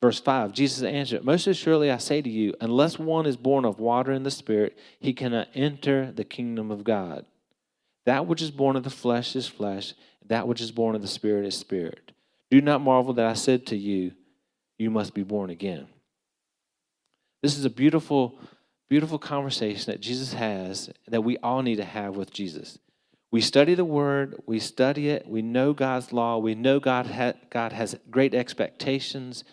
Verse 0.05 0.21
5 0.21 0.53
Jesus 0.53 0.83
answered, 0.83 1.25
Most 1.25 1.47
assuredly 1.47 1.91
I 1.91 1.97
say 1.97 2.21
to 2.21 2.29
you, 2.29 2.53
unless 2.61 2.99
one 2.99 3.25
is 3.25 3.39
born 3.39 3.65
of 3.65 3.81
water 3.81 4.12
and 4.12 4.27
the 4.27 4.31
Spirit, 4.31 4.77
he 5.01 5.15
cannot 5.15 5.49
enter 5.55 6.12
the 6.12 6.25
kingdom 6.25 6.71
of 6.71 6.85
God. 6.85 7.25
That 8.05 8.27
which 8.27 8.43
is 8.43 8.51
born 8.51 8.77
of 8.77 8.83
the 8.83 8.91
flesh 8.91 9.35
is 9.35 9.49
flesh, 9.49 9.95
that 10.27 10.47
which 10.47 10.61
is 10.61 10.73
born 10.73 10.95
of 10.95 11.01
the 11.01 11.09
Spirit 11.09 11.47
is 11.47 11.57
spirit. 11.57 12.12
Do 12.51 12.61
not 12.61 12.83
marvel 12.83 13.15
that 13.15 13.25
I 13.25 13.33
said 13.33 13.65
to 13.69 13.79
you, 13.79 14.12
You 14.77 14.91
must 14.91 15.15
be 15.15 15.23
born 15.23 15.49
again. 15.49 15.87
This 17.45 17.59
is 17.59 17.67
a 17.67 17.71
beautiful, 17.71 18.39
beautiful 18.89 19.19
conversation 19.19 19.93
that 19.93 20.01
Jesus 20.01 20.33
has 20.33 20.89
that 21.09 21.25
we 21.25 21.37
all 21.37 21.61
need 21.61 21.77
to 21.77 21.85
have 21.85 22.17
with 22.17 22.33
Jesus. 22.33 22.79
We 23.31 23.43
study 23.43 23.75
the 23.75 23.85
Word, 23.85 24.41
we 24.47 24.59
study 24.59 25.11
it, 25.11 25.29
we 25.29 25.43
know 25.43 25.75
God's 25.75 26.11
law, 26.11 26.39
we 26.39 26.55
know 26.55 26.81
God, 26.81 27.05
ha- 27.05 27.35
God 27.51 27.75
has 27.75 27.99
great 28.11 28.33
expectations 28.35 29.45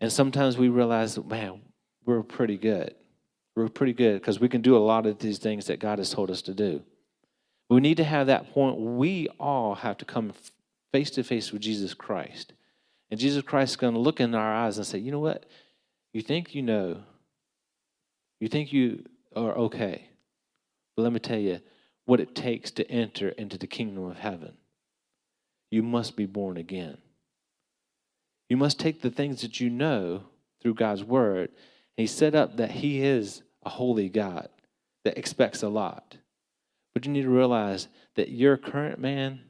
and 0.00 0.10
sometimes 0.10 0.58
we 0.58 0.68
realize, 0.68 1.16
man, 1.16 1.60
we're 2.06 2.24
pretty 2.24 2.56
good. 2.56 2.96
We're 3.54 3.68
pretty 3.68 3.92
good 3.92 4.20
because 4.20 4.40
we 4.40 4.48
can 4.48 4.60
do 4.60 4.76
a 4.76 4.78
lot 4.78 5.06
of 5.06 5.20
these 5.20 5.38
things 5.38 5.66
that 5.66 5.78
God 5.78 5.98
has 5.98 6.10
told 6.10 6.28
us 6.28 6.42
to 6.42 6.54
do. 6.54 6.82
We 7.68 7.78
need 7.78 7.98
to 7.98 8.04
have 8.04 8.26
that 8.26 8.52
point. 8.52 8.80
We 8.80 9.28
all 9.38 9.76
have 9.76 9.96
to 9.98 10.04
come 10.04 10.32
face 10.90 11.12
to 11.12 11.22
face 11.22 11.52
with 11.52 11.62
Jesus 11.62 11.94
Christ. 11.94 12.52
And 13.12 13.20
Jesus 13.20 13.44
Christ 13.44 13.74
is 13.74 13.76
going 13.76 13.94
to 13.94 14.00
look 14.00 14.18
in 14.18 14.34
our 14.34 14.52
eyes 14.52 14.76
and 14.76 14.84
say, 14.84 14.98
you 14.98 15.12
know 15.12 15.20
what? 15.20 15.46
You 16.12 16.22
think 16.22 16.54
you 16.54 16.62
know. 16.62 17.02
You 18.40 18.48
think 18.48 18.72
you 18.72 19.04
are 19.36 19.56
okay. 19.56 20.08
But 20.96 21.02
let 21.02 21.12
me 21.12 21.20
tell 21.20 21.38
you 21.38 21.60
what 22.06 22.20
it 22.20 22.34
takes 22.34 22.70
to 22.72 22.90
enter 22.90 23.28
into 23.30 23.58
the 23.58 23.66
kingdom 23.66 24.04
of 24.04 24.16
heaven. 24.16 24.54
You 25.70 25.82
must 25.82 26.16
be 26.16 26.26
born 26.26 26.56
again. 26.56 26.98
You 28.48 28.56
must 28.56 28.80
take 28.80 29.00
the 29.00 29.10
things 29.10 29.42
that 29.42 29.60
you 29.60 29.70
know 29.70 30.24
through 30.60 30.74
God's 30.74 31.04
word. 31.04 31.50
And 31.96 32.02
He 32.02 32.06
set 32.06 32.34
up 32.34 32.56
that 32.56 32.72
He 32.72 33.02
is 33.02 33.42
a 33.64 33.68
holy 33.68 34.08
God 34.08 34.48
that 35.04 35.16
expects 35.16 35.62
a 35.62 35.68
lot. 35.68 36.16
But 36.92 37.06
you 37.06 37.12
need 37.12 37.22
to 37.22 37.30
realize 37.30 37.86
that 38.16 38.30
your 38.30 38.56
current 38.56 38.98
man 38.98 39.42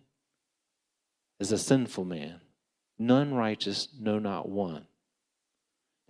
is 1.38 1.52
a 1.52 1.58
sinful 1.58 2.04
man, 2.04 2.42
none 2.98 3.32
righteous, 3.32 3.88
no, 3.98 4.18
not 4.18 4.48
one. 4.48 4.86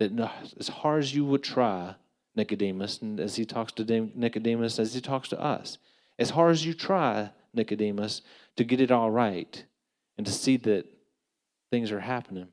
That 0.01 0.31
as 0.59 0.67
hard 0.67 1.03
as 1.03 1.13
you 1.13 1.23
would 1.25 1.43
try, 1.43 1.93
Nicodemus, 2.35 3.03
and 3.03 3.19
as 3.19 3.35
he 3.35 3.45
talks 3.45 3.71
to 3.73 3.83
Nicodemus, 4.15 4.79
as 4.79 4.95
he 4.95 4.99
talks 4.99 5.29
to 5.29 5.39
us, 5.39 5.77
as 6.17 6.31
hard 6.31 6.53
as 6.53 6.65
you 6.65 6.73
try, 6.73 7.29
Nicodemus, 7.53 8.23
to 8.55 8.63
get 8.63 8.81
it 8.81 8.89
all 8.89 9.11
right 9.11 9.63
and 10.17 10.25
to 10.25 10.33
see 10.33 10.57
that 10.57 10.87
things 11.69 11.91
are 11.91 11.99
happening, 11.99 12.47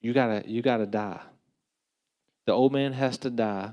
you 0.00 0.12
gotta 0.12 0.44
you 0.46 0.62
gotta 0.62 0.86
die. 0.86 1.20
The 2.46 2.52
old 2.52 2.72
man 2.72 2.92
has 2.92 3.18
to 3.18 3.30
die. 3.30 3.72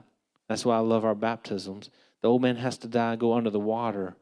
That's 0.49 0.65
why 0.65 0.78
I 0.78 0.80
love 0.80 1.05
our 1.05 1.13
baptisms. 1.13 1.91
The 2.24 2.28
old 2.28 2.41
man 2.41 2.55
has 2.55 2.80
to 2.80 2.88
die, 2.88 3.17
go 3.17 3.34
under 3.34 3.51
the 3.51 3.59
water, 3.59 4.15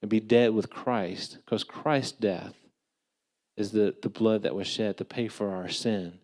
and 0.00 0.08
be 0.08 0.20
dead 0.20 0.54
with 0.54 0.70
Christ, 0.70 1.38
because 1.44 1.64
Christ's 1.64 2.12
death 2.12 2.54
is 3.56 3.72
the, 3.72 3.96
the 4.00 4.08
blood 4.08 4.42
that 4.42 4.54
was 4.54 4.68
shed 4.68 4.96
to 4.98 5.04
pay 5.04 5.26
for 5.26 5.50
our 5.50 5.68
sin. 5.68 6.20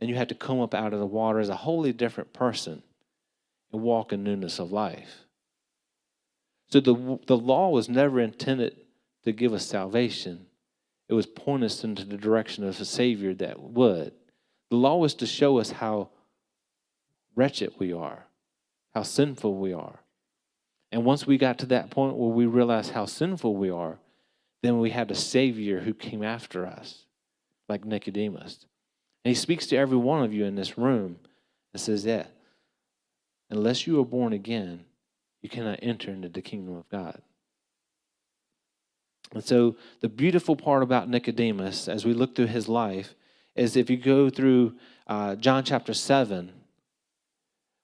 And 0.00 0.08
you 0.08 0.16
have 0.16 0.28
to 0.28 0.34
come 0.34 0.60
up 0.60 0.74
out 0.74 0.92
of 0.94 0.98
the 0.98 1.06
water 1.06 1.40
as 1.40 1.50
a 1.50 1.56
wholly 1.56 1.92
different 1.92 2.32
person 2.32 2.82
and 3.72 3.82
walk 3.82 4.12
in 4.12 4.24
newness 4.24 4.58
of 4.58 4.72
life. 4.72 5.24
So 6.70 6.80
the, 6.80 7.18
the 7.26 7.36
law 7.36 7.68
was 7.68 7.88
never 7.88 8.20
intended 8.20 8.76
to 9.24 9.32
give 9.32 9.52
us 9.52 9.66
salvation. 9.66 10.46
It 11.08 11.14
was 11.14 11.26
point 11.26 11.64
us 11.64 11.84
into 11.84 12.04
the 12.04 12.16
direction 12.16 12.64
of 12.64 12.80
a 12.80 12.84
Savior 12.84 13.34
that 13.34 13.60
would. 13.60 14.12
The 14.70 14.76
law 14.76 14.96
was 14.96 15.14
to 15.14 15.26
show 15.26 15.58
us 15.58 15.72
how 15.72 16.10
wretched 17.34 17.74
we 17.78 17.92
are, 17.92 18.26
how 18.94 19.02
sinful 19.02 19.56
we 19.56 19.72
are. 19.72 19.98
And 20.92 21.04
once 21.04 21.26
we 21.26 21.38
got 21.38 21.58
to 21.58 21.66
that 21.66 21.90
point 21.90 22.16
where 22.16 22.30
we 22.30 22.46
realized 22.46 22.92
how 22.92 23.04
sinful 23.04 23.56
we 23.56 23.70
are, 23.70 23.98
then 24.62 24.78
we 24.78 24.90
had 24.90 25.10
a 25.10 25.14
Savior 25.14 25.80
who 25.80 25.94
came 25.94 26.22
after 26.22 26.66
us, 26.66 27.04
like 27.68 27.84
Nicodemus. 27.84 28.66
And 29.24 29.30
he 29.30 29.34
speaks 29.34 29.66
to 29.66 29.76
every 29.76 29.98
one 29.98 30.22
of 30.22 30.32
you 30.32 30.44
in 30.44 30.54
this 30.54 30.78
room 30.78 31.18
and 31.72 31.80
says, 31.80 32.04
Yeah, 32.04 32.26
unless 33.50 33.86
you 33.86 34.00
are 34.00 34.04
born 34.04 34.32
again, 34.32 34.84
you 35.42 35.48
cannot 35.48 35.80
enter 35.82 36.10
into 36.10 36.28
the 36.28 36.42
kingdom 36.42 36.76
of 36.76 36.88
God. 36.88 37.20
And 39.32 39.44
so, 39.44 39.76
the 40.00 40.08
beautiful 40.08 40.56
part 40.56 40.82
about 40.82 41.08
Nicodemus, 41.08 41.86
as 41.88 42.04
we 42.04 42.14
look 42.14 42.34
through 42.34 42.46
his 42.46 42.68
life, 42.68 43.14
is 43.54 43.76
if 43.76 43.90
you 43.90 43.96
go 43.96 44.30
through 44.30 44.74
uh, 45.06 45.36
John 45.36 45.64
chapter 45.64 45.94
7, 45.94 46.52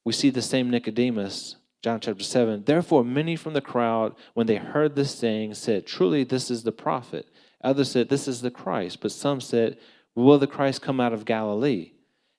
we 0.04 0.12
see 0.12 0.30
the 0.30 0.42
same 0.42 0.70
Nicodemus 0.70 1.56
John 1.82 2.00
chapter 2.00 2.24
7. 2.24 2.64
Therefore, 2.64 3.04
many 3.04 3.36
from 3.36 3.52
the 3.52 3.60
crowd, 3.60 4.16
when 4.34 4.46
they 4.46 4.56
heard 4.56 4.96
this 4.96 5.14
saying, 5.14 5.54
said, 5.54 5.86
Truly, 5.86 6.24
this 6.24 6.50
is 6.50 6.64
the 6.64 6.72
prophet. 6.72 7.28
Others 7.62 7.92
said, 7.92 8.08
This 8.08 8.26
is 8.26 8.40
the 8.40 8.50
Christ. 8.50 9.00
But 9.00 9.12
some 9.12 9.40
said, 9.40 9.78
Will 10.16 10.38
the 10.38 10.46
Christ 10.46 10.80
come 10.80 10.98
out 10.98 11.12
of 11.12 11.26
Galilee? 11.26 11.92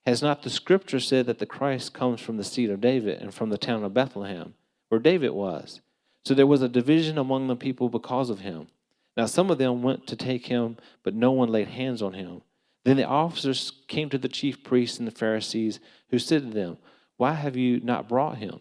Has 0.07 0.23
not 0.23 0.41
the 0.41 0.49
scripture 0.49 0.99
said 0.99 1.27
that 1.27 1.37
the 1.37 1.45
Christ 1.45 1.93
comes 1.93 2.19
from 2.19 2.37
the 2.37 2.43
seed 2.43 2.71
of 2.71 2.81
David 2.81 3.21
and 3.21 3.31
from 3.31 3.49
the 3.49 3.57
town 3.57 3.83
of 3.83 3.93
Bethlehem, 3.93 4.55
where 4.89 4.99
David 4.99 5.29
was? 5.29 5.81
So 6.25 6.33
there 6.33 6.47
was 6.47 6.63
a 6.63 6.69
division 6.69 7.19
among 7.19 7.47
the 7.47 7.55
people 7.55 7.87
because 7.87 8.31
of 8.31 8.39
him. 8.39 8.67
Now 9.15 9.27
some 9.27 9.51
of 9.51 9.59
them 9.59 9.83
went 9.83 10.07
to 10.07 10.15
take 10.15 10.47
him, 10.47 10.77
but 11.03 11.13
no 11.13 11.31
one 11.31 11.49
laid 11.49 11.67
hands 11.67 12.01
on 12.01 12.13
him. 12.13 12.41
Then 12.83 12.97
the 12.97 13.05
officers 13.05 13.71
came 13.87 14.09
to 14.09 14.17
the 14.17 14.27
chief 14.27 14.63
priests 14.63 14.97
and 14.97 15.07
the 15.07 15.11
Pharisees, 15.11 15.79
who 16.09 16.17
said 16.17 16.41
to 16.43 16.49
them, 16.49 16.77
Why 17.17 17.33
have 17.33 17.55
you 17.55 17.79
not 17.81 18.09
brought 18.09 18.37
him? 18.37 18.59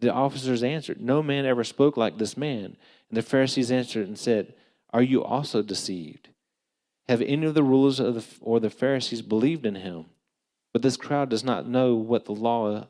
The 0.00 0.12
officers 0.12 0.64
answered, 0.64 1.00
No 1.00 1.22
man 1.22 1.46
ever 1.46 1.62
spoke 1.62 1.96
like 1.96 2.18
this 2.18 2.36
man. 2.36 2.76
And 3.10 3.16
the 3.16 3.22
Pharisees 3.22 3.70
answered 3.70 4.08
and 4.08 4.18
said, 4.18 4.54
Are 4.92 5.02
you 5.02 5.22
also 5.22 5.62
deceived? 5.62 6.30
Have 7.08 7.22
any 7.22 7.46
of 7.46 7.54
the 7.54 7.62
rulers 7.62 8.00
of 8.00 8.14
the, 8.14 8.24
or 8.40 8.60
the 8.60 8.70
Pharisees 8.70 9.22
believed 9.22 9.64
in 9.64 9.76
him? 9.76 10.06
But 10.72 10.82
this 10.82 10.96
crowd 10.96 11.28
does 11.28 11.44
not 11.44 11.68
know 11.68 11.94
what 11.94 12.24
the 12.24 12.32
law, 12.32 12.86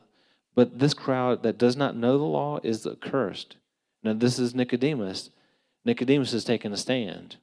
but 0.54 0.78
this 0.78 0.94
crowd 0.94 1.42
that 1.42 1.58
does 1.58 1.76
not 1.76 1.96
know 1.96 2.18
the 2.18 2.24
law 2.24 2.58
is 2.62 2.86
accursed. 2.86 3.56
Now, 4.02 4.14
this 4.14 4.38
is 4.38 4.54
Nicodemus. 4.54 5.30
Nicodemus 5.84 6.32
is 6.32 6.44
taking 6.44 6.72
a 6.72 6.76
stand. 6.76 7.36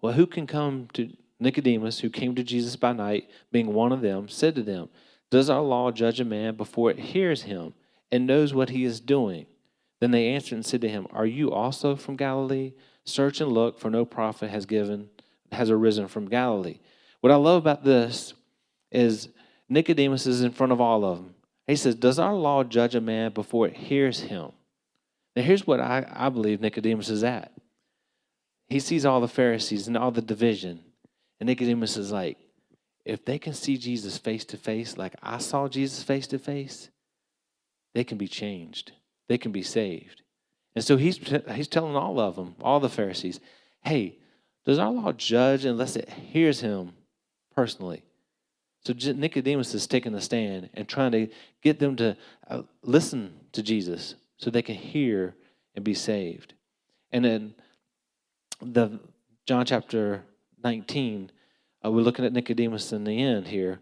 Well, 0.00 0.12
who 0.12 0.26
can 0.26 0.46
come 0.46 0.88
to 0.92 1.10
Nicodemus, 1.40 2.00
who 2.00 2.10
came 2.10 2.34
to 2.34 2.44
Jesus 2.44 2.76
by 2.76 2.92
night, 2.92 3.28
being 3.50 3.72
one 3.72 3.92
of 3.92 4.02
them, 4.02 4.28
said 4.28 4.54
to 4.56 4.62
them, 4.62 4.88
Does 5.30 5.50
our 5.50 5.62
law 5.62 5.90
judge 5.90 6.20
a 6.20 6.24
man 6.24 6.56
before 6.56 6.90
it 6.90 6.98
hears 6.98 7.42
him? 7.42 7.74
and 8.10 8.26
knows 8.26 8.54
what 8.54 8.70
he 8.70 8.84
is 8.84 9.00
doing. 9.00 9.46
Then 10.00 10.10
they 10.12 10.28
answered 10.28 10.54
and 10.54 10.66
said 10.66 10.80
to 10.82 10.88
him, 10.88 11.06
Are 11.10 11.26
you 11.26 11.50
also 11.50 11.96
from 11.96 12.16
Galilee? 12.16 12.72
Search 13.04 13.40
and 13.40 13.52
look, 13.52 13.78
for 13.78 13.90
no 13.90 14.04
prophet 14.04 14.50
has 14.50 14.66
given 14.66 15.10
has 15.52 15.70
arisen 15.70 16.08
from 16.08 16.28
Galilee. 16.28 16.78
What 17.20 17.32
I 17.32 17.36
love 17.36 17.62
about 17.62 17.84
this 17.84 18.34
is 18.90 19.28
Nicodemus 19.68 20.26
is 20.26 20.42
in 20.42 20.52
front 20.52 20.72
of 20.72 20.80
all 20.80 21.04
of 21.04 21.18
them. 21.18 21.34
He 21.66 21.76
says, 21.76 21.94
Does 21.94 22.18
our 22.18 22.34
law 22.34 22.64
judge 22.64 22.94
a 22.94 23.00
man 23.00 23.32
before 23.32 23.66
it 23.66 23.76
hears 23.76 24.20
him? 24.20 24.52
Now 25.36 25.42
here's 25.42 25.66
what 25.66 25.80
I, 25.80 26.06
I 26.10 26.28
believe 26.30 26.60
Nicodemus 26.60 27.10
is 27.10 27.22
at. 27.22 27.52
He 28.68 28.80
sees 28.80 29.06
all 29.06 29.20
the 29.20 29.28
Pharisees 29.28 29.86
and 29.86 29.96
all 29.96 30.10
the 30.10 30.22
division. 30.22 30.80
And 31.40 31.46
Nicodemus 31.46 31.96
is 31.96 32.12
like, 32.12 32.38
if 33.04 33.24
they 33.24 33.38
can 33.38 33.54
see 33.54 33.78
Jesus 33.78 34.18
face 34.18 34.44
to 34.46 34.56
face, 34.56 34.98
like 34.98 35.14
I 35.22 35.38
saw 35.38 35.68
Jesus 35.68 36.02
face 36.02 36.26
to 36.28 36.38
face, 36.38 36.90
they 37.94 38.04
can 38.04 38.18
be 38.18 38.28
changed, 38.28 38.92
they 39.28 39.38
can 39.38 39.52
be 39.52 39.62
saved. 39.62 40.22
And 40.74 40.84
so 40.84 40.96
he's, 40.96 41.18
he's 41.52 41.68
telling 41.68 41.96
all 41.96 42.20
of 42.20 42.36
them, 42.36 42.54
all 42.60 42.80
the 42.80 42.88
Pharisees, 42.88 43.40
hey, 43.82 44.18
does 44.64 44.78
our 44.78 44.90
law 44.90 45.12
judge 45.12 45.64
unless 45.64 45.96
it 45.96 46.08
hears 46.08 46.60
him 46.60 46.92
personally? 47.54 48.02
So 48.84 49.12
Nicodemus 49.12 49.74
is 49.74 49.86
taking 49.86 50.14
a 50.14 50.20
stand 50.20 50.70
and 50.74 50.88
trying 50.88 51.12
to 51.12 51.28
get 51.62 51.78
them 51.78 51.96
to 51.96 52.16
uh, 52.48 52.62
listen 52.82 53.34
to 53.52 53.62
Jesus 53.62 54.14
so 54.36 54.50
they 54.50 54.62
can 54.62 54.76
hear 54.76 55.34
and 55.74 55.84
be 55.84 55.94
saved. 55.94 56.54
And 57.12 57.24
then 57.24 57.54
the 58.60 59.00
John 59.46 59.66
chapter 59.66 60.24
19, 60.62 61.30
uh, 61.84 61.90
we're 61.90 62.00
looking 62.00 62.24
at 62.24 62.32
Nicodemus 62.32 62.92
in 62.92 63.04
the 63.04 63.22
end 63.22 63.48
here. 63.48 63.80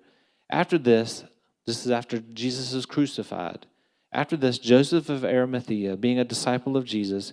After 0.51 0.79
this, 0.79 1.25
this 1.67 1.85
is 1.85 1.91
after 1.91 2.19
Jesus 2.19 2.73
is 2.73 2.87
crucified. 2.87 3.67
After 4.13 4.37
this, 4.37 4.59
Joseph 4.59 5.09
of 5.09 5.25
Arimathea, 5.25 5.97
being 5.97 6.19
a 6.19 6.25
disciple 6.25 6.77
of 6.77 6.85
Jesus, 6.85 7.33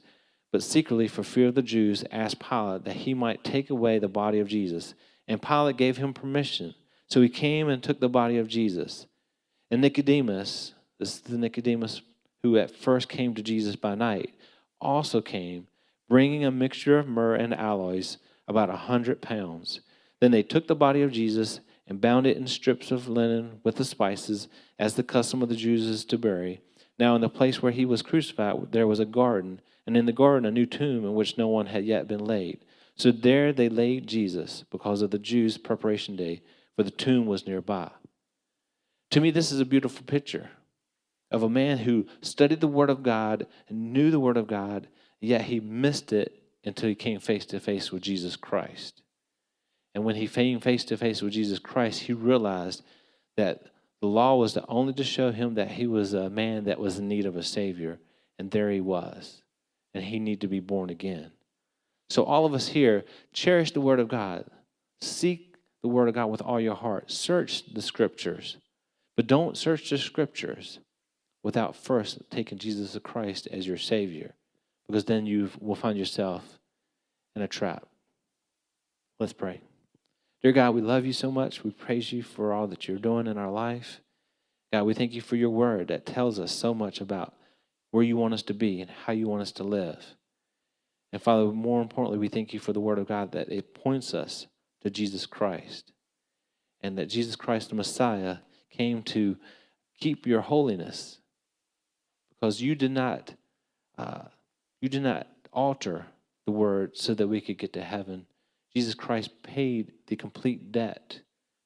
but 0.54 0.62
secretly 0.62 1.08
for 1.08 1.24
fear 1.24 1.48
of 1.48 1.56
the 1.56 1.64
Jews, 1.64 2.06
asked 2.12 2.40
Pilate 2.40 2.86
that 2.86 2.96
he 2.96 3.16
might 3.16 3.44
take 3.44 3.72
away 3.72 3.98
the 3.98 4.08
body 4.08 4.40
of 4.40 4.48
Jesus. 4.48 4.94
And 5.28 5.42
Pilate 5.42 5.78
gave 5.78 5.98
him 5.98 6.14
permission. 6.14 6.76
So 7.08 7.24
he 7.24 7.28
came 7.28 7.70
and 7.70 7.82
took 7.82 8.00
the 8.00 8.08
body 8.08 8.38
of 8.38 8.48
Jesus. 8.48 9.08
And 9.72 9.82
Nicodemus, 9.82 10.76
this 11.00 11.16
is 11.16 11.22
the 11.22 11.40
Nicodemus 11.40 12.04
who 12.44 12.56
at 12.56 12.70
first 12.70 13.10
came 13.10 13.34
to 13.34 13.42
Jesus 13.42 13.76
by 13.76 13.96
night, 13.96 14.36
also 14.80 15.22
came, 15.22 15.66
bringing 16.08 16.46
a 16.46 16.52
mixture 16.52 17.00
of 17.00 17.08
myrrh 17.08 17.34
and 17.34 17.54
aloes, 17.56 18.18
about 18.48 18.70
a 18.70 18.76
hundred 18.76 19.24
pounds. 19.24 19.80
Then 20.20 20.30
they 20.30 20.44
took 20.44 20.68
the 20.68 20.76
body 20.76 21.02
of 21.02 21.12
Jesus 21.12 21.62
and 21.88 22.00
bound 22.00 22.28
it 22.28 22.38
in 22.38 22.46
strips 22.46 22.92
of 22.92 23.08
linen 23.08 23.60
with 23.64 23.78
the 23.78 23.86
spices, 23.86 24.48
as 24.78 24.94
the 24.94 25.04
custom 25.04 25.42
of 25.42 25.50
the 25.50 25.56
Jews 25.56 25.88
is 25.88 26.06
to 26.06 26.18
bury. 26.20 26.62
Now, 27.00 27.16
in 27.16 27.22
the 27.22 27.30
place 27.30 27.62
where 27.62 27.72
he 27.72 27.86
was 27.86 28.02
crucified, 28.02 28.72
there 28.72 28.88
was 28.88 29.00
a 29.00 29.06
garden, 29.06 29.62
and 29.86 29.98
in 29.98 30.06
the 30.06 30.12
garden 30.12 30.46
a 30.46 30.52
new 30.52 30.66
tomb 30.66 31.04
in 31.06 31.14
which 31.16 31.38
no 31.38 31.48
one 31.48 31.68
had 31.68 31.86
yet 31.86 32.08
been 32.08 32.24
laid. 32.24 32.64
So 32.96 33.12
there 33.12 33.52
they 33.52 33.70
laid 33.70 34.08
Jesus 34.08 34.64
because 34.70 35.02
of 35.02 35.12
the 35.12 35.20
Jews' 35.20 35.58
preparation 35.58 36.16
day, 36.16 36.42
for 36.76 36.84
the 36.84 36.92
tomb 36.92 37.26
was 37.26 37.48
nearby. 37.48 37.90
To 39.12 39.22
me, 39.22 39.32
this 39.32 39.52
is 39.52 39.60
a 39.60 39.66
beautiful 39.66 40.06
picture 40.06 40.52
of 41.32 41.42
a 41.44 41.50
man 41.50 41.80
who 41.80 42.06
studied 42.22 42.62
the 42.62 42.68
Word 42.68 42.92
of 42.92 43.04
God 43.04 43.48
and 43.68 43.92
knew 43.92 44.12
the 44.12 44.20
Word 44.20 44.38
of 44.38 44.48
God, 44.48 44.88
yet 45.20 45.44
he 45.44 45.60
missed 45.60 46.14
it 46.14 46.44
until 46.64 46.90
he 46.90 46.96
came 46.96 47.20
face 47.20 47.46
to 47.48 47.60
face 47.60 47.92
with 47.92 48.04
Jesus 48.04 48.36
Christ. 48.36 49.02
And 49.96 50.04
when 50.04 50.16
he 50.16 50.28
came 50.28 50.60
face 50.60 50.84
to 50.86 50.98
face 50.98 51.22
with 51.22 51.34
Jesus 51.34 51.60
Christ, 51.60 52.02
he 52.02 52.14
realized 52.14 52.84
that 53.36 53.64
the 54.04 54.10
law 54.10 54.36
was 54.36 54.52
to 54.52 54.66
only 54.68 54.92
to 54.92 55.04
show 55.06 55.32
him 55.32 55.54
that 55.54 55.72
he 55.72 55.88
was 55.88 56.14
a 56.14 56.30
man 56.30 56.66
that 56.66 56.78
was 56.78 57.00
in 57.00 57.08
need 57.08 57.26
of 57.26 57.38
a 57.38 57.42
Savior. 57.42 58.00
And 58.38 58.52
there 58.52 58.70
he 58.70 58.82
was. 58.82 59.42
And 59.94 60.04
he 60.04 60.20
needed 60.20 60.42
to 60.42 60.50
be 60.50 60.60
born 60.60 60.90
again. 60.90 61.32
So, 62.10 62.26
all 62.26 62.46
of 62.46 62.54
us 62.54 62.68
here, 62.68 63.06
cherish 63.32 63.72
the 63.72 63.80
Word 63.80 64.02
of 64.02 64.10
God. 64.10 64.44
Seek 65.00 65.56
the 65.84 65.88
Word 65.88 66.10
of 66.10 66.16
God 66.16 66.26
with 66.26 66.42
all 66.42 66.60
your 66.60 66.76
heart. 66.76 67.12
Search 67.12 67.74
the 67.74 67.82
Scriptures. 67.82 68.58
But 69.16 69.28
don't 69.28 69.56
search 69.56 69.90
the 69.90 69.98
Scriptures 69.98 70.80
without 71.42 71.74
first 71.74 72.30
taking 72.30 72.58
Jesus 72.58 72.98
Christ 73.02 73.48
as 73.54 73.66
your 73.66 73.78
Savior, 73.78 74.34
because 74.86 75.06
then 75.06 75.26
you 75.26 75.50
will 75.62 75.76
find 75.76 75.98
yourself 75.98 76.60
in 77.38 77.42
a 77.42 77.48
trap. 77.48 77.88
Let's 79.18 79.32
pray. 79.32 79.62
Dear 80.44 80.52
God, 80.52 80.76
we 80.76 80.82
love 80.82 81.06
you 81.06 81.14
so 81.14 81.32
much. 81.32 81.64
We 81.64 81.72
praise 81.72 82.12
you 82.12 82.22
for 82.22 82.52
all 82.52 82.68
that 82.68 82.86
you're 82.86 82.98
doing 82.98 83.28
in 83.28 83.38
our 83.38 83.52
life. 83.52 84.02
God, 84.74 84.84
we 84.84 84.94
thank 84.94 85.14
you 85.14 85.22
for 85.22 85.38
your 85.38 85.50
word 85.50 85.88
that 85.88 86.06
tells 86.06 86.38
us 86.38 86.52
so 86.52 86.74
much 86.74 87.00
about 87.00 87.34
where 87.92 88.04
you 88.04 88.18
want 88.18 88.34
us 88.34 88.44
to 88.44 88.54
be 88.54 88.82
and 88.82 88.92
how 88.92 89.14
you 89.14 89.30
want 89.30 89.42
us 89.42 89.54
to 89.54 89.64
live. 89.64 90.04
And 91.14 91.22
Father, 91.22 91.46
more 91.46 91.82
importantly, 91.82 92.18
we 92.18 92.28
thank 92.28 92.54
you 92.54 92.60
for 92.60 92.74
the 92.74 92.82
word 92.82 93.00
of 93.00 93.08
God 93.08 93.32
that 93.32 93.50
it 93.50 93.74
points 93.74 94.14
us 94.14 94.48
to 94.82 94.90
Jesus 94.90 95.26
Christ 95.26 95.94
and 96.82 96.98
that 96.98 97.06
Jesus 97.06 97.38
Christ, 97.38 97.70
the 97.70 97.76
Messiah, 97.76 98.40
came 98.70 99.02
to 99.04 99.38
keep 99.98 100.28
your 100.28 100.42
holiness 100.42 101.20
because 102.30 102.62
you 102.62 102.76
did 102.76 102.92
not 102.92 103.36
uh, 103.98 104.24
you 104.82 104.90
did 104.90 105.04
not 105.04 105.28
alter 105.54 106.08
the 106.46 106.52
word 106.52 106.98
so 106.98 107.14
that 107.14 107.28
we 107.28 107.40
could 107.40 107.58
get 107.58 107.72
to 107.74 107.84
heaven 107.84 108.26
Jesus 108.76 108.96
Christ 108.96 109.44
paid 109.44 109.92
the 110.08 110.16
complete 110.16 110.72
debt 110.72 111.22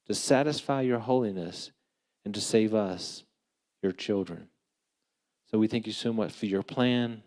to 0.07 0.13
satisfy 0.13 0.81
your 0.81 0.99
holiness 0.99 1.71
and 2.25 2.33
to 2.33 2.41
save 2.41 2.73
us, 2.73 3.23
your 3.81 3.91
children. 3.91 4.47
So 5.49 5.57
we 5.57 5.67
thank 5.67 5.87
you 5.87 5.93
so 5.93 6.11
much 6.11 6.33
for 6.33 6.45
your 6.45 6.63
plan 6.63 7.23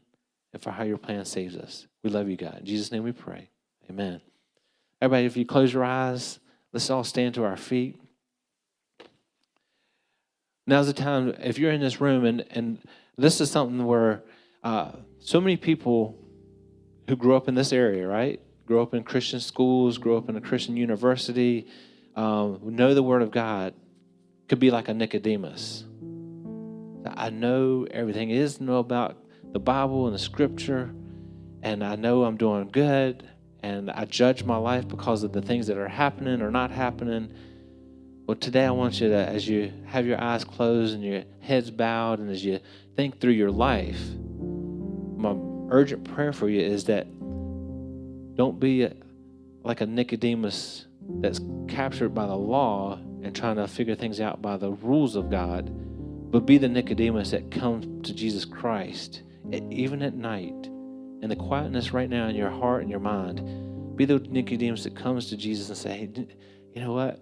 and 0.52 0.62
for 0.62 0.70
how 0.70 0.82
your 0.82 0.98
plan 0.98 1.24
saves 1.24 1.56
us. 1.56 1.86
We 2.02 2.10
love 2.10 2.28
you, 2.28 2.36
God. 2.36 2.58
In 2.60 2.66
Jesus' 2.66 2.92
name 2.92 3.02
we 3.02 3.12
pray. 3.12 3.48
Amen. 3.88 4.20
Everybody, 5.00 5.26
if 5.26 5.36
you 5.36 5.46
close 5.46 5.72
your 5.72 5.84
eyes, 5.84 6.38
let's 6.72 6.90
all 6.90 7.04
stand 7.04 7.34
to 7.36 7.44
our 7.44 7.56
feet. 7.56 7.98
Now's 10.66 10.86
the 10.86 10.92
time, 10.92 11.34
if 11.40 11.58
you're 11.58 11.72
in 11.72 11.80
this 11.80 12.00
room, 12.00 12.24
and, 12.24 12.44
and 12.50 12.78
this 13.16 13.40
is 13.40 13.50
something 13.50 13.84
where 13.86 14.22
uh, 14.62 14.92
so 15.18 15.40
many 15.40 15.56
people 15.56 16.18
who 17.08 17.16
grew 17.16 17.34
up 17.34 17.48
in 17.48 17.54
this 17.54 17.72
area, 17.72 18.06
right? 18.06 18.40
Grow 18.70 18.82
up 18.82 18.94
in 18.94 19.02
Christian 19.02 19.40
schools, 19.40 19.98
grow 19.98 20.16
up 20.16 20.28
in 20.28 20.36
a 20.36 20.40
Christian 20.40 20.76
university, 20.76 21.66
um, 22.14 22.60
know 22.62 22.94
the 22.94 23.02
Word 23.02 23.20
of 23.20 23.32
God 23.32 23.74
could 24.48 24.60
be 24.60 24.70
like 24.70 24.88
a 24.88 24.94
Nicodemus. 24.94 25.82
I 27.04 27.30
know 27.30 27.88
everything 27.90 28.30
is 28.30 28.60
know 28.60 28.76
about 28.76 29.16
the 29.52 29.58
Bible 29.58 30.06
and 30.06 30.14
the 30.14 30.20
Scripture, 30.20 30.94
and 31.64 31.82
I 31.82 31.96
know 31.96 32.22
I'm 32.22 32.36
doing 32.36 32.68
good, 32.68 33.28
and 33.60 33.90
I 33.90 34.04
judge 34.04 34.44
my 34.44 34.56
life 34.56 34.86
because 34.86 35.24
of 35.24 35.32
the 35.32 35.42
things 35.42 35.66
that 35.66 35.76
are 35.76 35.88
happening 35.88 36.40
or 36.40 36.52
not 36.52 36.70
happening. 36.70 37.32
Well, 38.28 38.36
today 38.36 38.66
I 38.66 38.70
want 38.70 39.00
you 39.00 39.08
to, 39.08 39.16
as 39.16 39.48
you 39.48 39.72
have 39.86 40.06
your 40.06 40.20
eyes 40.20 40.44
closed 40.44 40.94
and 40.94 41.02
your 41.02 41.24
heads 41.40 41.72
bowed, 41.72 42.20
and 42.20 42.30
as 42.30 42.44
you 42.44 42.60
think 42.94 43.20
through 43.20 43.32
your 43.32 43.50
life, 43.50 44.00
my 45.16 45.34
urgent 45.72 46.04
prayer 46.04 46.32
for 46.32 46.48
you 46.48 46.60
is 46.60 46.84
that 46.84 47.08
don't 48.40 48.58
be 48.58 48.88
like 49.64 49.82
a 49.82 49.86
Nicodemus 49.86 50.86
that's 51.20 51.42
captured 51.68 52.14
by 52.14 52.26
the 52.26 52.34
law 52.34 52.98
and 53.22 53.36
trying 53.36 53.56
to 53.56 53.68
figure 53.68 53.94
things 53.94 54.18
out 54.18 54.40
by 54.40 54.56
the 54.56 54.72
rules 54.72 55.14
of 55.14 55.28
God, 55.28 55.70
but 56.32 56.46
be 56.46 56.56
the 56.56 56.66
Nicodemus 56.66 57.32
that 57.32 57.50
comes 57.50 58.08
to 58.08 58.14
Jesus 58.14 58.46
Christ, 58.46 59.24
even 59.52 60.00
at 60.00 60.14
night, 60.14 60.54
in 61.20 61.26
the 61.28 61.36
quietness 61.36 61.92
right 61.92 62.08
now 62.08 62.28
in 62.28 62.34
your 62.34 62.48
heart 62.48 62.80
and 62.80 62.90
your 62.90 62.98
mind. 62.98 63.96
Be 63.98 64.06
the 64.06 64.20
Nicodemus 64.20 64.84
that 64.84 64.96
comes 64.96 65.28
to 65.28 65.36
Jesus 65.36 65.68
and 65.68 65.76
say, 65.76 65.98
hey, 65.98 66.26
you 66.74 66.80
know 66.80 66.94
what? 66.94 67.20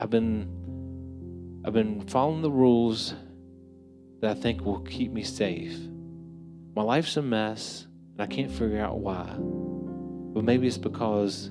I've 0.00 0.10
been 0.10 1.62
I've 1.64 1.72
been 1.72 2.06
following 2.08 2.42
the 2.42 2.50
rules 2.50 3.14
that 4.20 4.36
I 4.36 4.38
think 4.38 4.66
will 4.66 4.80
keep 4.80 5.12
me 5.12 5.22
safe. 5.22 5.78
My 6.76 6.82
life's 6.82 7.16
a 7.16 7.22
mess, 7.22 7.86
and 8.12 8.20
I 8.20 8.26
can't 8.26 8.50
figure 8.50 8.80
out 8.80 8.98
why. 8.98 9.34
But 10.32 10.44
maybe 10.44 10.66
it's 10.66 10.78
because 10.78 11.50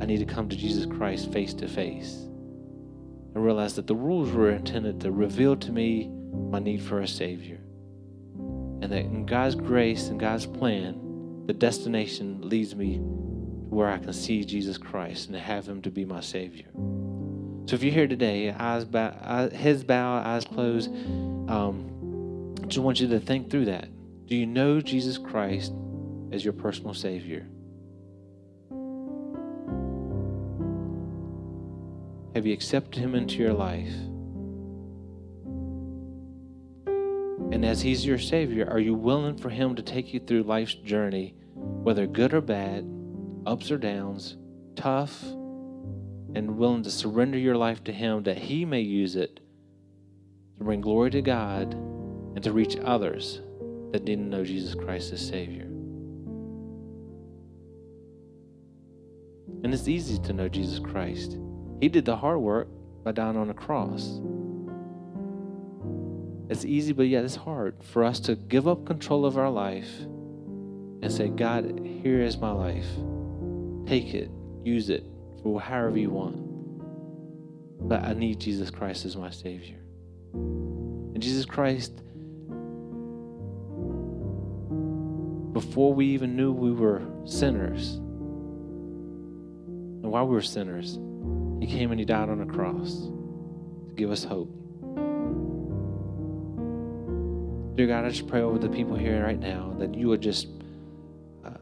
I 0.00 0.06
need 0.06 0.18
to 0.18 0.26
come 0.26 0.48
to 0.48 0.56
Jesus 0.56 0.86
Christ 0.86 1.32
face 1.32 1.54
to 1.54 1.68
face 1.68 2.14
and 3.34 3.44
realize 3.44 3.74
that 3.74 3.86
the 3.86 3.94
rules 3.94 4.30
were 4.30 4.50
intended 4.50 5.00
to 5.00 5.10
reveal 5.10 5.56
to 5.56 5.72
me 5.72 6.08
my 6.50 6.58
need 6.58 6.82
for 6.82 7.00
a 7.00 7.08
Savior. 7.08 7.60
And 8.36 8.90
that 8.90 9.04
in 9.04 9.26
God's 9.26 9.54
grace 9.54 10.08
and 10.08 10.18
God's 10.18 10.46
plan, 10.46 11.44
the 11.46 11.52
destination 11.52 12.48
leads 12.48 12.74
me 12.74 12.96
to 12.96 13.02
where 13.70 13.88
I 13.88 13.98
can 13.98 14.12
see 14.12 14.44
Jesus 14.44 14.76
Christ 14.76 15.28
and 15.28 15.36
have 15.36 15.66
Him 15.66 15.82
to 15.82 15.90
be 15.90 16.04
my 16.04 16.20
Savior. 16.20 16.66
So 17.66 17.76
if 17.76 17.82
you're 17.82 17.92
here 17.92 18.08
today, 18.08 18.50
eyes 18.50 18.84
bow, 18.84 19.48
heads 19.50 19.84
bowed, 19.84 20.26
eyes 20.26 20.44
closed, 20.44 20.90
um, 21.48 22.54
I 22.62 22.66
just 22.66 22.80
want 22.80 23.00
you 23.00 23.08
to 23.08 23.20
think 23.20 23.50
through 23.50 23.66
that. 23.66 23.88
Do 24.26 24.36
you 24.36 24.46
know 24.46 24.80
Jesus 24.80 25.16
Christ 25.16 25.72
as 26.32 26.44
your 26.44 26.54
personal 26.54 26.94
Savior? 26.94 27.46
Have 32.34 32.46
you 32.46 32.54
accepted 32.54 33.00
Him 33.00 33.14
into 33.14 33.36
your 33.36 33.52
life? 33.52 33.92
And 37.52 37.66
as 37.66 37.82
He's 37.82 38.06
your 38.06 38.18
Savior, 38.18 38.66
are 38.70 38.80
you 38.80 38.94
willing 38.94 39.36
for 39.36 39.50
Him 39.50 39.74
to 39.74 39.82
take 39.82 40.14
you 40.14 40.20
through 40.20 40.44
life's 40.44 40.74
journey, 40.74 41.34
whether 41.54 42.06
good 42.06 42.32
or 42.32 42.40
bad, 42.40 42.88
ups 43.44 43.70
or 43.70 43.76
downs, 43.76 44.36
tough, 44.74 45.22
and 46.34 46.56
willing 46.56 46.82
to 46.82 46.90
surrender 46.90 47.36
your 47.36 47.56
life 47.56 47.84
to 47.84 47.92
Him 47.92 48.22
that 48.22 48.38
He 48.38 48.64
may 48.64 48.80
use 48.80 49.16
it 49.16 49.40
to 50.56 50.64
bring 50.64 50.80
glory 50.80 51.10
to 51.10 51.20
God 51.20 51.74
and 51.74 52.42
to 52.42 52.52
reach 52.52 52.78
others 52.78 53.42
that 53.90 54.06
didn't 54.06 54.30
know 54.30 54.42
Jesus 54.42 54.74
Christ 54.74 55.12
as 55.12 55.26
Savior? 55.26 55.71
And 59.62 59.72
it's 59.72 59.88
easy 59.88 60.18
to 60.18 60.32
know 60.32 60.48
Jesus 60.48 60.78
Christ. 60.78 61.38
He 61.80 61.88
did 61.88 62.04
the 62.04 62.16
hard 62.16 62.40
work 62.40 62.68
by 63.04 63.12
dying 63.12 63.36
on 63.36 63.50
a 63.50 63.54
cross. 63.54 64.20
It's 66.48 66.64
easy, 66.64 66.92
but 66.92 67.04
yet 67.04 67.24
it's 67.24 67.36
hard 67.36 67.82
for 67.82 68.04
us 68.04 68.20
to 68.20 68.34
give 68.34 68.68
up 68.68 68.84
control 68.84 69.24
of 69.24 69.38
our 69.38 69.50
life 69.50 69.90
and 70.00 71.10
say, 71.10 71.28
God, 71.28 71.80
here 72.02 72.20
is 72.22 72.36
my 72.36 72.50
life. 72.50 72.86
Take 73.86 74.14
it, 74.14 74.30
use 74.64 74.90
it 74.90 75.04
for 75.42 75.60
however 75.60 75.98
you 75.98 76.10
want. 76.10 77.88
But 77.88 78.04
I 78.04 78.12
need 78.12 78.38
Jesus 78.38 78.70
Christ 78.70 79.04
as 79.04 79.16
my 79.16 79.30
Savior. 79.30 79.78
And 80.34 81.20
Jesus 81.22 81.44
Christ, 81.44 81.92
before 85.52 85.94
we 85.94 86.06
even 86.06 86.36
knew 86.36 86.52
we 86.52 86.72
were 86.72 87.02
sinners, 87.24 88.00
while 90.12 90.26
we 90.26 90.34
were 90.34 90.42
sinners, 90.42 90.98
he 91.58 91.66
came 91.66 91.90
and 91.90 91.98
He 91.98 92.04
died 92.04 92.28
on 92.28 92.42
a 92.42 92.44
cross 92.44 93.08
to 93.88 93.94
give 93.96 94.10
us 94.10 94.22
hope. 94.22 94.50
Dear 97.76 97.86
God, 97.86 98.04
I 98.04 98.10
just 98.10 98.28
pray 98.28 98.42
over 98.42 98.58
the 98.58 98.68
people 98.68 98.94
here 98.94 99.24
right 99.24 99.40
now 99.40 99.74
that 99.78 99.94
you 99.94 100.08
would 100.08 100.20
just 100.20 100.48
uh, 101.46 101.52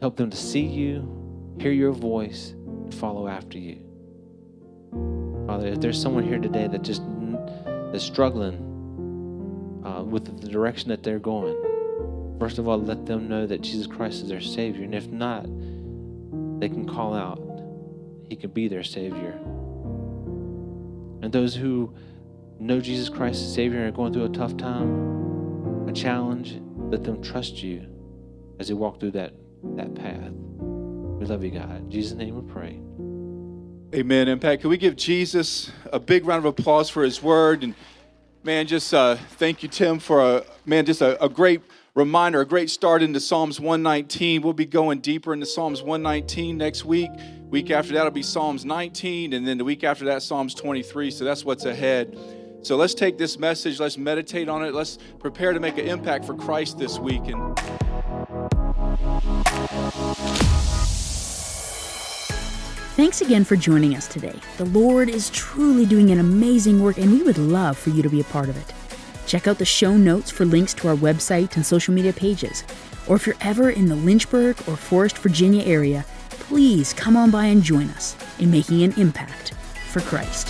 help 0.00 0.16
them 0.16 0.28
to 0.28 0.36
see 0.36 0.66
you, 0.66 1.54
hear 1.60 1.70
your 1.70 1.92
voice, 1.92 2.50
and 2.50 2.92
follow 2.92 3.28
after 3.28 3.58
you. 3.58 3.78
Father, 5.46 5.68
if 5.68 5.80
there's 5.80 6.00
someone 6.02 6.24
here 6.24 6.40
today 6.40 6.66
that 6.66 6.82
just 6.82 7.02
is 7.94 8.02
struggling 8.02 9.82
uh, 9.86 10.02
with 10.02 10.24
the 10.40 10.48
direction 10.48 10.88
that 10.88 11.04
they're 11.04 11.20
going, 11.20 11.54
first 12.40 12.58
of 12.58 12.66
all, 12.66 12.76
let 12.76 13.06
them 13.06 13.28
know 13.28 13.46
that 13.46 13.60
Jesus 13.60 13.86
Christ 13.86 14.24
is 14.24 14.28
their 14.28 14.40
Savior. 14.40 14.82
And 14.82 14.96
if 14.96 15.06
not, 15.06 15.44
they 16.58 16.68
can 16.68 16.88
call 16.88 17.14
out 17.14 17.49
he 18.30 18.36
can 18.36 18.50
be 18.50 18.68
their 18.68 18.84
Savior. 18.84 19.32
And 21.20 21.32
those 21.32 21.54
who 21.54 21.92
know 22.60 22.80
Jesus 22.80 23.08
Christ 23.08 23.42
as 23.42 23.52
Savior 23.52 23.80
and 23.80 23.88
are 23.88 23.96
going 23.96 24.12
through 24.12 24.26
a 24.26 24.28
tough 24.30 24.56
time, 24.56 25.88
a 25.88 25.92
challenge, 25.92 26.60
let 26.76 27.02
them 27.02 27.20
trust 27.20 27.62
you 27.62 27.86
as 28.60 28.68
they 28.68 28.74
walk 28.74 29.00
through 29.00 29.10
that, 29.12 29.34
that 29.76 29.94
path. 29.96 30.30
We 30.30 31.26
love 31.26 31.42
you, 31.42 31.50
God. 31.50 31.76
In 31.76 31.90
Jesus' 31.90 32.16
name 32.16 32.36
we 32.36 32.52
pray. 32.52 32.80
Amen. 33.98 34.28
Impact. 34.28 34.62
Can 34.62 34.70
we 34.70 34.76
give 34.76 34.94
Jesus 34.94 35.72
a 35.92 35.98
big 35.98 36.24
round 36.24 36.46
of 36.46 36.58
applause 36.58 36.88
for 36.88 37.02
his 37.02 37.20
word? 37.20 37.64
And 37.64 37.74
man, 38.44 38.68
just 38.68 38.94
uh, 38.94 39.16
thank 39.16 39.64
you, 39.64 39.68
Tim, 39.68 39.98
for 39.98 40.20
a 40.20 40.44
man, 40.64 40.86
just 40.86 41.02
a, 41.02 41.22
a 41.22 41.28
great 41.28 41.62
reminder, 42.00 42.40
a 42.40 42.46
great 42.46 42.70
start 42.70 43.02
into 43.02 43.20
Psalms 43.20 43.60
119. 43.60 44.40
We'll 44.40 44.54
be 44.54 44.64
going 44.64 45.00
deeper 45.00 45.34
into 45.34 45.44
Psalms 45.44 45.82
119 45.82 46.56
next 46.56 46.84
week. 46.86 47.10
Week 47.50 47.70
after 47.70 47.92
that 47.92 48.00
it'll 48.00 48.10
be 48.10 48.22
Psalms 48.22 48.64
19, 48.64 49.34
and 49.34 49.46
then 49.46 49.58
the 49.58 49.64
week 49.64 49.84
after 49.84 50.06
that, 50.06 50.22
Psalms 50.22 50.54
23. 50.54 51.10
So 51.10 51.24
that's 51.24 51.44
what's 51.44 51.66
ahead. 51.66 52.16
So 52.62 52.76
let's 52.76 52.94
take 52.94 53.18
this 53.18 53.38
message, 53.38 53.80
let's 53.80 53.98
meditate 53.98 54.48
on 54.48 54.64
it, 54.64 54.72
let's 54.72 54.98
prepare 55.18 55.52
to 55.52 55.60
make 55.60 55.76
an 55.76 55.86
impact 55.86 56.24
for 56.24 56.34
Christ 56.34 56.78
this 56.78 56.98
week. 56.98 57.22
And 57.26 57.58
Thanks 62.96 63.20
again 63.20 63.44
for 63.44 63.56
joining 63.56 63.94
us 63.94 64.08
today. 64.08 64.38
The 64.56 64.66
Lord 64.66 65.10
is 65.10 65.28
truly 65.30 65.84
doing 65.84 66.10
an 66.10 66.18
amazing 66.18 66.82
work, 66.82 66.96
and 66.96 67.12
we 67.12 67.22
would 67.22 67.38
love 67.38 67.76
for 67.76 67.90
you 67.90 68.02
to 68.02 68.08
be 68.08 68.20
a 68.20 68.24
part 68.24 68.48
of 68.48 68.56
it. 68.56 68.72
Check 69.30 69.46
out 69.46 69.58
the 69.58 69.64
show 69.64 69.96
notes 69.96 70.28
for 70.28 70.44
links 70.44 70.74
to 70.74 70.88
our 70.88 70.96
website 70.96 71.54
and 71.54 71.64
social 71.64 71.94
media 71.94 72.12
pages. 72.12 72.64
Or 73.06 73.14
if 73.14 73.28
you're 73.28 73.36
ever 73.40 73.70
in 73.70 73.86
the 73.86 73.94
Lynchburg 73.94 74.56
or 74.66 74.74
Forest, 74.74 75.18
Virginia 75.18 75.62
area, 75.62 76.04
please 76.30 76.92
come 76.92 77.16
on 77.16 77.30
by 77.30 77.44
and 77.44 77.62
join 77.62 77.90
us 77.90 78.16
in 78.40 78.50
making 78.50 78.82
an 78.82 78.92
impact 78.94 79.54
for 79.92 80.00
Christ. 80.00 80.48